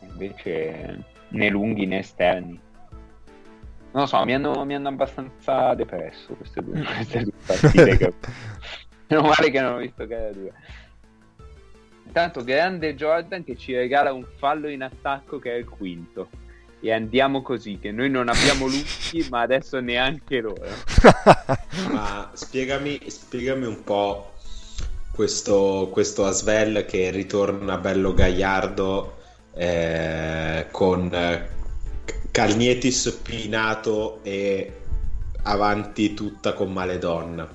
Invece, 0.00 1.02
né 1.28 1.48
lunghi 1.50 1.86
né 1.86 1.98
esterni. 2.00 2.60
Non 3.92 4.02
lo 4.04 4.06
so, 4.06 4.22
mi 4.24 4.34
hanno, 4.34 4.64
mi 4.64 4.74
hanno 4.74 4.88
abbastanza 4.88 5.72
depresso 5.74 6.34
queste 6.34 6.62
due, 6.62 6.82
queste 6.84 7.22
due 7.22 7.32
partite. 7.46 7.96
che- 7.96 8.12
Meno 9.08 9.22
male 9.22 9.50
che 9.50 9.60
non 9.60 9.74
ho 9.74 9.78
visto 9.78 10.04
gara 10.06 10.32
2. 10.32 10.52
Intanto, 12.06 12.42
grande 12.44 12.94
Jordan 12.94 13.44
che 13.44 13.56
ci 13.56 13.74
regala 13.74 14.12
un 14.12 14.26
fallo 14.38 14.68
in 14.68 14.82
attacco 14.82 15.38
che 15.38 15.52
è 15.52 15.58
il 15.58 15.68
quinto. 15.68 16.28
E 16.80 16.92
andiamo 16.92 17.40
così, 17.42 17.78
che 17.78 17.90
noi 17.90 18.10
non 18.10 18.28
abbiamo 18.28 18.66
lunghi, 18.68 19.26
ma 19.30 19.40
adesso 19.42 19.80
neanche 19.80 20.40
loro. 20.40 20.64
Ma 21.92 22.30
spiegami, 22.32 23.00
spiegami 23.06 23.66
un 23.66 23.82
po' 23.84 24.32
questo, 25.16 25.88
questo 25.90 26.26
Asvel 26.26 26.84
che 26.84 27.10
ritorna 27.10 27.78
bello 27.78 28.12
gagliardo 28.12 29.16
eh, 29.54 30.66
con 30.70 31.10
eh, 31.12 31.48
Calnietis 32.30 33.18
pinato 33.22 34.20
e 34.22 34.72
avanti 35.44 36.12
tutta 36.12 36.52
con 36.52 36.70
Maledonna. 36.70 37.48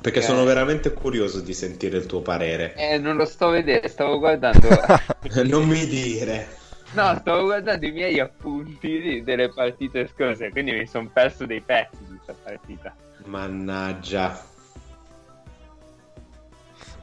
Perché 0.00 0.20
Eh. 0.20 0.22
sono 0.22 0.44
veramente 0.44 0.94
curioso 0.94 1.40
di 1.40 1.52
sentire 1.52 1.98
il 1.98 2.06
tuo 2.06 2.22
parere. 2.22 2.74
Eh, 2.74 2.98
non 2.98 3.16
lo 3.16 3.26
sto 3.26 3.50
vedendo, 3.50 3.86
stavo 3.88 4.18
guardando. 4.18 4.68
non 5.44 5.66
mi 5.66 5.86
dire. 5.86 6.56
No, 6.92 7.14
stavo 7.20 7.44
guardando 7.44 7.84
i 7.84 7.92
miei 7.92 8.18
appunti 8.18 9.22
delle 9.22 9.50
partite 9.52 10.08
scorse, 10.08 10.48
quindi 10.48 10.72
mi 10.72 10.86
sono 10.86 11.10
perso 11.12 11.44
dei 11.44 11.60
pezzi 11.60 11.98
di 12.08 12.16
questa 12.16 12.34
partita. 12.42 12.94
Mannaggia. 13.26 14.56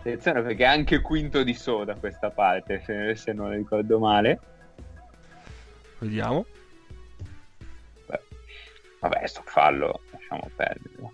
Attenzione 0.05 0.43
perché 0.43 0.65
è 0.65 0.67
anche 0.67 1.01
quinto 1.01 1.41
di 1.41 1.55
soda 1.55 1.95
questa 1.95 2.29
parte, 2.29 2.79
se, 2.85 3.15
se 3.15 3.33
non 3.33 3.49
ricordo 3.49 3.97
male. 3.97 4.39
Vediamo. 5.97 6.45
Beh, 8.05 8.21
vabbè, 8.99 9.25
sto 9.25 9.41
fallo, 9.43 10.01
lasciamo 10.11 10.47
perdere. 10.55 11.09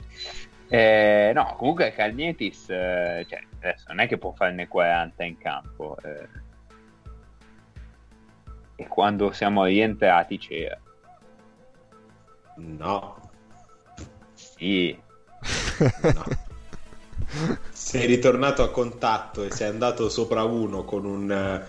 Eh, 0.68 1.32
no, 1.34 1.56
comunque 1.56 1.94
Calnietis, 1.94 2.70
eh, 2.70 3.26
cioè, 3.30 3.42
adesso 3.60 3.86
non 3.88 4.00
è 4.02 4.10
che 4.10 4.18
può 4.18 4.34
farne 4.34 4.68
40 4.68 5.24
in 5.24 5.38
campo. 5.38 5.98
Eh. 6.04 6.28
E 8.76 8.88
quando 8.90 9.32
siamo 9.32 9.64
rientrati 9.64 10.38
c'era. 10.38 10.78
No. 12.56 13.30
Sì. 14.34 15.02
no. 16.14 16.26
sei 17.92 18.06
ritornato 18.06 18.64
a 18.64 18.70
contatto 18.72 19.44
e 19.44 19.52
sei 19.52 19.68
andato 19.68 20.08
sopra 20.08 20.44
uno 20.44 20.86
con 20.86 21.04
un 21.06 21.62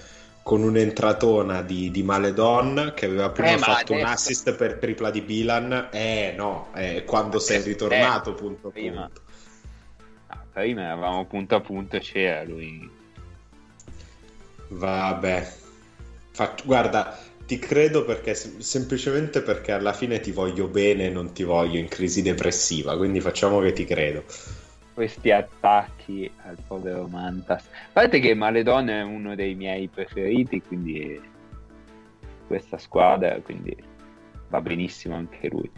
con 0.44 0.62
un'entratona 0.62 1.62
di, 1.62 1.90
di 1.92 2.02
Maledon 2.02 2.92
che 2.96 3.06
aveva 3.06 3.30
prima 3.30 3.54
Eh, 3.54 3.58
fatto 3.58 3.92
un 3.92 3.98
adesso- 3.98 4.12
assist 4.14 4.52
per 4.54 4.74
tripla 4.78 5.10
di 5.10 5.20
Bilan 5.20 5.88
eh 5.92 6.34
no 6.36 6.68
eh, 6.74 7.04
quando 7.04 7.38
sei 7.38 7.58
Eh, 7.58 7.62
ritornato 7.62 8.34
punto 8.34 8.68
a 8.68 8.70
prima. 8.70 9.02
punto. 9.02 9.20
No, 10.28 10.40
prima 10.52 10.82
eravamo 10.82 11.26
punto 11.26 11.54
a 11.56 11.60
punto 11.60 11.96
e 11.96 12.00
c'era 12.00 12.42
lui. 12.44 12.90
vabbè. 14.68 15.52
Fa- 16.32 16.54
guarda 16.64 17.18
ti 17.46 17.58
credo 17.58 18.04
perché 18.04 18.34
sem- 18.34 18.58
semplicemente 18.58 19.42
perché 19.42 19.72
alla 19.72 19.92
fine 19.92 20.20
ti 20.20 20.30
voglio 20.32 20.66
bene 20.68 21.06
e 21.06 21.10
non 21.10 21.32
ti 21.32 21.42
voglio 21.42 21.78
in 21.78 21.88
crisi 21.88 22.22
depressiva 22.22 22.96
quindi 22.96 23.20
facciamo 23.20 23.60
che 23.60 23.72
ti 23.72 23.84
credo 23.84 24.24
Questi 24.94 25.30
attacchi 25.30 26.30
al 26.44 26.58
povero 26.66 27.06
Mantas. 27.06 27.64
A 27.66 27.90
parte 27.92 28.20
che 28.20 28.34
Maledon 28.34 28.88
è 28.90 29.02
uno 29.02 29.34
dei 29.34 29.54
miei 29.54 29.88
preferiti, 29.88 30.60
quindi 30.60 31.20
questa 32.46 32.76
squadra, 32.76 33.40
quindi 33.40 33.74
va 34.48 34.60
benissimo 34.60 35.16
anche 35.16 35.48
lui. 35.48 35.70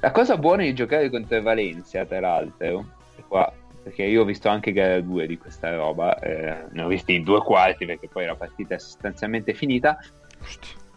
La 0.00 0.10
cosa 0.10 0.36
buona 0.36 0.62
di 0.62 0.74
giocare 0.74 1.08
contro 1.08 1.40
Valencia, 1.40 2.04
tra 2.04 2.20
l'altro, 2.20 2.84
qua, 3.26 3.50
perché 3.82 4.04
io 4.04 4.22
ho 4.22 4.24
visto 4.24 4.48
anche 4.48 4.72
gara 4.72 5.00
2 5.00 5.26
di 5.26 5.38
questa 5.38 5.74
roba, 5.74 6.18
eh, 6.20 6.66
ne 6.70 6.82
ho 6.82 6.86
visti 6.86 7.14
in 7.14 7.24
due 7.24 7.40
quarti 7.40 7.86
perché 7.86 8.08
poi 8.08 8.26
la 8.26 8.36
partita 8.36 8.74
è 8.74 8.78
sostanzialmente 8.78 9.54
finita, 9.54 9.98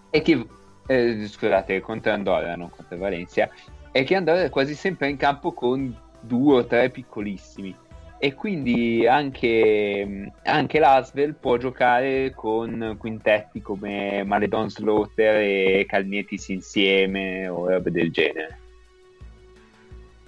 e 0.09 0.21
che, 0.21 0.45
eh, 0.85 1.25
scusate, 1.25 1.79
contro 1.79 2.11
Andorra, 2.11 2.55
non 2.55 2.69
contro 2.69 2.97
Valencia, 2.97 3.49
è 3.91 4.03
che 4.03 4.15
Andorra 4.15 4.43
è 4.43 4.49
quasi 4.49 4.75
sempre 4.75 5.09
in 5.09 5.15
campo 5.15 5.53
con 5.53 5.95
due 6.21 6.55
o 6.55 6.65
tre 6.65 6.89
piccolissimi. 6.89 7.75
E 8.17 8.35
quindi 8.35 9.07
anche, 9.07 10.31
anche 10.43 10.79
l'Asvel 10.79 11.33
può 11.33 11.57
giocare 11.57 12.33
con 12.35 12.95
quintetti 12.99 13.61
come 13.61 14.23
Maledon 14.23 14.69
Slaughter 14.69 15.37
e 15.37 15.85
Calnietis 15.87 16.49
insieme 16.49 17.47
o 17.47 17.67
robe 17.67 17.89
del 17.89 18.11
genere 18.11 18.59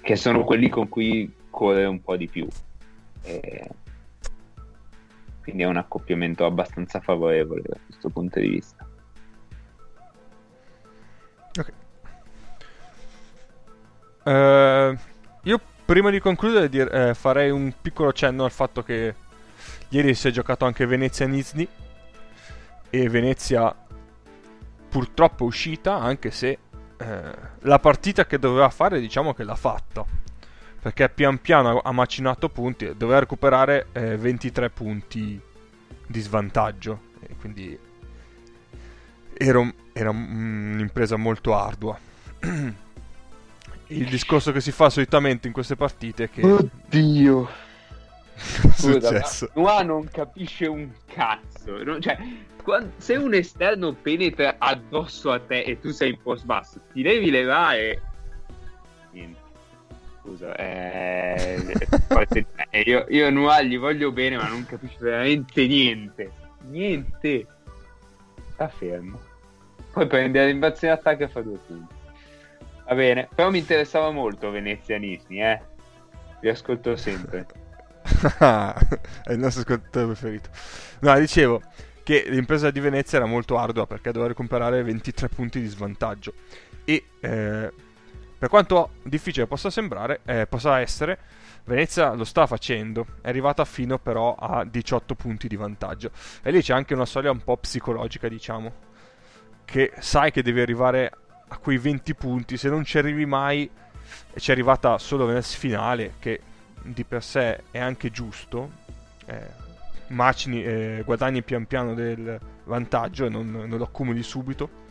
che 0.04 0.18
sono 0.18 0.44
quelli 0.44 0.68
con 0.68 0.90
cui 0.90 1.34
corre 1.50 1.86
un 1.86 2.02
po' 2.02 2.18
di 2.18 2.28
più. 2.28 2.46
E 3.22 3.70
quindi 5.42 5.64
è 5.64 5.66
un 5.66 5.78
accoppiamento 5.78 6.46
abbastanza 6.46 7.00
favorevole 7.00 7.62
da 7.66 7.78
questo 7.86 8.10
punto 8.10 8.40
di 8.40 8.48
vista. 8.50 8.86
Ok. 11.58 11.74
Eh, 14.26 14.98
io 15.44 15.62
prima 15.86 16.10
di 16.10 16.20
concludere 16.20 16.70
dir- 16.70 16.94
eh, 16.94 17.14
farei 17.14 17.50
un 17.50 17.74
piccolo 17.82 18.14
cenno 18.14 18.46
al 18.46 18.52
fatto 18.52 18.84
che 18.84 19.16
ieri 19.90 20.14
si 20.14 20.28
è 20.28 20.32
giocato 20.32 20.66
anche 20.66 20.86
Venezia-Nizhny 20.86 21.68
e 22.90 23.10
Venezia 23.10 23.76
purtroppo 24.90 25.44
è 25.44 25.48
uscita 25.48 26.00
anche 26.00 26.32
se 26.32 26.58
eh, 26.98 27.22
la 27.60 27.80
partita 27.80 28.26
che 28.26 28.40
doveva 28.40 28.70
fare 28.70 29.00
diciamo 29.00 29.34
che 29.34 29.44
l'ha 29.44 29.56
fatta 29.56 30.06
perché 30.82 31.10
pian 31.10 31.40
piano 31.40 31.80
ha 31.80 31.92
macinato 31.92 32.50
punti 32.50 32.86
e 32.86 32.96
doveva 32.96 33.20
recuperare 33.20 33.88
eh, 33.94 34.18
23 34.18 34.70
punti 34.70 35.40
di 36.06 36.20
svantaggio 36.20 37.12
e 37.22 37.36
quindi 37.40 37.80
era, 39.36 39.74
era 39.94 40.10
un- 40.10 40.74
un'impresa 40.74 41.16
molto 41.16 41.56
ardua. 41.56 41.98
Il 43.88 44.10
discorso 44.10 44.52
che 44.52 44.62
si 44.62 44.72
fa 44.72 44.90
solitamente 44.90 45.48
in 45.48 45.54
queste 45.54 45.76
partite 45.76 46.26
è 46.26 46.30
che... 46.30 46.42
oddio 46.42 47.50
successo? 48.76 49.50
Noah 49.54 49.84
non 49.84 50.08
capisce 50.12 50.66
un 50.66 50.90
cazzo. 51.06 51.84
no? 51.84 52.00
Cioè, 52.00 52.18
quan- 52.64 52.92
se 52.98 53.16
un 53.16 53.34
esterno 53.34 53.94
penetra 53.94 54.56
addosso 54.58 55.32
a 55.32 55.40
te 55.40 55.62
e 55.62 55.80
tu 55.80 55.92
sei 55.92 56.12
in 56.12 56.22
post 56.22 56.46
basso, 56.46 56.80
ti 56.92 57.02
devi 57.02 57.30
levare. 57.30 58.02
Niente. 59.12 59.42
Scusa, 60.22 60.56
eh... 60.56 61.62
forse- 62.08 62.46
eh, 62.72 62.82
io, 62.82 63.06
io 63.10 63.28
a 63.28 63.30
Noah 63.30 63.62
gli 63.62 63.78
voglio 63.78 64.12
bene, 64.12 64.38
ma 64.38 64.48
non 64.48 64.66
capisce 64.66 64.98
veramente 65.00 65.68
niente. 65.68 66.32
Niente. 66.70 67.46
Sta 68.54 68.68
fermo. 68.70 69.20
Poi 69.92 70.08
prende 70.08 70.40
la 70.40 70.46
rimbalzo 70.46 70.90
attacco 70.90 71.24
e 71.24 71.28
fa 71.28 71.42
due 71.42 71.60
punti. 71.68 71.93
Va 72.86 72.96
bene, 72.96 73.30
però 73.34 73.50
mi 73.50 73.60
interessava 73.60 74.12
molto 74.12 74.52
Venezia 74.52 74.98
Nisni, 74.98 75.42
eh. 75.42 75.62
Vi 76.42 76.50
ascolto 76.50 76.96
sempre. 76.96 77.46
è 78.04 79.32
il 79.32 79.40
nostro 79.40 79.62
ascoltatore 79.62 80.06
preferito. 80.08 80.50
No, 81.00 81.18
dicevo 81.20 81.62
che 82.04 82.26
l'impresa 82.28 82.70
di 82.70 82.82
Venezia 82.82 83.18
era 83.18 83.28
molto 83.28 83.58
ardua 83.58 83.88
perché 83.88 84.12
doveva 84.12 84.28
recuperare 84.28 84.84
23 84.84 85.30
punti 85.30 85.62
di 85.62 85.68
svantaggio. 85.68 86.34
E 86.84 87.06
eh, 87.22 87.72
per 88.38 88.50
quanto 88.50 88.96
difficile 89.04 89.48
possa 89.48 89.70
sembrare, 89.70 90.20
eh, 90.26 90.46
possa 90.48 90.82
essere, 90.82 91.18
Venezia 91.64 92.12
lo 92.12 92.26
sta 92.26 92.46
facendo. 92.46 93.06
È 93.22 93.30
arrivata 93.30 93.64
fino 93.64 93.98
però 93.98 94.36
a 94.36 94.66
18 94.66 95.16
punti 95.16 95.48
di 95.48 95.56
vantaggio. 95.56 96.12
E 96.42 96.52
lì 96.52 96.62
c'è 96.62 96.74
anche 96.74 96.94
una 96.94 97.06
soglia 97.06 97.32
un 97.32 97.42
po' 97.42 97.56
psicologica, 97.56 98.28
diciamo. 98.28 98.92
Che 99.64 99.94
sai 100.00 100.32
che 100.32 100.44
devi 100.44 100.60
arrivare 100.60 101.12
a 101.54 101.58
quei 101.58 101.78
20 101.78 102.16
punti. 102.16 102.58
Se 102.58 102.68
non 102.68 102.84
ci 102.84 102.98
arrivi 102.98 103.26
mai, 103.26 103.70
e 104.34 104.40
ci 104.40 104.50
è 104.50 104.54
arrivata 104.54 104.98
solo 104.98 105.28
nel 105.28 105.44
finale, 105.44 106.16
che 106.20 106.42
di 106.82 107.04
per 107.04 107.24
sé 107.24 107.64
è 107.72 107.80
anche 107.80 108.10
giusto. 108.10 108.82
Eh, 109.26 109.62
macini, 110.08 110.64
eh, 110.64 111.04
guadagni 111.06 111.44
pian 111.44 111.66
piano 111.66 111.94
del 111.94 112.40
vantaggio 112.66 113.26
e 113.26 113.30
non, 113.30 113.50
non 113.52 113.78
lo 113.78 113.84
accumuli 113.84 114.24
subito. 114.24 114.82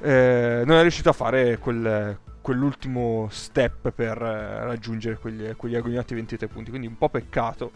Eh, 0.00 0.62
non 0.64 0.76
è 0.76 0.80
riuscito 0.82 1.08
a 1.08 1.12
fare 1.12 1.58
quel- 1.58 2.18
quell'ultimo 2.40 3.28
step 3.30 3.90
per 3.90 4.20
eh, 4.22 4.64
raggiungere 4.64 5.18
quegli, 5.18 5.54
quegli 5.56 5.74
agognati 5.74 6.14
23 6.14 6.46
punti. 6.46 6.70
Quindi 6.70 6.86
un 6.86 6.96
po' 6.96 7.08
peccato. 7.08 7.72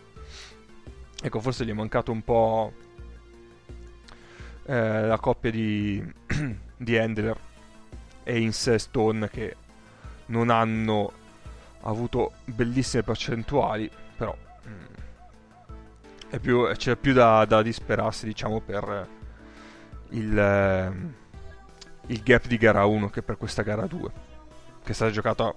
Ecco, 1.20 1.40
forse 1.40 1.64
gli 1.64 1.70
è 1.70 1.74
mancato 1.74 2.12
un 2.12 2.22
po' 2.22 2.72
eh, 4.66 5.06
la 5.06 5.18
coppia 5.18 5.50
di, 5.50 6.00
di 6.76 6.96
Handler 6.96 7.36
e 8.28 8.38
Ince 8.40 8.78
Stone 8.78 9.30
che 9.30 9.56
non 10.26 10.50
hanno 10.50 11.12
avuto 11.80 12.34
bellissime 12.44 13.02
percentuali, 13.02 13.90
però 14.16 14.36
mm, 14.68 14.84
è 16.28 16.38
più- 16.38 16.70
c'è 16.76 16.96
più 16.96 17.14
da, 17.14 17.46
da 17.46 17.62
disperarsi, 17.62 18.26
diciamo, 18.26 18.60
per 18.60 19.08
il, 20.10 20.38
eh, 20.38 20.92
il 22.08 22.22
gap 22.22 22.46
di 22.46 22.58
gara 22.58 22.84
1 22.84 23.08
che 23.08 23.22
per 23.22 23.38
questa 23.38 23.62
gara 23.62 23.86
2, 23.86 24.10
che 24.84 24.92
stata 24.92 25.10
giocata 25.10 25.54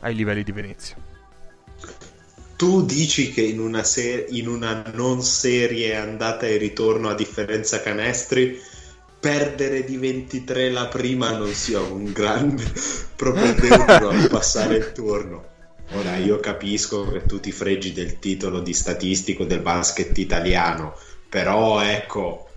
ai 0.00 0.14
livelli 0.14 0.42
di 0.42 0.52
Venezia. 0.52 0.96
tu 2.56 2.84
dici 2.84 3.32
che 3.32 3.42
in 3.42 3.60
una, 3.60 3.82
se- 3.82 4.26
in 4.30 4.48
una 4.48 4.82
non 4.94 5.22
serie 5.22 5.94
andata 5.96 6.46
e 6.46 6.56
ritorno 6.56 7.08
a 7.08 7.14
differenza 7.14 7.82
canestri 7.82 8.58
perdere 9.26 9.82
di 9.84 9.96
23 9.96 10.70
la 10.70 10.86
prima 10.86 11.32
non 11.36 11.48
sia 11.52 11.80
un 11.80 12.12
grande 12.12 12.62
propedeutico 13.16 14.08
a 14.08 14.28
passare 14.28 14.76
il 14.76 14.92
turno 14.92 15.44
ora 15.94 16.14
io 16.16 16.38
capisco 16.38 17.10
che 17.10 17.24
tu 17.26 17.40
ti 17.40 17.50
fregi 17.50 17.92
del 17.92 18.20
titolo 18.20 18.60
di 18.60 18.72
statistico 18.72 19.44
del 19.44 19.60
basket 19.60 20.16
italiano 20.18 20.94
però 21.28 21.80
ecco 21.82 22.48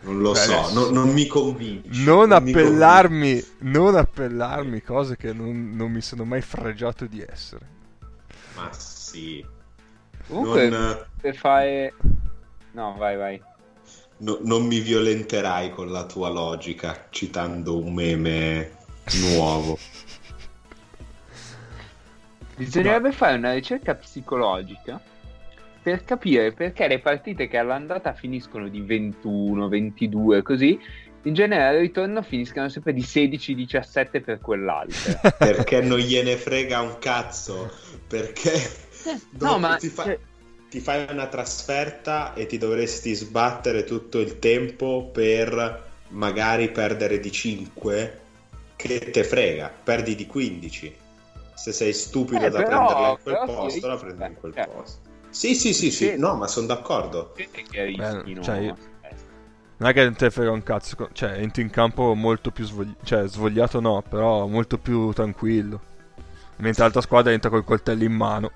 non 0.00 0.20
lo 0.20 0.32
Beh, 0.32 0.38
so 0.38 0.58
adesso- 0.58 0.74
non, 0.74 0.92
non 0.92 1.12
mi 1.14 1.26
convinci 1.26 2.04
Non 2.04 2.28
non 2.28 2.42
mi 2.42 2.50
appellarmi, 2.50 3.44
non 3.60 3.96
appellarmi 3.96 4.82
cose 4.82 5.16
che 5.16 5.32
non, 5.32 5.72
non 5.74 5.90
mi 5.90 6.02
sono 6.02 6.24
mai 6.24 6.42
fregiato 6.42 7.06
di 7.06 7.24
essere. 7.26 7.66
convinci. 7.98 8.54
ma 8.54 8.70
sì 8.72 9.44
Comunque, 10.28 10.68
Non- 10.68 11.06
per 11.20 11.36
fare... 11.36 11.94
No, 12.72 12.94
vai, 12.98 13.16
vai. 13.16 13.42
No- 14.18 14.38
non 14.42 14.66
mi 14.66 14.80
violenterai 14.80 15.70
con 15.70 15.90
la 15.90 16.04
tua 16.04 16.28
logica 16.28 17.06
citando 17.10 17.78
un 17.78 17.92
meme 17.92 18.76
nuovo. 19.20 19.78
Bisognerebbe 22.56 23.12
fare 23.12 23.36
una 23.36 23.52
ricerca 23.52 23.94
psicologica 23.94 25.00
per 25.82 26.04
capire 26.04 26.52
perché 26.52 26.88
le 26.88 26.98
partite 26.98 27.48
che 27.48 27.58
all'andata 27.58 28.14
finiscono 28.14 28.68
di 28.68 28.80
21, 28.80 29.68
22, 29.68 30.42
così, 30.42 30.80
in 31.22 31.34
genere 31.34 31.64
al 31.64 31.76
ritorno 31.76 32.22
finiscono 32.22 32.68
sempre 32.68 32.92
di 32.92 33.02
16-17 33.02 34.22
per 34.22 34.40
quell'altro. 34.40 35.20
Perché 35.38 35.80
non 35.82 35.98
gliene 35.98 36.36
frega 36.36 36.80
un 36.80 36.96
cazzo. 36.98 37.70
Perché 38.08 38.52
no, 39.38 39.58
ma 39.58 39.76
ti, 39.76 39.88
fa- 39.88 40.04
cioè, 40.04 40.18
ti 40.68 40.80
fai 40.80 41.06
una 41.10 41.26
trasferta 41.26 42.34
e 42.34 42.46
ti 42.46 42.58
dovresti 42.58 43.14
sbattere 43.14 43.84
tutto 43.84 44.18
il 44.20 44.38
tempo 44.38 45.08
per 45.12 45.84
magari 46.08 46.70
perdere 46.70 47.20
di 47.20 47.30
5. 47.32 48.20
Che 48.76 49.10
te 49.10 49.24
frega, 49.24 49.72
perdi 49.82 50.14
di 50.14 50.26
15. 50.26 50.94
Se 51.54 51.72
sei 51.72 51.92
stupido 51.94 52.44
Eh, 52.44 52.50
da 52.50 52.62
però- 52.62 52.84
prenderla 52.86 53.08
in 53.10 53.16
quel 53.22 53.38
posto, 53.46 53.70
sì, 53.70 53.80
la 53.80 53.96
prendi 53.96 54.24
in 54.24 54.34
quel 54.34 54.52
eh. 54.54 54.66
posto. 54.68 54.98
Sì, 55.30 55.54
sì, 55.54 55.72
sì, 55.72 55.90
sì, 55.90 56.08
Sì. 56.10 56.18
no, 56.18 56.34
ma 56.34 56.46
sono 56.46 56.66
d'accordo. 56.66 57.32
che 57.34 57.84
rischino. 57.84 58.42
cioè, 58.42 58.58
io- 58.58 58.76
eh. 59.02 59.14
Non 59.78 59.88
è 59.90 59.92
che 59.92 60.04
non 60.04 60.14
te 60.14 60.30
frega 60.30 60.50
un 60.50 60.62
cazzo, 60.62 61.08
cioè 61.12 61.32
entri 61.38 61.62
in 61.62 61.70
campo 61.70 62.14
molto 62.14 62.50
più 62.50 62.64
svogliato, 62.64 62.98
cioè 63.04 63.26
svogliato 63.28 63.80
no, 63.80 64.02
però 64.08 64.46
molto 64.46 64.78
più 64.78 65.12
tranquillo. 65.12 65.80
Mentre 66.56 66.82
l'altra 66.82 67.00
squadra 67.02 67.32
entra 67.32 67.50
col 67.50 67.64
coltello 67.64 68.04
in 68.04 68.12
mano. 68.12 68.50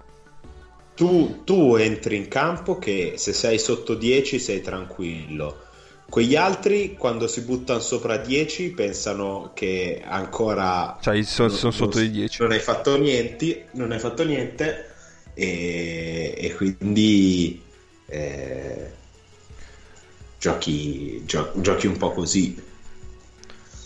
Tu, 1.01 1.45
tu 1.45 1.77
entri 1.77 2.17
in 2.17 2.29
campo 2.29 2.79
che 2.79 3.15
se 3.17 3.33
sei 3.33 3.59
sotto 3.59 3.95
10 3.95 4.39
sei 4.39 4.61
tranquillo. 4.61 5.69
Quegli 6.07 6.37
altri, 6.37 6.95
quando 6.95 7.27
si 7.27 7.41
buttano 7.41 7.81
sopra 7.81 8.19
10, 8.19 8.73
pensano 8.73 9.53
che 9.55 10.03
ancora 10.05 10.99
Cioè 11.01 11.23
sono, 11.23 11.49
sono 11.49 11.73
sotto 11.73 12.01
i 12.01 12.11
10. 12.11 12.43
Non 12.43 12.51
hai 12.53 12.59
fatto 12.59 12.99
niente, 12.99 13.69
non 13.71 13.93
hai 13.93 13.99
fatto 13.99 14.25
niente 14.25 14.93
e, 15.33 16.35
e 16.37 16.55
quindi 16.55 17.63
eh, 18.05 18.91
giochi, 20.39 21.25
gio- 21.25 21.53
giochi 21.63 21.87
un 21.87 21.97
po' 21.97 22.13
così. 22.13 22.63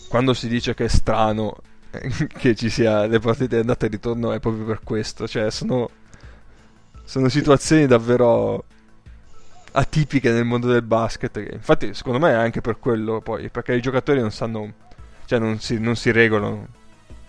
Quando 0.09 0.33
si 0.33 0.49
dice 0.49 0.73
che 0.73 0.83
è 0.83 0.89
strano 0.89 1.55
eh, 1.91 2.27
che 2.27 2.55
ci 2.55 2.69
sia 2.69 3.05
le 3.05 3.19
partite 3.19 3.59
andate 3.59 3.85
e 3.85 3.89
ritorno 3.89 4.33
è 4.33 4.41
proprio 4.41 4.65
per 4.65 4.81
questo. 4.83 5.29
Cioè 5.29 5.49
sono, 5.49 5.89
sono 7.05 7.29
situazioni 7.29 7.85
davvero 7.87 8.65
atipiche 9.71 10.31
nel 10.31 10.45
mondo 10.45 10.67
del 10.67 10.81
basket. 10.81 11.35
infatti 11.51 11.93
secondo 11.93 12.19
me 12.19 12.31
è 12.31 12.35
anche 12.35 12.61
per 12.61 12.79
quello 12.79 13.21
poi, 13.21 13.49
perché 13.49 13.75
i 13.75 13.81
giocatori 13.81 14.19
non 14.19 14.31
sanno, 14.31 14.73
cioè 15.25 15.39
non 15.39 15.59
si, 15.59 15.79
non 15.79 15.95
si 15.95 16.11
regolano. 16.11 16.67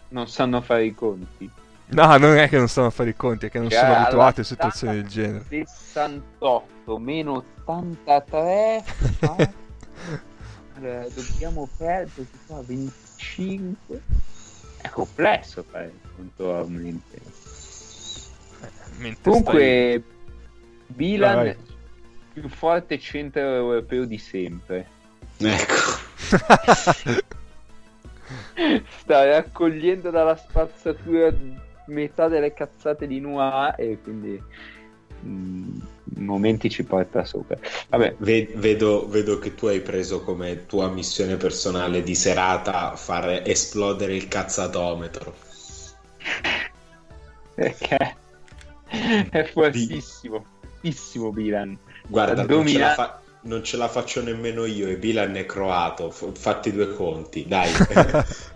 Non 0.09 0.29
sanno 0.29 0.61
fare 0.61 0.85
i 0.85 0.95
conti. 0.95 1.51
No, 1.89 2.16
non 2.16 2.37
è 2.37 2.49
che 2.49 2.59
non 2.59 2.68
sanno 2.68 2.91
fare 2.91 3.11
i 3.11 3.16
conti, 3.16 3.47
è 3.47 3.51
che 3.51 3.59
non 3.59 3.70
Cioè, 3.70 3.79
sono 3.81 3.95
abituati 3.95 4.41
a 4.41 4.45
situazioni 4.45 4.95
del 4.95 5.07
genere. 5.07 5.45
68 5.49 6.99
meno 6.99 7.45
83 7.64 8.83
fa- 9.18 9.37
Allora, 10.77 11.07
dobbiamo 11.09 11.68
perdere 11.77 12.27
che 12.31 12.37
fa 12.47 12.61
25 12.61 14.03
è 14.83 14.89
complesso 14.91 15.64
fare 15.68 15.87
il 15.87 16.11
conto 16.14 16.55
aumenti. 16.55 17.20
Mentre 18.99 19.21
comunque 19.23 20.03
Milan 20.97 21.35
Vai, 21.35 21.45
vai. 21.45 21.57
più 22.33 22.49
forte 22.49 22.99
centro 22.99 23.41
europeo 23.41 24.05
di 24.05 24.19
sempre 24.19 24.89
Ecco. 25.39 25.75
stai- 26.73 27.25
sta 29.01 29.25
raccogliendo 29.25 30.11
dalla 30.11 30.37
spazzatura 30.37 31.35
metà 31.87 32.29
delle 32.29 32.53
cazzate 32.53 33.07
di 33.07 33.21
Noah 33.21 33.75
e 33.77 33.99
quindi 34.03 34.43
mm, 35.25 35.79
in 36.17 36.25
momenti 36.25 36.71
ci 36.71 36.83
porta 36.85 37.25
sopra 37.25 37.59
vabbè 37.89 38.15
Ve- 38.19 38.51
Vedo, 38.55 39.07
vedo 39.09 39.39
che 39.39 39.55
tu 39.55 39.67
hai 39.67 39.81
preso 39.81 40.23
come 40.23 40.67
tua 40.67 40.89
missione 40.89 41.37
personale 41.37 42.03
di 42.03 42.15
serata 42.15 42.97
far 42.97 43.43
esplodere 43.45 44.15
il 44.17 44.27
cazzatometro. 44.29 45.35
perché 47.55 48.17
è 49.30 49.45
fortissimo 49.45 50.45
fortissimo 50.87 51.32
Milan 51.32 51.78
Guarda, 52.07 52.34
non 52.34 52.47
ce, 52.47 52.49
la 52.49 52.57
Domina- 52.57 52.95
fa- 52.95 53.20
non 53.43 53.64
ce 53.64 53.76
la 53.76 53.89
faccio 53.89 54.22
nemmeno 54.22 54.64
io 54.64 54.89
e 54.89 54.97
Bilan 54.97 55.34
è 55.37 55.47
croato. 55.47 56.11
F- 56.11 56.37
fatti 56.39 56.72
due 56.72 56.95
conti, 56.95 57.45
dai. 57.47 57.70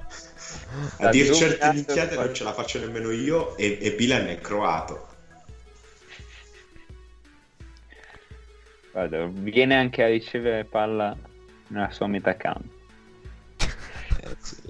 A 0.98 1.08
dir 1.08 1.32
certe 1.34 1.72
minchiate 1.72 2.14
non 2.14 2.32
ce 2.32 2.44
la 2.44 2.52
faccio 2.52 2.78
nemmeno 2.78 3.10
io 3.10 3.56
e, 3.56 3.78
e 3.80 3.92
Bilan 3.94 4.28
è 4.28 4.40
croato. 4.40 5.08
Guarda, 8.92 9.26
viene 9.26 9.76
anche 9.76 10.02
a 10.02 10.08
ricevere 10.08 10.64
palla 10.64 11.16
nella 11.68 11.90
sua 11.90 12.06
metà 12.06 12.36
campo 12.36 12.78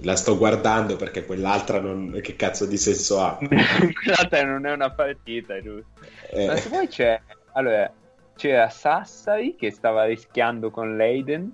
La 0.01 0.15
sto 0.15 0.37
guardando 0.37 0.95
perché 0.95 1.25
quell'altra 1.25 1.79
non... 1.79 2.19
che 2.21 2.35
cazzo 2.35 2.65
di 2.65 2.77
senso 2.77 3.19
ha? 3.21 3.37
quell'altra 3.41 4.43
non 4.45 4.65
è 4.65 4.71
una 4.71 4.91
partita 4.91 5.61
giusto. 5.61 5.89
Ma 6.33 6.53
Eh, 6.53 6.57
se 6.57 6.69
poi 6.69 6.87
c'è 6.87 7.19
allora 7.53 7.91
c'era 8.35 8.69
Sassari 8.69 9.55
che 9.55 9.71
stava 9.71 10.05
rischiando 10.05 10.71
con 10.71 10.95
Leiden. 10.95 11.51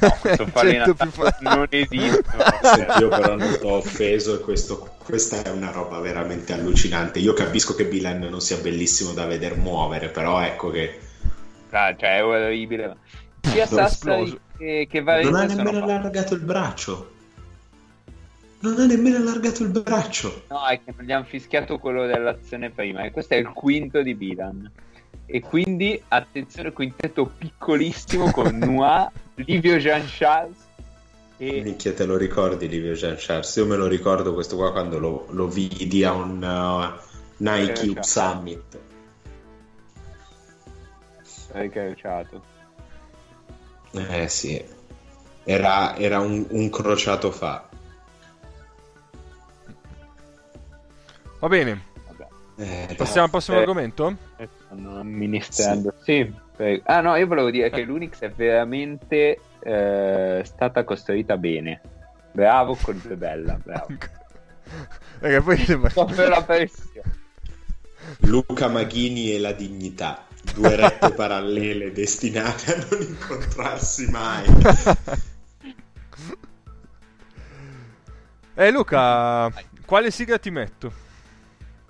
No, 0.00 0.06
attacco 0.22 1.10
fa- 1.10 1.36
non 1.40 1.66
esiste. 1.70 2.24
Io 2.98 3.08
però 3.08 3.36
non 3.36 3.58
ho 3.62 3.72
offeso 3.74 4.34
e 4.34 4.40
questo- 4.40 4.96
questa 5.04 5.42
è 5.42 5.50
una 5.50 5.70
roba 5.70 5.98
veramente 6.00 6.52
allucinante. 6.52 7.18
Io 7.20 7.32
capisco 7.32 7.74
che 7.74 7.86
Bilan 7.86 8.18
non 8.20 8.40
sia 8.40 8.56
bellissimo 8.58 9.12
da 9.12 9.26
vedere 9.26 9.54
muovere, 9.54 10.08
però 10.08 10.40
ecco 10.42 10.70
che 10.70 10.98
Ah, 11.70 11.94
cioè 11.96 12.16
è 12.16 12.24
orribile. 12.24 12.96
Sia 13.42 13.66
Sassari 13.66 14.38
che, 14.58 14.86
che 14.90 14.96
non 14.98 15.04
Varese 15.04 15.28
ha 15.30 15.44
nemmeno 15.46 15.84
allargato 15.84 16.34
il 16.34 16.40
braccio. 16.40 17.12
Non 18.60 18.80
ha 18.80 18.86
nemmeno 18.86 19.16
allargato 19.16 19.62
il 19.62 19.70
braccio. 19.70 20.44
No, 20.48 20.66
è 20.66 20.80
che 20.84 20.92
non 20.96 21.06
gli 21.06 21.12
hanno 21.12 21.24
fischiato 21.24 21.78
quello 21.78 22.06
dell'azione 22.06 22.70
prima. 22.70 23.04
E 23.04 23.10
questo 23.10 23.34
è 23.34 23.36
il 23.36 23.48
quinto 23.48 24.02
di 24.02 24.14
Milan. 24.14 24.70
E 25.24 25.40
quindi, 25.40 26.02
attenzione, 26.08 26.72
quintetto 26.72 27.24
piccolissimo 27.24 28.30
con 28.30 28.56
Noir, 28.58 29.10
Livio 29.36 29.76
Jean 29.76 30.04
Charles 30.06 30.66
e 31.40 31.62
Minchia, 31.62 31.94
te 31.94 32.04
lo 32.04 32.16
ricordi 32.16 32.68
Livio 32.68 32.94
Jean 32.94 33.14
Charles? 33.16 33.54
Io 33.54 33.66
me 33.66 33.76
lo 33.76 33.86
ricordo 33.86 34.34
questo 34.34 34.56
qua 34.56 34.72
quando 34.72 34.98
lo, 34.98 35.26
lo 35.30 35.46
vidi 35.46 36.02
a 36.02 36.12
un 36.12 36.42
uh, 36.42 37.00
Nike 37.36 37.80
Eh, 37.80 37.84
Youth 37.84 38.02
ciao. 41.94 42.56
Eh 43.92 44.28
sì, 44.28 44.62
era, 45.44 45.96
era 45.96 46.20
un, 46.20 46.46
un 46.50 46.70
crociato 46.70 47.30
fa. 47.30 47.66
Va 51.40 51.48
bene, 51.48 51.80
Vabbè. 52.06 52.26
Eh, 52.90 52.94
passiamo 52.96 53.24
al 53.26 53.30
prossimo 53.30 53.56
Eh. 53.56 53.60
argomento? 53.60 54.16
Eh, 54.36 54.48
Stanno 54.66 54.98
amministrando. 54.98 55.94
Sì. 56.02 56.32
prego. 56.56 56.82
Ah 56.86 57.00
no, 57.00 57.14
io 57.16 57.26
volevo 57.26 57.50
dire 57.50 57.70
che 57.70 57.82
l'Unix 57.82 58.18
è 58.20 58.30
veramente 58.30 59.40
eh, 59.60 60.42
stata 60.44 60.84
costruita 60.84 61.36
bene. 61.36 61.80
Bravo 62.32 62.76
con 62.80 63.00
bella, 63.16 63.58
bravo. 63.62 63.86
Perché 65.18 65.40
poi. 65.40 66.70
Luca 68.28 68.68
Maghini 68.68 69.32
e 69.34 69.38
la 69.38 69.52
dignità, 69.52 70.26
due 70.52 70.76
rette 70.76 71.12
parallele 71.12 71.92
destinate 71.92 72.74
a 72.74 72.86
non 72.90 73.02
incontrarsi 73.02 74.10
mai. 74.10 74.46
Eh 78.60 78.72
Luca, 78.72 79.52
quale 79.86 80.10
sigla 80.10 80.36
ti 80.36 80.50
metto? 80.50 80.90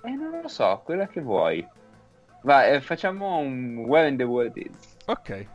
Eh, 0.03 0.11
non 0.11 0.39
lo 0.39 0.47
so, 0.47 0.81
quella 0.85 1.07
che 1.07 1.19
vuoi. 1.19 1.67
Va, 2.43 2.67
eh, 2.67 2.79
facciamo 2.79 3.37
un 3.37 3.77
Where 3.87 4.07
in 4.07 4.17
the 4.17 4.23
World 4.23 4.55
is. 4.55 4.95
Ok. 5.05 5.47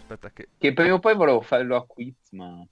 Aspetta 0.00 0.30
che... 0.30 0.48
Che 0.58 0.72
prima 0.72 0.94
o 0.94 0.98
poi 0.98 1.14
volevo 1.14 1.40
farlo 1.40 1.76
a 1.76 1.86
quiz, 1.86 2.16
ma 2.32 2.66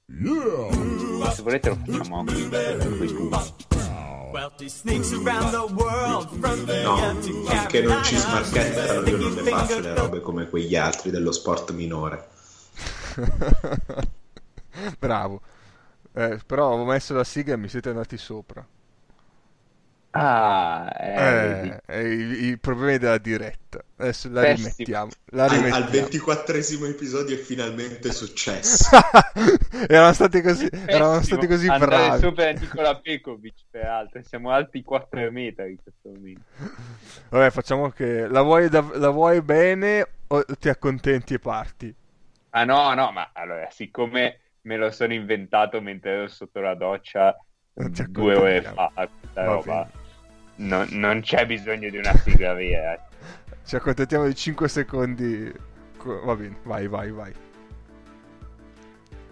se 1.31 1.43
volete 1.43 1.69
lo 1.69 1.77
facciamo 1.77 2.19
a 2.19 2.25
quiz. 2.25 3.66
No, 6.83 7.21
finché 7.47 7.83
non 7.83 8.05
ci 8.05 8.17
smarchettano 8.17 9.09
io 9.09 9.17
non 9.17 9.35
ne 9.35 9.43
faccio 9.43 9.81
le 9.81 9.95
robe 9.95 10.21
come 10.21 10.49
quegli 10.49 10.77
altri 10.77 11.11
dello 11.11 11.33
sport 11.33 11.73
minore. 11.73 12.29
Bravo. 14.99 15.41
Eh, 16.13 16.41
però 16.47 16.69
avevo 16.69 16.85
messo 16.85 17.15
la 17.15 17.25
sigla 17.25 17.55
e 17.55 17.57
mi 17.57 17.69
siete 17.69 17.89
andati 17.91 18.17
sopra. 18.17 18.67
Ah, 20.19 20.91
eh. 20.99 21.81
Eh, 21.87 21.99
eh, 22.01 22.09
i, 22.15 22.45
i 22.51 22.59
problemi 22.59 22.97
della 22.99 23.19
diretta. 23.19 23.83
Adesso 23.97 24.31
la 24.31 24.41
Pessimo. 24.41 24.69
rimettiamo. 24.71 25.11
La 25.27 25.47
Al, 25.47 25.51
al 25.51 25.57
rimettiamo. 25.57 25.91
ventiquattresimo 25.91 26.87
episodio 26.87 27.35
è 27.37 27.39
finalmente 27.39 28.13
successo. 28.13 28.89
erano 29.89 30.13
stati 30.15 30.41
così, 30.41 30.69
erano 30.87 31.19
Pessimo. 31.19 31.23
stati 31.23 31.47
così 31.47 31.69
Andare 31.69 32.07
bravi. 32.07 32.21
sopra 32.21 32.51
Nicola 32.53 32.99
Pekovic, 33.01 33.65
peraltro. 33.71 34.23
Siamo 34.23 34.51
alti 34.51 34.83
4 34.83 35.31
metri 35.31 35.71
in 35.73 35.77
questo 35.83 36.09
momento. 36.09 36.45
Vabbè, 37.29 37.51
facciamo 37.51 37.91
che 37.91 38.27
la 38.29 38.43
vuoi, 38.43 38.69
da- 38.69 38.91
la 38.95 39.11
vuoi 39.11 39.43
bene 39.43 40.07
o 40.29 40.45
ti 40.59 40.69
accontenti 40.69 41.35
e 41.35 41.39
parti? 41.39 41.95
Ah 42.51 42.65
no, 42.65 42.95
no, 42.95 43.13
ma 43.13 43.31
allora, 43.35 43.69
siccome 43.71 44.41
me 44.63 44.77
lo 44.77 44.91
sono 44.91 45.13
inventato 45.13 45.81
mentre 45.81 46.13
ero 46.13 46.29
sotto 46.29 46.61
la 46.61 46.75
doccia 46.75 47.37
due 48.09 48.35
ore 48.35 48.63
fa, 48.63 48.91
questa 48.95 49.45
roba, 49.45 49.85
bene. 49.85 50.06
Non, 50.57 50.87
non 50.91 51.21
c'è 51.21 51.47
bisogno 51.47 51.91
di 51.91 51.97
una 51.99 52.15
sigla 52.15 52.55
vera. 52.55 52.99
Ci 53.65 53.77
accontentiamo 53.77 54.27
di 54.27 54.35
5 54.35 54.69
secondi. 54.69 55.53
Co- 55.97 56.21
Va 56.25 56.37
bene, 56.37 56.59
vai, 56.63 56.87
vai, 56.89 57.11
vai. 57.11 57.35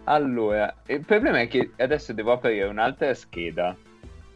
Allora, 0.04 0.74
il 0.86 1.04
problema 1.04 1.40
è 1.40 1.48
che 1.48 1.72
adesso 1.78 2.12
devo 2.12 2.32
aprire 2.32 2.64
un'altra 2.64 3.14
scheda. 3.14 3.74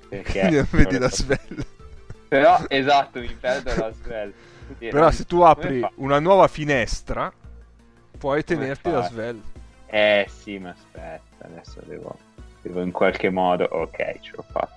Perché 0.08 0.66
vedi 0.70 0.98
la 0.98 1.10
svella. 1.10 1.64
Però, 2.28 2.64
esatto, 2.68 3.20
mi 3.20 3.34
perdo 3.34 3.74
la 3.74 3.90
svella. 3.92 4.32
Quindi 4.66 4.88
Però 4.88 5.10
se 5.10 5.24
tu 5.24 5.40
apri 5.42 5.80
fa- 5.80 5.92
una 5.96 6.20
nuova 6.20 6.48
finestra, 6.48 7.32
puoi 8.18 8.44
Come 8.44 8.44
tenerti 8.44 8.90
la 8.90 9.02
fai? 9.02 9.10
svella. 9.10 9.42
Eh 9.86 10.26
sì, 10.28 10.58
ma 10.58 10.70
aspetta, 10.70 11.46
adesso 11.46 11.80
devo, 11.86 12.16
devo 12.62 12.82
in 12.82 12.92
qualche 12.92 13.30
modo... 13.30 13.64
Ok, 13.64 14.20
ce 14.20 14.32
l'ho 14.34 14.42
fatto. 14.42 14.76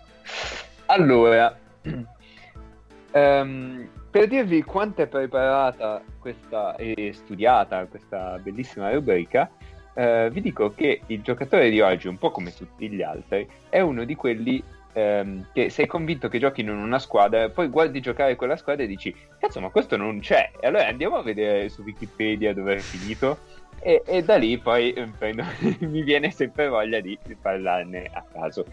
Allora, 0.87 1.60
ehm, 3.11 3.89
per 4.09 4.27
dirvi 4.27 4.63
quanto 4.63 5.01
è 5.01 5.07
preparata 5.07 6.03
questa 6.19 6.75
e 6.75 7.11
studiata 7.13 7.85
questa 7.85 8.37
bellissima 8.39 8.91
rubrica, 8.91 9.49
eh, 9.93 10.29
vi 10.31 10.41
dico 10.41 10.73
che 10.73 11.01
il 11.07 11.21
giocatore 11.21 11.69
di 11.69 11.81
oggi, 11.81 12.07
un 12.07 12.17
po' 12.17 12.31
come 12.31 12.53
tutti 12.53 12.89
gli 12.89 13.01
altri, 13.01 13.47
è 13.69 13.79
uno 13.79 14.03
di 14.03 14.15
quelli 14.15 14.63
ehm, 14.93 15.47
che 15.53 15.69
sei 15.69 15.85
convinto 15.87 16.27
che 16.27 16.39
giochino 16.39 16.71
in 16.71 16.79
una 16.79 16.99
squadra, 16.99 17.49
poi 17.49 17.67
guardi 17.67 17.99
giocare 17.99 18.35
quella 18.35 18.55
squadra 18.55 18.83
e 18.83 18.87
dici, 18.87 19.13
cazzo, 19.39 19.59
ma 19.59 19.69
questo 19.69 19.97
non 19.97 20.19
c'è. 20.19 20.51
E 20.59 20.67
allora 20.67 20.87
andiamo 20.87 21.17
a 21.17 21.23
vedere 21.23 21.69
su 21.69 21.81
Wikipedia 21.81 22.53
dove 22.53 22.75
è 22.75 22.79
finito. 22.79 23.39
E, 23.83 24.03
e 24.05 24.23
da 24.23 24.35
lì 24.35 24.59
poi 24.59 24.93
eh, 24.93 25.07
prendo- 25.17 25.43
mi 25.81 26.03
viene 26.03 26.29
sempre 26.31 26.67
voglia 26.67 26.99
di 26.99 27.17
parlarne 27.41 28.09
a 28.11 28.23
caso. 28.31 28.65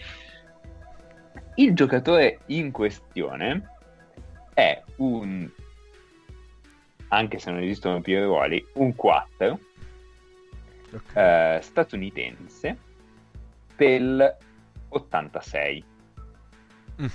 Il 1.56 1.74
giocatore 1.74 2.40
in 2.46 2.70
questione 2.70 3.70
è 4.54 4.82
un, 4.96 5.48
anche 7.08 7.38
se 7.38 7.50
non 7.50 7.60
esistono 7.62 8.00
più 8.00 8.22
ruoli, 8.22 8.64
un 8.74 8.94
4 8.94 9.60
Ok. 10.90 11.16
eh, 11.16 11.58
statunitense 11.62 12.78
del 13.76 14.36
86. 14.88 15.84
Mm. 17.02 17.06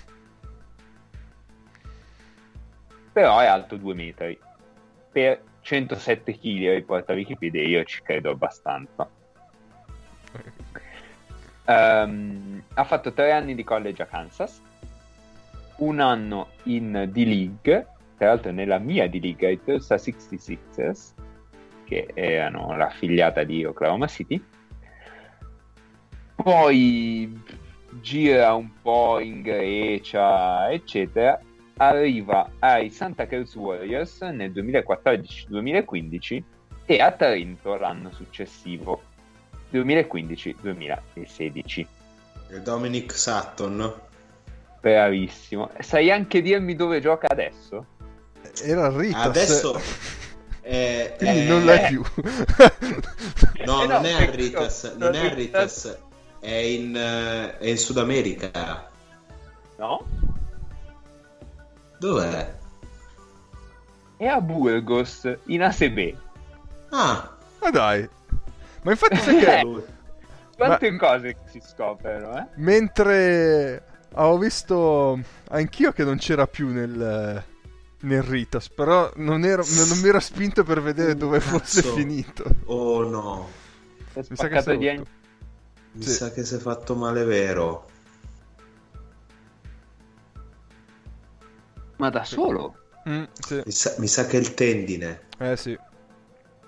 Però 3.11 3.39
è 3.39 3.45
alto 3.45 3.77
2 3.77 3.93
metri. 3.93 4.39
Per 5.11 5.43
107 5.61 6.37
kg 6.37 6.73
riporta 6.73 7.13
Wikipedia, 7.13 7.61
io 7.63 7.83
ci 7.83 8.01
credo 8.01 8.31
abbastanza. 8.31 9.09
Ehm, 11.65 12.63
ha 12.73 12.83
fatto 12.83 13.13
tre 13.13 13.31
anni 13.31 13.55
di 13.55 13.63
college 13.63 14.01
a 14.01 14.05
Kansas, 14.05 14.61
un 15.77 15.99
anno 15.99 16.49
in 16.63 17.09
D-League, 17.11 17.87
tra 18.17 18.27
l'altro 18.27 18.51
nella 18.51 18.79
mia 18.79 19.07
D-League, 19.07 19.47
ai 19.47 19.63
Tulsa 19.63 19.95
66ers, 19.95 21.13
che 21.85 22.09
erano 22.13 22.75
l'affiliata 22.75 23.43
di 23.43 23.63
Oklahoma 23.63 24.07
City. 24.07 24.41
Poi 26.35 27.41
gira 28.01 28.53
un 28.53 28.69
po' 28.81 29.19
in 29.19 29.41
Grecia, 29.41 30.71
eccetera. 30.71 31.39
Arriva 31.77 32.51
ai 32.59 32.89
Santa 32.89 33.25
Cruz 33.25 33.55
Warriors 33.55 34.21
nel 34.21 34.51
2014-2015 34.51 36.43
e 36.85 36.99
a 36.99 37.11
Trento 37.11 37.75
l'anno 37.77 38.11
successivo, 38.11 39.01
2015-2016. 39.73 41.85
E 42.49 42.61
Dominic 42.61 43.17
Sutton. 43.17 43.93
Bravissimo. 44.79 45.71
Sai 45.79 46.11
anche 46.11 46.41
dirmi 46.41 46.75
dove 46.75 47.01
gioca 47.01 47.27
adesso? 47.29 47.85
Era 48.63 48.95
Ritas. 48.95 49.25
Adesso 49.25 49.81
è, 50.61 51.15
Quindi 51.17 51.39
è- 51.39 51.47
non 51.47 51.65
l'è 51.65 51.87
più. 51.87 52.03
No, 53.65 53.83
Eh 53.83 53.87
non 53.87 54.01
no, 54.01 54.07
è 54.07 54.13
a 54.13 54.29
Ritas, 54.29 54.93
non 54.97 55.15
è 55.15 55.25
a 55.25 55.33
Ritas- 55.33 55.83
Ritas, 55.85 55.97
è 56.39 56.51
in, 56.53 56.95
eh, 56.95 57.57
è 57.57 57.65
in 57.67 57.77
Sud 57.77 57.97
America. 57.97 58.89
No? 59.77 60.05
Dov'è? 61.97 62.53
È 64.17 64.25
a 64.25 64.41
Burgos, 64.41 65.33
in 65.45 65.63
ASB. 65.63 66.13
Ah, 66.89 67.35
Ma 67.61 67.69
dai. 67.71 68.07
Ma 68.83 68.91
infatti 68.91 69.17
sai 69.17 69.37
che 69.39 69.59
Eh. 69.59 69.61
lui. 69.63 69.83
Quante 70.55 70.95
cose 70.97 71.33
che 71.33 71.39
si 71.49 71.61
scoprono, 71.65 72.37
eh? 72.37 72.47
mentre 72.55 73.83
ho 74.13 74.37
visto 74.37 75.19
anch'io 75.49 75.91
che 75.91 76.03
non 76.03 76.17
c'era 76.17 76.45
più 76.45 76.67
nel, 76.69 77.43
nel 78.01 78.21
Ritas, 78.21 78.69
però 78.69 79.11
non, 79.15 79.43
ero, 79.45 79.63
non 79.87 79.99
mi 79.99 80.07
ero 80.09 80.19
spinto 80.19 80.63
per 80.63 80.81
vedere 80.81 81.15
dove 81.15 81.39
fosse 81.39 81.81
Cazzo. 81.81 81.95
finito. 81.95 82.43
Oh 82.65 83.01
no, 83.09 83.49
È 84.13 84.21
Mi 84.29 84.35
sa 84.35 84.47
che 84.47 84.61
sei 84.61 84.77
di 84.77 85.03
mi 85.95 86.03
Sì. 86.03 86.09
sa 86.11 86.31
che 86.31 86.43
si 86.45 86.55
è 86.55 86.59
fatto 86.59 86.95
male 86.95 87.23
vero. 87.23 87.89
Ma 91.97 92.09
da 92.09 92.23
solo? 92.23 92.75
Mm, 93.09 93.23
sì. 93.39 93.61
Mi 93.65 93.71
sa, 93.71 93.95
mi 93.97 94.07
sa 94.07 94.25
che 94.25 94.37
è 94.37 94.39
il 94.39 94.53
tendine. 94.53 95.21
Eh 95.39 95.57
sì. 95.57 95.77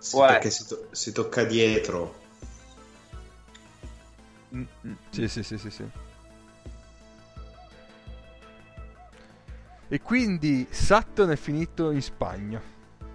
Sì, 0.06 0.18
perché 0.18 0.51
si, 0.51 0.68
to- 0.68 0.88
si 0.91 1.12
tocca 1.12 1.43
dietro. 1.45 2.14
Mm, 4.53 4.64
mm. 4.86 4.93
Sì, 5.10 5.28
sì, 5.28 5.41
sì, 5.41 5.58
sì, 5.58 5.70
sì. 5.72 5.84
E 9.88 10.01
quindi 10.01 10.68
Sutton 10.70 11.32
è 11.32 11.36
finito 11.36 11.89
in 11.89 12.03
Spagna. 12.03 12.62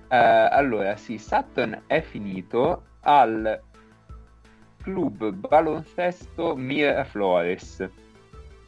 Eh, 0.08 0.16
allora, 0.16 0.96
sì, 0.96 1.16
Sutton 1.18 1.82
è 1.86 2.00
finito 2.02 2.82
al 3.02 3.60
club 4.82 5.30
baloncesto 5.30 6.56
Miraflores 6.56 7.88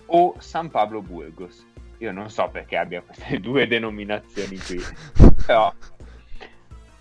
o 0.06 0.36
San 0.38 0.70
Pablo 0.70 1.02
Burgos. 1.02 1.66
Io 1.98 2.12
non 2.12 2.30
so 2.30 2.48
perché 2.52 2.76
abbia 2.76 3.02
queste 3.02 3.38
due 3.42 3.66
denominazioni 3.66 4.58
qui, 4.58 4.80
però 5.44 5.72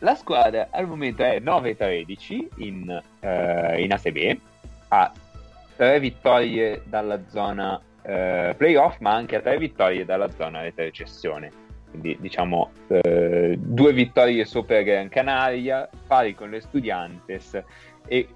la 0.02 0.16
squadra 0.16 0.68
al 0.72 0.88
momento 0.88 1.24
è 1.24 1.40
9-13 1.40 2.48
in, 2.58 3.02
eh, 3.20 3.82
in 3.82 3.94
ACB, 3.94 4.40
ha 4.90 5.12
tre 5.76 6.00
vittorie 6.00 6.82
dalla 6.86 7.20
zona 7.30 7.80
eh, 8.02 8.54
playoff, 8.58 8.98
ma 9.00 9.14
anche 9.14 9.42
tre 9.42 9.58
vittorie 9.58 10.06
dalla 10.06 10.30
zona 10.32 10.62
retrocessione. 10.62 11.52
Quindi 11.92 12.18
diciamo 12.20 12.72
eh, 12.88 13.58
due 13.60 13.94
vittorie 13.94 14.46
sopra 14.46 14.82
Gran 14.82 15.10
Canaria, 15.10 15.90
pari 16.08 16.34
con 16.34 16.50
le 16.50 16.62
Studiantes 16.62 17.62
e 18.08 18.28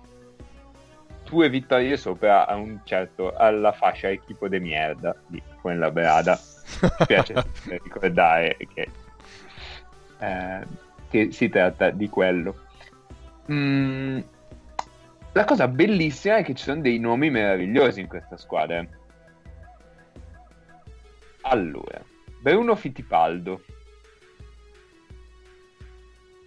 due 1.24 1.50
vittorie 1.50 1.98
sopra 1.98 2.46
a 2.46 2.56
un 2.56 2.80
certo, 2.84 3.34
alla 3.36 3.72
fascia 3.72 4.10
equipo 4.10 4.48
de 4.48 4.60
merda 4.60 5.16
di 5.28 5.42
Fuenlabrada. 5.62 6.40
Mi 6.82 7.06
piace 7.08 7.34
ricordare 7.84 8.58
che, 8.74 8.90
eh, 10.20 10.84
che 11.16 11.32
si 11.32 11.48
tratta 11.48 11.92
di 11.92 12.10
quello. 12.10 12.64
Mm, 13.50 14.20
la 15.32 15.44
cosa 15.46 15.68
bellissima 15.70 16.38
è 16.38 16.44
che 16.44 16.54
ci 16.54 16.64
sono 16.64 16.82
dei 16.82 17.00
nomi 17.00 17.30
meravigliosi 17.30 18.02
in 18.02 18.08
questa 18.08 18.36
squadra. 18.36 18.86
Allora, 21.42 22.04
Bruno 22.42 22.76
Fittipaldo, 22.76 23.64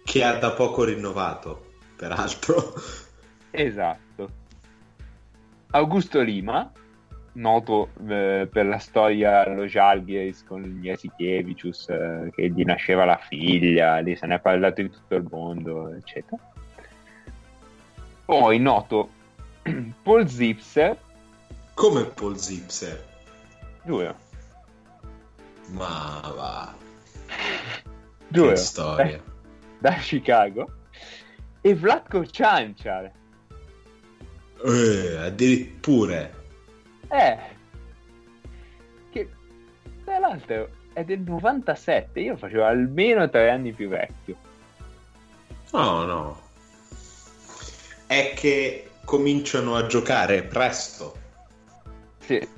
Che 0.03 0.23
ha 0.23 0.37
da 0.37 0.51
poco 0.51 0.83
rinnovato, 0.83 1.73
peraltro. 1.95 2.73
esatto. 3.51 4.29
Augusto 5.71 6.21
Lima, 6.21 6.71
noto 7.39 7.89
eh, 8.07 8.47
per 8.51 8.65
la 8.65 8.77
storia 8.77 9.43
allo 9.45 9.65
Žalgiris 9.65 10.43
con 10.45 10.61
Jasikevičius, 10.81 11.89
eh, 11.89 12.31
che 12.35 12.49
gli 12.49 12.63
nasceva 12.63 13.05
la 13.05 13.17
figlia, 13.17 13.99
lì 13.99 14.15
se 14.15 14.25
ne 14.27 14.35
è 14.35 14.39
parlato 14.39 14.81
in 14.81 14.91
tutto 14.91 15.15
il 15.15 15.25
mondo, 15.29 15.93
eccetera. 15.95 16.37
Poi 18.25 18.59
noto 18.59 19.09
Paul 20.03 20.27
Zipser, 20.27 20.97
Come 21.73 22.03
Paul 22.05 22.37
Zipser. 22.37 23.03
giuro. 23.83 24.15
Ma 25.71 26.19
va. 26.35 26.75
Giuro. 28.27 28.49
Che 28.49 28.55
storia. 28.57 29.05
Eh, 29.05 29.21
Da 29.79 29.93
Chicago. 29.93 30.69
E 31.61 31.73
Vlatko 31.75 32.25
Cianciar. 32.25 33.11
Eh, 34.65 35.15
addirittura. 35.17 36.29
Eh. 37.09 37.37
Che 39.09 39.29
tra 40.03 40.19
l'altro 40.19 40.69
è 40.93 41.03
del 41.03 41.19
97. 41.19 42.19
Io 42.19 42.37
facevo 42.37 42.65
almeno 42.65 43.29
tre 43.29 43.49
anni 43.49 43.71
più 43.71 43.89
vecchio. 43.89 44.35
No, 45.71 46.05
no. 46.05 46.41
È 48.05 48.33
che 48.35 48.89
cominciano 49.05 49.75
a 49.75 49.85
giocare 49.85 50.43
presto. 50.43 51.15
Sì. 52.19 52.57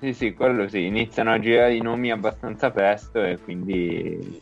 Sì, 0.00 0.14
sì, 0.14 0.32
quello 0.32 0.68
sì. 0.68 0.84
Iniziano 0.86 1.32
a 1.32 1.38
girare 1.38 1.76
i 1.76 1.80
nomi 1.80 2.10
abbastanza 2.10 2.70
presto 2.70 3.22
e 3.22 3.38
quindi 3.38 4.40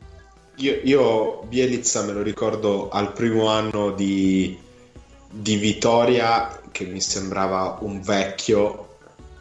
Io, 0.57 0.81
io 0.83 1.43
Bielizza 1.43 2.03
me 2.03 2.13
lo 2.13 2.23
ricordo 2.23 2.89
al 2.89 3.13
primo 3.13 3.49
anno 3.49 3.91
di, 3.91 4.59
di 5.31 5.57
Vitoria 5.57 6.61
che 6.71 6.87
mi 6.87 7.03
sembrava 7.03 7.77
un 7.83 8.01
vecchio 8.01 8.90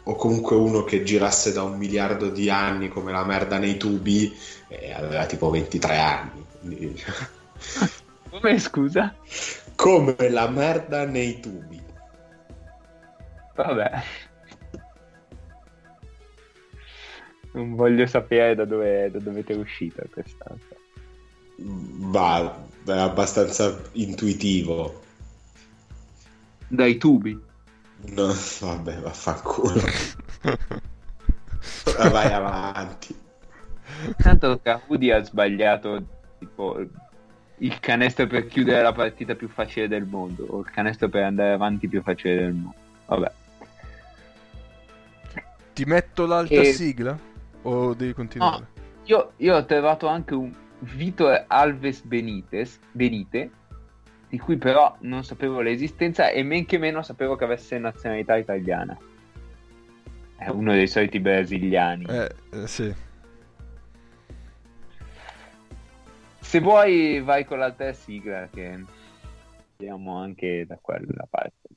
o 0.04 0.14
comunque 0.14 0.56
uno 0.56 0.84
che 0.84 1.02
girasse 1.02 1.52
da 1.52 1.62
un 1.62 1.76
miliardo 1.76 2.30
di 2.30 2.48
anni 2.50 2.88
come 2.88 3.12
la 3.12 3.24
merda 3.24 3.58
nei 3.58 3.76
tubi 3.76 4.34
e 4.68 4.92
aveva 4.92 5.26
tipo 5.26 5.50
23 5.50 5.98
anni. 5.98 6.44
Quindi- 6.60 7.02
Come 8.30 8.58
scusa? 8.60 9.14
come 9.74 10.14
la 10.28 10.48
merda 10.48 11.04
nei 11.06 11.40
tubi. 11.40 11.80
Vabbè. 13.54 13.90
Non 17.52 17.74
voglio 17.74 18.06
sapere 18.06 18.54
da 18.54 18.64
dove, 18.64 19.10
da 19.10 19.18
dove 19.18 19.42
ti 19.42 19.52
è 19.52 19.56
uscita 19.56 20.02
questa. 20.10 20.54
Va, 21.56 22.62
è 22.86 22.90
abbastanza 22.92 23.80
intuitivo. 23.92 25.02
Dai 26.68 26.96
tubi. 26.98 27.48
No, 28.08 28.32
vabbè, 28.60 28.98
vaffanculo. 29.00 29.80
Vai 32.10 32.32
avanti. 32.32 33.14
Tanto 34.16 34.58
Cahudi 34.62 35.10
ha 35.10 35.22
sbagliato 35.22 36.02
tipo 36.38 36.80
il 37.58 37.78
canestro 37.80 38.26
per 38.26 38.46
chiudere 38.46 38.82
la 38.82 38.92
partita 38.92 39.34
più 39.34 39.48
facile 39.48 39.88
del 39.88 40.06
mondo 40.06 40.46
o 40.48 40.60
il 40.60 40.70
canestro 40.70 41.08
per 41.08 41.24
andare 41.24 41.52
avanti 41.52 41.88
più 41.88 42.02
facile 42.02 42.36
del 42.36 42.52
mondo. 42.52 42.78
Vabbè. 43.06 43.32
Ti 45.74 45.84
metto 45.84 46.26
l'alta 46.26 46.54
E- 46.54 46.72
sigla? 46.72 47.18
O 47.62 47.92
devi 47.94 48.14
continuare? 48.14 48.58
No, 48.58 48.66
io, 49.04 49.32
io 49.36 49.56
ho 49.56 49.64
trovato 49.66 50.06
anche 50.06 50.34
un 50.34 50.50
Vitor 50.78 51.44
Alves 51.46 52.02
Benitez, 52.02 52.78
Benite, 52.92 53.50
di 54.30 54.38
cui 54.38 54.56
però 54.56 54.96
non 55.00 55.24
sapevo 55.24 55.60
l'esistenza 55.60 56.30
e 56.30 56.44
men 56.44 56.64
che 56.64 56.78
meno 56.78 57.02
sapevo 57.02 57.34
che 57.34 57.44
avesse 57.44 57.78
nazionalità 57.78 58.36
italiana. 58.36 58.96
È 60.36 60.48
uno 60.48 60.72
dei 60.72 60.86
soliti 60.86 61.18
brasiliani. 61.18 62.06
Eh, 62.08 62.30
eh, 62.52 62.66
sì. 62.68 62.94
Se 66.38 66.60
vuoi 66.60 67.20
vai 67.20 67.44
con 67.44 67.58
l'altra 67.58 67.92
sigla 67.92 68.48
che 68.52 68.84
vediamo 69.76 70.16
anche 70.16 70.64
da 70.64 70.78
quella 70.80 71.26
parte. 71.28 71.68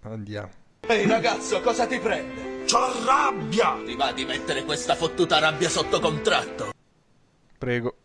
Andiamo. 0.08 0.50
Ehi 0.86 1.06
ragazzo, 1.06 1.60
cosa 1.60 1.86
ti 1.86 1.98
prende? 1.98 2.64
C'ho 2.64 3.04
rabbia! 3.04 3.76
Ti 3.84 3.94
va 3.94 4.10
di 4.12 4.24
mettere 4.24 4.64
questa 4.64 4.94
fottuta 4.94 5.38
rabbia 5.38 5.68
sotto 5.68 6.00
contratto? 6.00 6.72
Prego. 7.58 7.96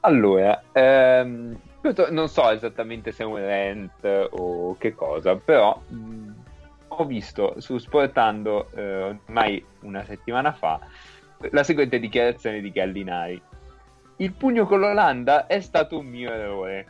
Allora, 0.00 0.62
ehm, 0.72 1.58
non 2.10 2.28
so 2.28 2.50
esattamente 2.50 3.12
se 3.12 3.22
è 3.22 3.26
un 3.26 3.38
rant 3.38 4.28
o 4.30 4.76
che 4.78 4.94
cosa, 4.94 5.36
però 5.36 5.80
mh, 5.88 6.30
ho 6.88 7.04
visto 7.04 7.60
su 7.60 7.78
Sportando 7.78 8.70
eh, 8.74 9.02
ormai 9.02 9.64
una 9.80 10.04
settimana 10.04 10.52
fa 10.52 10.80
la 11.50 11.62
seguente 11.62 11.98
dichiarazione 11.98 12.60
di 12.60 12.70
Gallinari. 12.70 13.40
Il 14.16 14.32
pugno 14.32 14.66
con 14.66 14.80
l'Olanda 14.80 15.46
è 15.46 15.60
stato 15.60 15.98
un 15.98 16.06
mio 16.06 16.32
errore. 16.32 16.86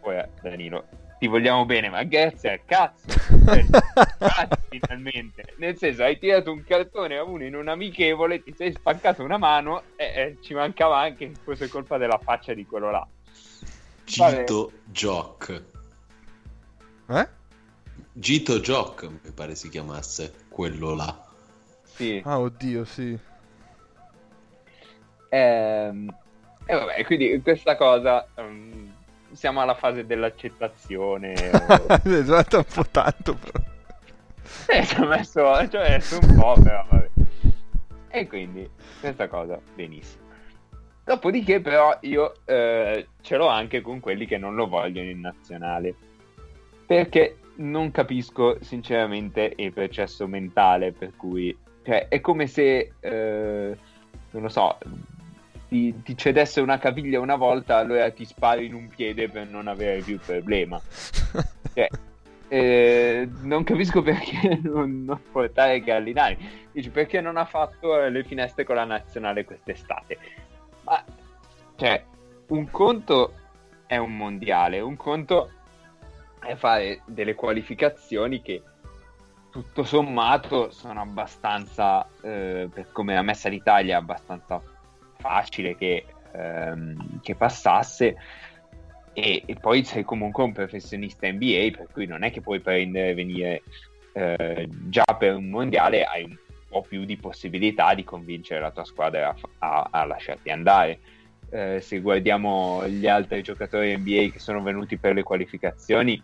Ora, 0.00 0.28
Danilo, 0.40 0.84
ti 1.18 1.26
vogliamo 1.26 1.64
bene, 1.64 1.88
ma 1.88 2.02
grazie 2.04 2.52
al 2.52 2.60
cazzo. 2.64 3.06
Grazie, 3.42 4.58
finalmente. 4.68 5.54
Nel 5.56 5.76
senso, 5.76 6.04
hai 6.04 6.18
tirato 6.18 6.52
un 6.52 6.62
cartone 6.64 7.16
a 7.16 7.24
uno 7.24 7.44
in 7.44 7.56
un 7.56 7.68
amichevole, 7.68 8.42
ti 8.42 8.52
sei 8.56 8.72
spaccato 8.72 9.22
una 9.22 9.38
mano 9.38 9.82
e, 9.96 10.04
e 10.04 10.36
ci 10.40 10.54
mancava 10.54 10.98
anche 10.98 11.28
che 11.28 11.38
fosse 11.42 11.68
colpa 11.68 11.98
della 11.98 12.18
faccia 12.18 12.54
di 12.54 12.64
quello 12.64 12.90
là. 12.90 13.06
Gito 14.04 14.72
Jock. 14.84 15.62
Eh? 17.08 17.28
Gito 18.12 18.60
Jock, 18.60 19.04
mi 19.04 19.30
pare 19.34 19.54
si 19.54 19.68
chiamasse 19.68 20.32
quello 20.48 20.94
là. 20.94 21.26
Sì. 21.84 22.20
Ah, 22.24 22.38
oddio, 22.40 22.84
sì. 22.84 23.18
Ehm, 25.28 26.14
E 26.66 26.74
vabbè, 26.74 27.04
quindi 27.04 27.40
questa 27.42 27.76
cosa... 27.76 28.26
ehm, 28.34 28.90
siamo 29.32 29.60
alla 29.62 29.74
fase 29.74 30.04
dell'accettazione. 30.06 31.32
o- 31.52 31.86
È 31.86 32.08
esatto 32.08 32.58
un 32.58 32.64
po' 32.64 32.84
tanto, 32.90 33.34
però. 33.34 33.64
Eh, 34.66 34.84
ci 34.84 35.00
ho 35.00 35.06
messo, 35.06 35.68
ci 35.68 35.76
ho 35.76 35.80
messo 35.80 36.18
un 36.20 36.34
po', 36.36 36.54
però 36.62 36.84
vabbè. 36.88 37.10
E 38.08 38.26
quindi, 38.26 38.68
questa 39.00 39.26
cosa, 39.28 39.58
benissimo. 39.74 40.21
Dopodiché, 41.04 41.60
però, 41.60 41.96
io 42.02 42.34
eh, 42.44 43.08
ce 43.20 43.36
l'ho 43.36 43.48
anche 43.48 43.80
con 43.80 43.98
quelli 44.00 44.26
che 44.26 44.38
non 44.38 44.54
lo 44.54 44.68
vogliono 44.68 45.08
in 45.08 45.20
nazionale. 45.20 45.94
Perché 46.86 47.38
non 47.56 47.90
capisco, 47.90 48.58
sinceramente, 48.62 49.52
il 49.56 49.72
processo 49.72 50.26
mentale 50.26 50.92
per 50.92 51.12
cui... 51.16 51.56
Cioè, 51.84 52.06
è 52.06 52.20
come 52.20 52.46
se, 52.46 52.92
eh, 53.00 53.76
non 54.30 54.42
lo 54.42 54.48
so, 54.48 54.78
ti, 55.68 56.02
ti 56.02 56.16
cedesse 56.16 56.60
una 56.60 56.78
caviglia 56.78 57.18
una 57.18 57.34
volta, 57.34 57.78
allora 57.78 58.08
ti 58.12 58.24
spari 58.24 58.66
in 58.66 58.74
un 58.74 58.88
piede 58.88 59.28
per 59.28 59.48
non 59.48 59.66
avere 59.66 60.00
più 60.02 60.18
problema. 60.18 60.80
Cioè, 61.74 61.88
eh, 62.48 63.26
non 63.40 63.64
capisco 63.64 64.02
perché 64.02 64.60
non, 64.62 65.04
non 65.04 65.18
portare 65.32 65.80
Gallinari. 65.80 66.36
Dici 66.70 66.90
perché 66.90 67.22
non 67.22 67.38
ha 67.38 67.46
fatto 67.46 67.96
le 67.96 68.24
finestre 68.24 68.64
con 68.64 68.76
la 68.76 68.84
nazionale 68.84 69.46
quest'estate. 69.46 70.18
Ma 70.84 71.04
cioè, 71.76 72.04
un 72.48 72.70
conto 72.70 73.34
è 73.86 73.96
un 73.96 74.16
mondiale, 74.16 74.80
un 74.80 74.96
conto 74.96 75.50
è 76.40 76.54
fare 76.54 77.02
delle 77.06 77.34
qualificazioni 77.34 78.42
che 78.42 78.62
tutto 79.50 79.84
sommato 79.84 80.70
sono 80.70 81.00
abbastanza, 81.00 82.08
eh, 82.22 82.68
per 82.72 82.90
come 82.90 83.16
ha 83.16 83.22
messa 83.22 83.48
l'Italia, 83.48 83.98
abbastanza 83.98 84.60
facile 85.18 85.76
che, 85.76 86.06
ehm, 86.32 87.20
che 87.20 87.34
passasse. 87.34 88.16
E, 89.12 89.42
e 89.44 89.54
poi 89.56 89.84
sei 89.84 90.04
comunque 90.04 90.42
un 90.42 90.52
professionista 90.52 91.30
NBA, 91.30 91.76
per 91.76 91.88
cui 91.92 92.06
non 92.06 92.22
è 92.22 92.30
che 92.30 92.40
puoi 92.40 92.60
prendere 92.60 93.10
e 93.10 93.14
venire 93.14 93.62
eh, 94.14 94.66
già 94.88 95.04
per 95.18 95.36
un 95.36 95.50
mondiale, 95.50 96.04
hai 96.04 96.24
un 96.24 96.36
po' 96.72 96.80
più 96.80 97.04
di 97.04 97.18
possibilità 97.18 97.94
di 97.94 98.02
convincere 98.02 98.60
la 98.60 98.70
tua 98.70 98.84
squadra 98.84 99.34
a, 99.58 99.88
a- 99.90 100.04
lasciarti 100.06 100.50
andare. 100.50 101.00
Eh, 101.50 101.80
se 101.82 102.00
guardiamo 102.00 102.88
gli 102.88 103.06
altri 103.06 103.42
giocatori 103.42 103.94
NBA 103.94 104.30
che 104.32 104.38
sono 104.38 104.62
venuti 104.62 104.96
per 104.96 105.12
le 105.12 105.22
qualificazioni, 105.22 106.20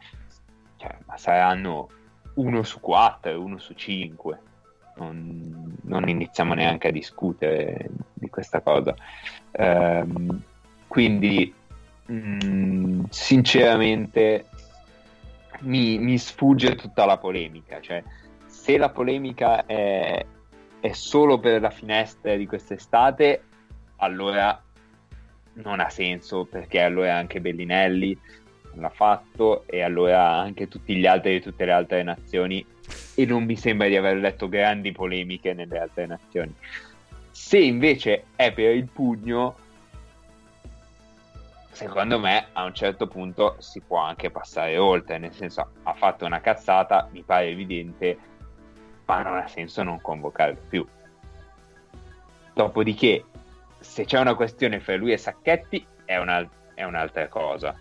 cioè, 0.79 0.97
saranno 1.17 1.91
uno 2.35 2.63
su 2.63 2.81
quattro, 2.81 3.41
uno 3.41 3.59
su 3.59 3.75
cinque. 3.75 4.41
Non, 4.97 5.77
non 5.83 6.09
iniziamo 6.09 6.55
neanche 6.55 6.89
a 6.89 6.93
discutere 6.93 7.91
di 8.15 8.31
questa 8.31 8.61
cosa. 8.63 8.97
Ehm, 9.53 10.43
quindi, 10.89 11.53
mm, 12.11 13.05
sinceramente, 13.11 14.47
mi, 15.61 15.99
mi 15.99 16.17
sfugge 16.19 16.75
tutta 16.75 17.05
la 17.05 17.19
polemica. 17.19 17.81
Cioè, 17.81 18.03
se 18.47 18.77
la 18.77 18.89
polemica 18.91 19.65
è, 19.67 20.25
è 20.81 20.93
solo 20.93 21.39
per 21.39 21.61
la 21.61 21.71
finestra 21.71 22.37
di 22.37 22.47
quest'estate, 22.47 23.43
allora 23.97 24.63
non 25.55 25.81
ha 25.81 25.91
senso 25.91 26.45
perché 26.45 26.81
allora 26.81 27.17
anche 27.17 27.41
Bellinelli 27.41 28.17
l'ha 28.75 28.91
fatto 28.91 29.65
e 29.67 29.83
allora 29.83 30.37
anche 30.37 30.69
tutti 30.69 30.95
gli 30.95 31.07
altri 31.07 31.33
di 31.33 31.41
tutte 31.41 31.65
le 31.65 31.73
altre 31.73 32.03
nazioni 32.03 32.65
e 33.15 33.27
non 33.27 33.45
mi 33.45 33.57
sembra 33.57 33.89
di 33.89 33.97
aver 33.97 34.17
letto 34.19 34.49
grandi 34.49 34.93
polemiche 34.93 35.53
nelle 35.53 35.79
altre 35.79 36.07
nazioni. 36.07 36.55
Se 37.31 37.59
invece 37.59 38.27
è 38.37 38.53
per 38.53 38.75
il 38.75 38.89
pugno, 38.89 39.57
secondo 41.71 42.19
me 42.19 42.49
a 42.53 42.65
un 42.65 42.75
certo 42.75 43.07
punto 43.09 43.57
si 43.59 43.81
può 43.81 43.99
anche 43.99 44.31
passare 44.31 44.77
oltre, 44.79 45.19
nel 45.19 45.33
senso 45.33 45.71
ha 45.83 45.93
fatto 45.95 46.25
una 46.25 46.41
cazzata, 46.41 47.09
mi 47.13 47.23
pare 47.23 47.49
evidente, 47.49 48.19
ma 49.09 49.23
non 49.23 49.39
ha 49.39 49.49
senso 49.49 49.83
non 49.83 50.01
convocarlo 50.03 50.61
più. 50.69 50.87
Dopodiché, 52.53 53.25
se 53.79 54.05
c'è 54.05 54.19
una 54.21 54.35
questione 54.35 54.81
fra 54.81 54.97
lui 54.97 55.13
e 55.13 55.17
Sacchetti, 55.17 55.85
è, 56.05 56.19
una- 56.19 56.47
è 56.75 56.85
un'altra 56.85 57.27
cosa. 57.29 57.75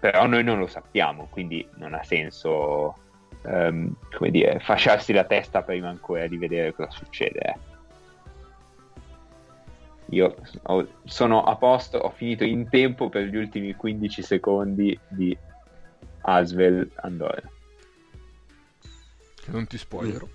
Però 0.00 0.26
noi 0.26 0.42
non 0.42 0.58
lo 0.58 0.66
sappiamo, 0.66 1.28
quindi 1.30 1.66
non 1.76 1.94
ha 1.94 2.02
senso, 2.02 2.96
ehm, 3.42 3.94
come 4.16 4.30
dire, 4.30 4.58
fasciarsi 4.58 5.12
la 5.12 5.24
testa 5.24 5.62
prima 5.62 5.88
ancora 5.88 6.26
di 6.26 6.36
vedere 6.36 6.74
cosa 6.74 6.90
succede. 6.90 7.38
eh. 7.40 7.56
Io 10.10 10.34
ho- 10.62 10.88
sono 11.04 11.44
a 11.44 11.54
posto, 11.56 11.98
ho 11.98 12.10
finito 12.10 12.42
in 12.42 12.68
tempo 12.68 13.08
per 13.10 13.24
gli 13.24 13.36
ultimi 13.36 13.74
15 13.74 14.22
secondi 14.22 14.98
di 15.06 15.36
Asvel 16.22 16.90
Andorra. 16.96 17.48
Non 19.46 19.66
ti 19.66 19.76
spoilerò. 19.78 20.26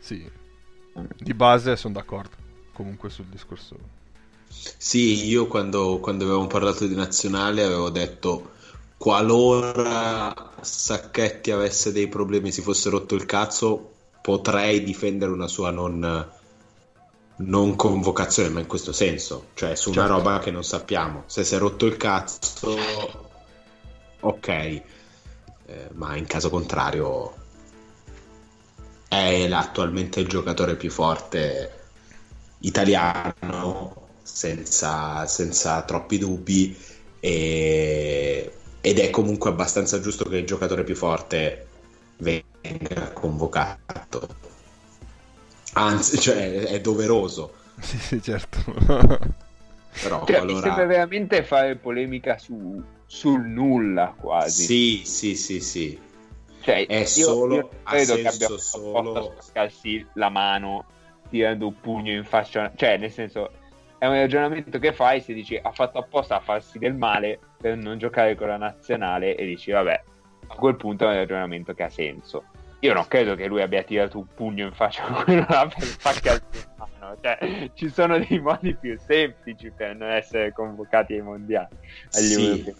Sì. 0.00 0.30
Di 1.18 1.34
base 1.34 1.76
sono 1.76 1.94
d'accordo. 1.94 2.36
Comunque 2.72 3.10
sul 3.10 3.26
discorso. 3.26 3.76
Sì, 4.48 5.26
io 5.26 5.46
quando, 5.46 5.98
quando 5.98 6.24
avevamo 6.24 6.46
parlato 6.46 6.86
di 6.86 6.94
nazionale 6.94 7.62
avevo 7.62 7.90
detto 7.90 8.52
qualora 8.96 10.52
Sacchetti 10.60 11.50
avesse 11.50 11.92
dei 11.92 12.08
problemi, 12.08 12.50
si 12.50 12.62
fosse 12.62 12.88
rotto 12.90 13.14
il 13.14 13.26
cazzo, 13.26 13.92
potrei 14.22 14.82
difendere 14.82 15.30
una 15.30 15.46
sua 15.48 15.70
non, 15.70 16.28
non 17.36 17.76
convocazione, 17.76 18.48
ma 18.48 18.60
in 18.60 18.66
questo 18.66 18.92
senso, 18.92 19.48
cioè 19.54 19.74
su 19.76 19.90
una 19.90 20.06
Certo. 20.06 20.16
roba 20.16 20.38
che 20.40 20.50
non 20.50 20.64
sappiamo. 20.64 21.24
Se 21.26 21.44
si 21.44 21.54
è 21.54 21.58
rotto 21.58 21.86
il 21.86 21.96
cazzo, 21.96 22.76
ok, 24.20 24.48
Eh, 25.70 25.88
ma 25.92 26.16
in 26.16 26.26
caso 26.26 26.48
contrario 26.48 27.34
è 29.08 29.48
attualmente 29.50 30.20
il 30.20 30.28
giocatore 30.28 30.76
più 30.76 30.90
forte 30.90 31.72
italiano 32.60 34.08
senza, 34.22 35.26
senza 35.26 35.82
troppi 35.82 36.18
dubbi 36.18 36.76
e- 37.20 38.52
ed 38.80 38.98
è 38.98 39.10
comunque 39.10 39.50
abbastanza 39.50 40.00
giusto 40.00 40.24
che 40.28 40.38
il 40.38 40.46
giocatore 40.46 40.84
più 40.84 40.94
forte 40.94 41.66
venga 42.18 43.12
convocato 43.12 44.28
anzi 45.74 46.18
cioè 46.18 46.52
è 46.64 46.80
doveroso 46.80 47.54
Sì, 47.80 47.96
sì, 47.98 48.22
certo. 48.22 48.58
però 50.00 50.24
Cioè, 50.24 50.42
mi 50.42 50.54
sembra 50.56 50.84
qualora 50.84 50.86
veramente 50.86 51.42
fare 51.44 51.76
polemica 51.76 52.38
su- 52.38 52.82
sul 53.06 53.40
nulla 53.46 54.14
quasi. 54.16 54.64
sì 54.64 55.02
sì 55.04 55.34
sì 55.36 55.60
sì 55.60 55.98
Cioè, 56.68 56.86
È 56.86 56.96
io, 56.96 57.06
solo- 57.06 57.54
io 57.54 57.68
credo 57.82 58.14
che 58.16 58.26
abbia 58.28 58.48
solo- 58.58 59.36
spaccarsi 59.38 60.06
la 60.14 60.28
mano 60.28 60.84
tirando 61.30 61.66
un 61.68 61.80
pugno 61.80 62.12
in 62.12 62.24
faccia. 62.24 62.70
Cioè, 62.74 62.98
nel 62.98 63.10
senso, 63.10 63.50
è 63.96 64.06
un 64.06 64.12
ragionamento 64.12 64.78
che 64.78 64.92
fai 64.92 65.22
se 65.22 65.32
dici 65.32 65.58
ha 65.60 65.72
fatto 65.72 65.96
apposta 65.96 66.36
a 66.36 66.40
farsi 66.40 66.78
del 66.78 66.92
male 66.92 67.38
per 67.56 67.74
non 67.78 67.96
giocare 67.96 68.34
con 68.34 68.48
la 68.48 68.58
nazionale 68.58 69.34
e 69.34 69.46
dici 69.46 69.70
vabbè, 69.70 70.02
a 70.48 70.54
quel 70.56 70.76
punto 70.76 71.04
è 71.04 71.08
un 71.12 71.14
ragionamento 71.14 71.72
che 71.72 71.84
ha 71.84 71.88
senso. 71.88 72.44
Io 72.80 72.92
non 72.92 73.08
credo 73.08 73.34
che 73.34 73.46
lui 73.46 73.62
abbia 73.62 73.82
tirato 73.82 74.18
un 74.18 74.26
pugno 74.34 74.66
in 74.66 74.72
faccia 74.74 75.04
a 75.06 75.22
quello 75.24 75.46
là 75.48 75.66
per 75.74 75.82
spaccarsi 75.84 76.64
la 76.76 76.86
mano. 77.00 77.16
Cioè, 77.22 77.70
ci 77.72 77.88
sono 77.88 78.18
dei 78.18 78.38
modi 78.40 78.74
più 78.74 78.94
semplici 78.98 79.70
per 79.70 79.96
non 79.96 80.10
essere 80.10 80.52
convocati 80.52 81.14
ai 81.14 81.22
mondiali. 81.22 81.74
Agli 82.12 82.24
Sì. 82.26 82.34
europei. 82.34 82.74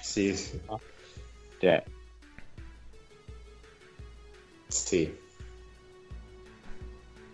sì 0.00 0.34
sì, 0.34 0.60
Cioè, 1.60 1.82
sì. 4.70 5.18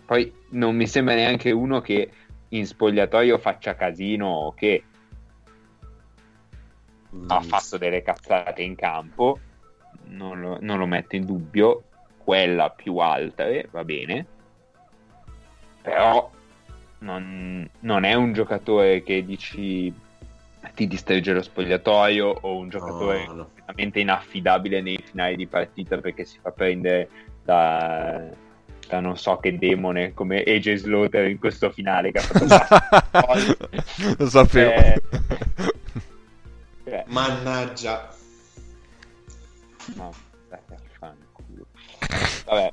Poi 0.04 0.32
non 0.50 0.76
mi 0.76 0.86
sembra 0.86 1.14
neanche 1.14 1.50
uno 1.50 1.80
che 1.80 2.10
in 2.48 2.66
spogliatoio 2.66 3.38
faccia 3.38 3.74
casino 3.74 4.26
o 4.28 4.54
che 4.54 4.88
ha 7.26 7.40
Mm, 7.40 7.40
fatto 7.40 7.78
delle 7.78 8.02
cazzate 8.02 8.62
in 8.62 8.74
campo, 8.76 9.40
non 10.04 10.40
lo, 10.40 10.58
non 10.60 10.78
lo 10.78 10.86
metto 10.86 11.16
in 11.16 11.24
dubbio, 11.24 11.84
quella 12.16 12.70
più 12.70 12.96
alta 12.98 13.46
eh, 13.46 13.68
va 13.70 13.84
bene, 13.84 14.32
però 15.82 16.30
non, 16.98 17.68
non 17.80 18.04
è 18.04 18.14
un 18.14 18.32
giocatore 18.32 19.02
che 19.02 19.24
dici 19.24 19.92
ti 20.74 20.86
distrugge 20.88 21.32
lo 21.32 21.42
spogliatoio 21.42 22.26
o 22.26 22.56
un 22.56 22.68
giocatore 22.68 23.26
No, 23.26 23.32
no. 23.32 23.52
completamente 23.54 24.00
inaffidabile 24.00 24.80
nei 24.82 24.98
finali 24.98 25.36
di 25.36 25.46
partita 25.48 25.98
perché 26.00 26.24
si 26.24 26.38
fa 26.40 26.50
prendere 26.52 27.08
da, 27.46 28.22
da 28.88 29.00
non 29.00 29.16
so 29.16 29.38
che 29.38 29.56
demone 29.56 30.12
come 30.12 30.42
AJ 30.42 30.74
Slaughter 30.74 31.26
in 31.30 31.38
questo 31.38 31.70
finale 31.70 32.12
che 32.12 32.18
ha 32.18 32.22
fatto 32.22 33.54
Lo 34.18 34.28
sapevo. 34.28 34.70
Eh. 34.70 35.02
Cioè, 36.84 37.04
mannaggia 37.06 38.14
No. 39.94 40.12
Vabbè. 42.44 42.70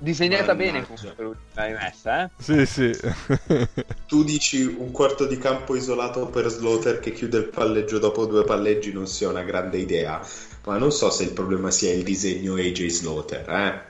Disegnata 0.00 0.54
bene 0.54 0.80
Mannaggia. 0.80 0.94
comunque 0.94 1.24
l'ultima 1.24 1.66
rimessa, 1.66 2.24
eh? 2.24 2.30
sì, 2.38 2.66
sì. 2.66 2.92
Tu 4.06 4.22
dici 4.22 4.62
un 4.62 4.92
quarto 4.92 5.26
di 5.26 5.36
campo 5.38 5.74
isolato 5.74 6.26
per 6.28 6.48
Slaughter 6.48 7.00
che 7.00 7.12
chiude 7.12 7.38
il 7.38 7.48
palleggio 7.48 7.98
dopo 7.98 8.26
due 8.26 8.44
palleggi 8.44 8.92
non 8.92 9.08
sia 9.08 9.28
una 9.28 9.42
grande 9.42 9.78
idea, 9.78 10.20
ma 10.64 10.78
non 10.78 10.92
so 10.92 11.10
se 11.10 11.24
il 11.24 11.32
problema 11.32 11.70
sia 11.70 11.92
il 11.92 12.02
disegno 12.02 12.54
AJ 12.54 12.86
Slaughter, 12.86 13.48
eh? 13.48 13.80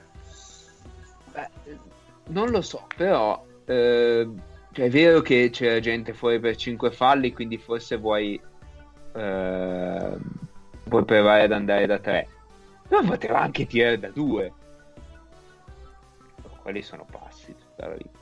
Beh, 1.32 1.76
non 2.28 2.50
lo 2.50 2.62
so, 2.62 2.86
però 2.96 3.44
eh, 3.64 4.28
cioè, 4.72 4.84
è 4.86 4.90
vero 4.90 5.20
che 5.20 5.50
c'era 5.50 5.80
gente 5.80 6.12
fuori 6.14 6.38
per 6.38 6.56
5 6.56 6.90
falli, 6.90 7.32
quindi 7.32 7.58
forse 7.58 7.96
vuoi 7.96 8.40
eh, 9.14 10.16
puoi 10.88 11.04
provare 11.04 11.42
ad 11.42 11.52
andare 11.52 11.86
da 11.86 11.98
3. 11.98 12.28
Ma 12.88 13.02
poteva 13.02 13.40
anche 13.40 13.66
tirare 13.66 13.98
da 13.98 14.08
2. 14.08 14.52
Quelli 16.62 16.82
sono 16.82 17.06
passi 17.10 17.54
tutta 17.54 17.88
la 17.88 17.94
vita. 17.94 18.16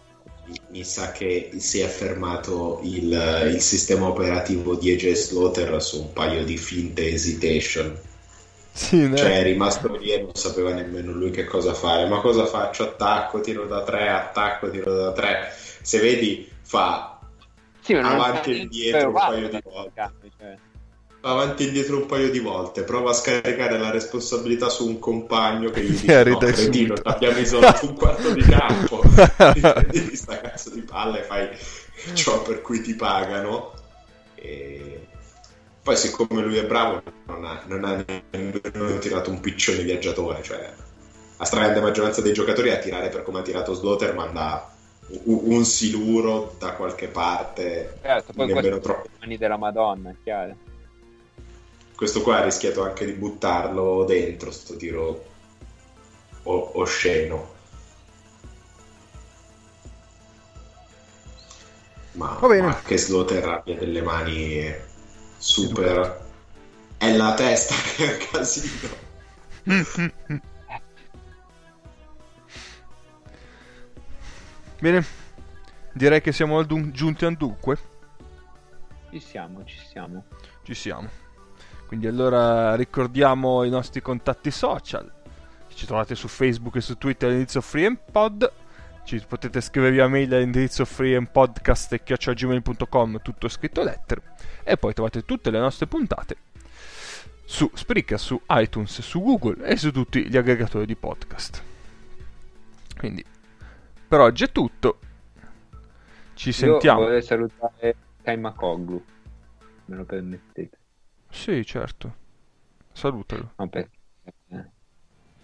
Mi- 0.46 0.60
Mi 0.68 0.84
sa 0.84 1.10
che 1.12 1.52
si 1.56 1.80
è 1.80 1.86
fermato 1.88 2.80
il, 2.82 3.50
il 3.52 3.60
sistema 3.60 4.08
operativo 4.08 4.76
di 4.76 4.92
AJ 4.92 5.12
Slaughter 5.12 5.82
su 5.82 6.00
un 6.00 6.12
paio 6.12 6.44
di 6.44 6.56
finte 6.56 7.08
hesitation. 7.08 7.96
Sì, 8.76 9.10
Cioè 9.16 9.38
è 9.38 9.42
rimasto 9.42 9.96
lì 9.96 10.10
e 10.12 10.20
non 10.20 10.34
sapeva 10.34 10.70
nemmeno 10.70 11.10
lui 11.10 11.30
che 11.30 11.46
cosa 11.46 11.72
fare. 11.72 12.06
Ma 12.06 12.20
cosa 12.20 12.44
faccio? 12.44 12.82
Attacco, 12.82 13.40
tiro 13.40 13.64
da 13.64 13.82
3, 13.82 14.08
attacco, 14.08 14.68
tiro 14.68 14.92
da 14.94 15.12
3. 15.12 15.50
Se 15.80 15.98
vedi, 15.98 16.46
fa 16.60 17.18
Sì, 17.80 17.94
Avanti 17.94 18.50
e 18.50 18.56
indietro 18.56 19.08
un 19.08 19.14
paio 19.14 19.48
di 19.48 19.56
a 19.56 19.62
volte. 19.64 20.12
cioè. 20.38 20.56
avanti 21.22 21.62
e 21.62 21.66
indietro 21.68 21.96
un 21.96 22.06
paio 22.06 22.30
di 22.30 22.38
volte, 22.38 22.82
prova 22.82 23.10
a 23.10 23.14
scaricare 23.14 23.78
la 23.78 23.90
responsabilità 23.90 24.68
su 24.68 24.86
un 24.86 24.98
compagno 24.98 25.70
che 25.70 25.82
gli 25.82 25.90
dice 25.96 26.24
no, 26.24 26.36
cretino, 26.36 26.96
subito." 26.96 27.08
abbiamo 27.08 27.38
isolato 27.38 27.86
un 27.86 27.94
quarto 27.94 28.30
di 28.34 28.42
campo 28.42 29.00
prendi 29.08 30.14
sta 30.16 30.38
cazzo 30.38 30.70
di 30.70 30.82
palla 30.82 31.18
e 31.18 31.22
fai 31.22 31.48
ciò 32.12 32.42
per 32.42 32.60
cui 32.60 32.82
ti 32.82 32.94
pagano 32.94 33.72
e 34.34 35.06
poi 35.86 35.96
siccome 35.96 36.42
lui 36.42 36.56
è 36.56 36.66
bravo 36.66 37.00
non 37.26 37.44
ha, 37.44 37.62
non 37.66 37.84
ha 37.84 38.04
nemmeno 38.32 38.98
tirato 38.98 39.30
un 39.30 39.38
piccione 39.38 39.84
viaggiatore 39.84 40.42
cioè 40.42 40.74
la 41.36 41.44
stragrande 41.44 41.80
maggioranza 41.80 42.20
dei 42.20 42.32
giocatori 42.32 42.72
a 42.72 42.78
tirare 42.78 43.08
per 43.08 43.22
come 43.22 43.38
ha 43.38 43.42
tirato 43.42 43.72
Slaughter 43.72 44.12
manda 44.12 44.68
un, 45.26 45.40
un 45.44 45.64
siluro 45.64 46.56
da 46.58 46.72
qualche 46.72 47.06
parte 47.06 47.98
Certo, 48.02 48.32
poi 48.32 48.46
nemmeno 48.46 48.78
questi 48.78 48.82
troppo 48.82 49.08
mani 49.20 49.36
della 49.38 49.56
Madonna, 49.56 50.12
chiaro. 50.24 50.56
questo 51.94 52.20
qua 52.22 52.38
ha 52.38 52.42
rischiato 52.44 52.82
anche 52.82 53.06
di 53.06 53.12
buttarlo 53.12 54.04
dentro 54.04 54.50
sto 54.50 54.74
tiro 54.74 55.24
o- 56.42 56.70
osceno 56.80 57.54
ma, 62.14 62.36
Va 62.40 62.48
bene. 62.48 62.66
ma 62.66 62.82
che 62.82 62.98
Slaughter 62.98 63.46
abbia 63.46 63.76
delle 63.76 64.02
mani 64.02 64.94
super 65.46 66.24
è 66.98 67.16
la 67.16 67.34
testa 67.34 67.74
che 67.94 68.04
è 68.04 68.12
un 68.12 68.28
casino 68.30 69.04
Bene, 74.78 75.04
direi 75.94 76.20
che 76.20 76.32
siamo 76.32 76.58
al 76.58 76.66
dun- 76.66 76.90
giunti 76.92 77.24
al 77.24 77.34
dunque. 77.34 77.78
Ci 79.10 79.20
siamo, 79.20 79.64
ci 79.64 79.78
siamo. 79.78 80.24
Ci 80.62 80.74
siamo. 80.74 81.08
Quindi 81.86 82.06
allora 82.06 82.74
ricordiamo 82.76 83.64
i 83.64 83.70
nostri 83.70 84.02
contatti 84.02 84.50
social. 84.50 85.10
Ci 85.74 85.86
trovate 85.86 86.14
su 86.14 86.28
Facebook 86.28 86.76
e 86.76 86.82
su 86.82 86.98
Twitter 86.98 87.28
all'indirizzo 87.28 87.62
FreeMPod. 87.62 88.52
Ci 89.06 89.22
potete 89.24 89.60
scrivere 89.60 89.92
via 89.92 90.08
mail 90.08 90.34
all'indirizzo 90.34 90.84
freempodcast.gmail.com 90.84 93.22
tutto 93.22 93.46
scritto 93.46 93.84
lettere. 93.84 94.20
E 94.64 94.76
poi 94.76 94.92
trovate 94.94 95.24
tutte 95.24 95.52
le 95.52 95.60
nostre 95.60 95.86
puntate 95.86 96.36
su 97.44 97.70
Spreaker, 97.72 98.18
su 98.18 98.42
iTunes, 98.48 99.00
su 99.02 99.22
Google 99.22 99.64
e 99.64 99.76
su 99.76 99.92
tutti 99.92 100.28
gli 100.28 100.36
aggregatori 100.36 100.86
di 100.86 100.96
podcast. 100.96 101.62
Quindi 102.98 103.24
per 104.08 104.18
oggi 104.18 104.42
è 104.42 104.50
tutto. 104.50 104.98
Ci 106.34 106.48
Io 106.48 106.54
sentiamo. 106.54 107.02
vorrei 107.02 107.22
salutare 107.22 107.94
Kai 108.22 108.36
Makoglu, 108.36 109.04
me 109.84 109.96
lo 109.96 110.04
permettete. 110.04 110.78
Sì, 111.30 111.64
certo. 111.64 112.12
Salutalo. 112.90 113.52
No, 113.54 113.68
perché, 113.68 113.95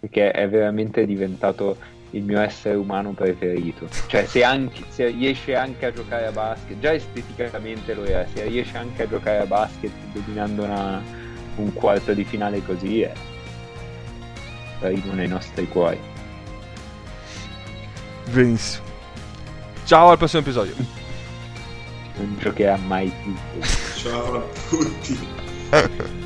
perché 0.02 0.32
è 0.32 0.48
veramente 0.48 1.06
diventato 1.06 1.76
il 2.10 2.24
mio 2.24 2.40
essere 2.40 2.74
umano 2.74 3.12
preferito. 3.12 3.86
Cioè, 4.08 4.26
se, 4.26 4.42
anche, 4.42 4.82
se 4.88 5.06
riesce 5.06 5.54
anche 5.54 5.86
a 5.86 5.92
giocare 5.92 6.26
a 6.26 6.32
basket, 6.32 6.80
già 6.80 6.92
esteticamente 6.92 7.94
lo 7.94 8.04
era, 8.04 8.26
se 8.34 8.42
riesce 8.42 8.76
anche 8.76 9.04
a 9.04 9.08
giocare 9.08 9.38
a 9.38 9.46
basket 9.46 9.92
dominando 10.12 10.64
una- 10.64 11.00
un 11.54 11.72
quarto 11.72 12.12
di 12.14 12.24
finale 12.24 12.64
così, 12.64 13.02
è 13.02 13.12
primo 14.80 15.12
nei 15.12 15.28
nostri 15.28 15.68
cuori. 15.68 16.00
Benissimo. 18.32 18.84
Ciao 19.84 20.10
al 20.10 20.18
prossimo 20.18 20.42
episodio. 20.42 20.74
Non 22.16 22.36
giocherà 22.40 22.76
mai 22.76 23.12
più. 23.22 23.36
Ciao 23.94 24.36
a 24.38 24.44
tutti. 24.68 26.20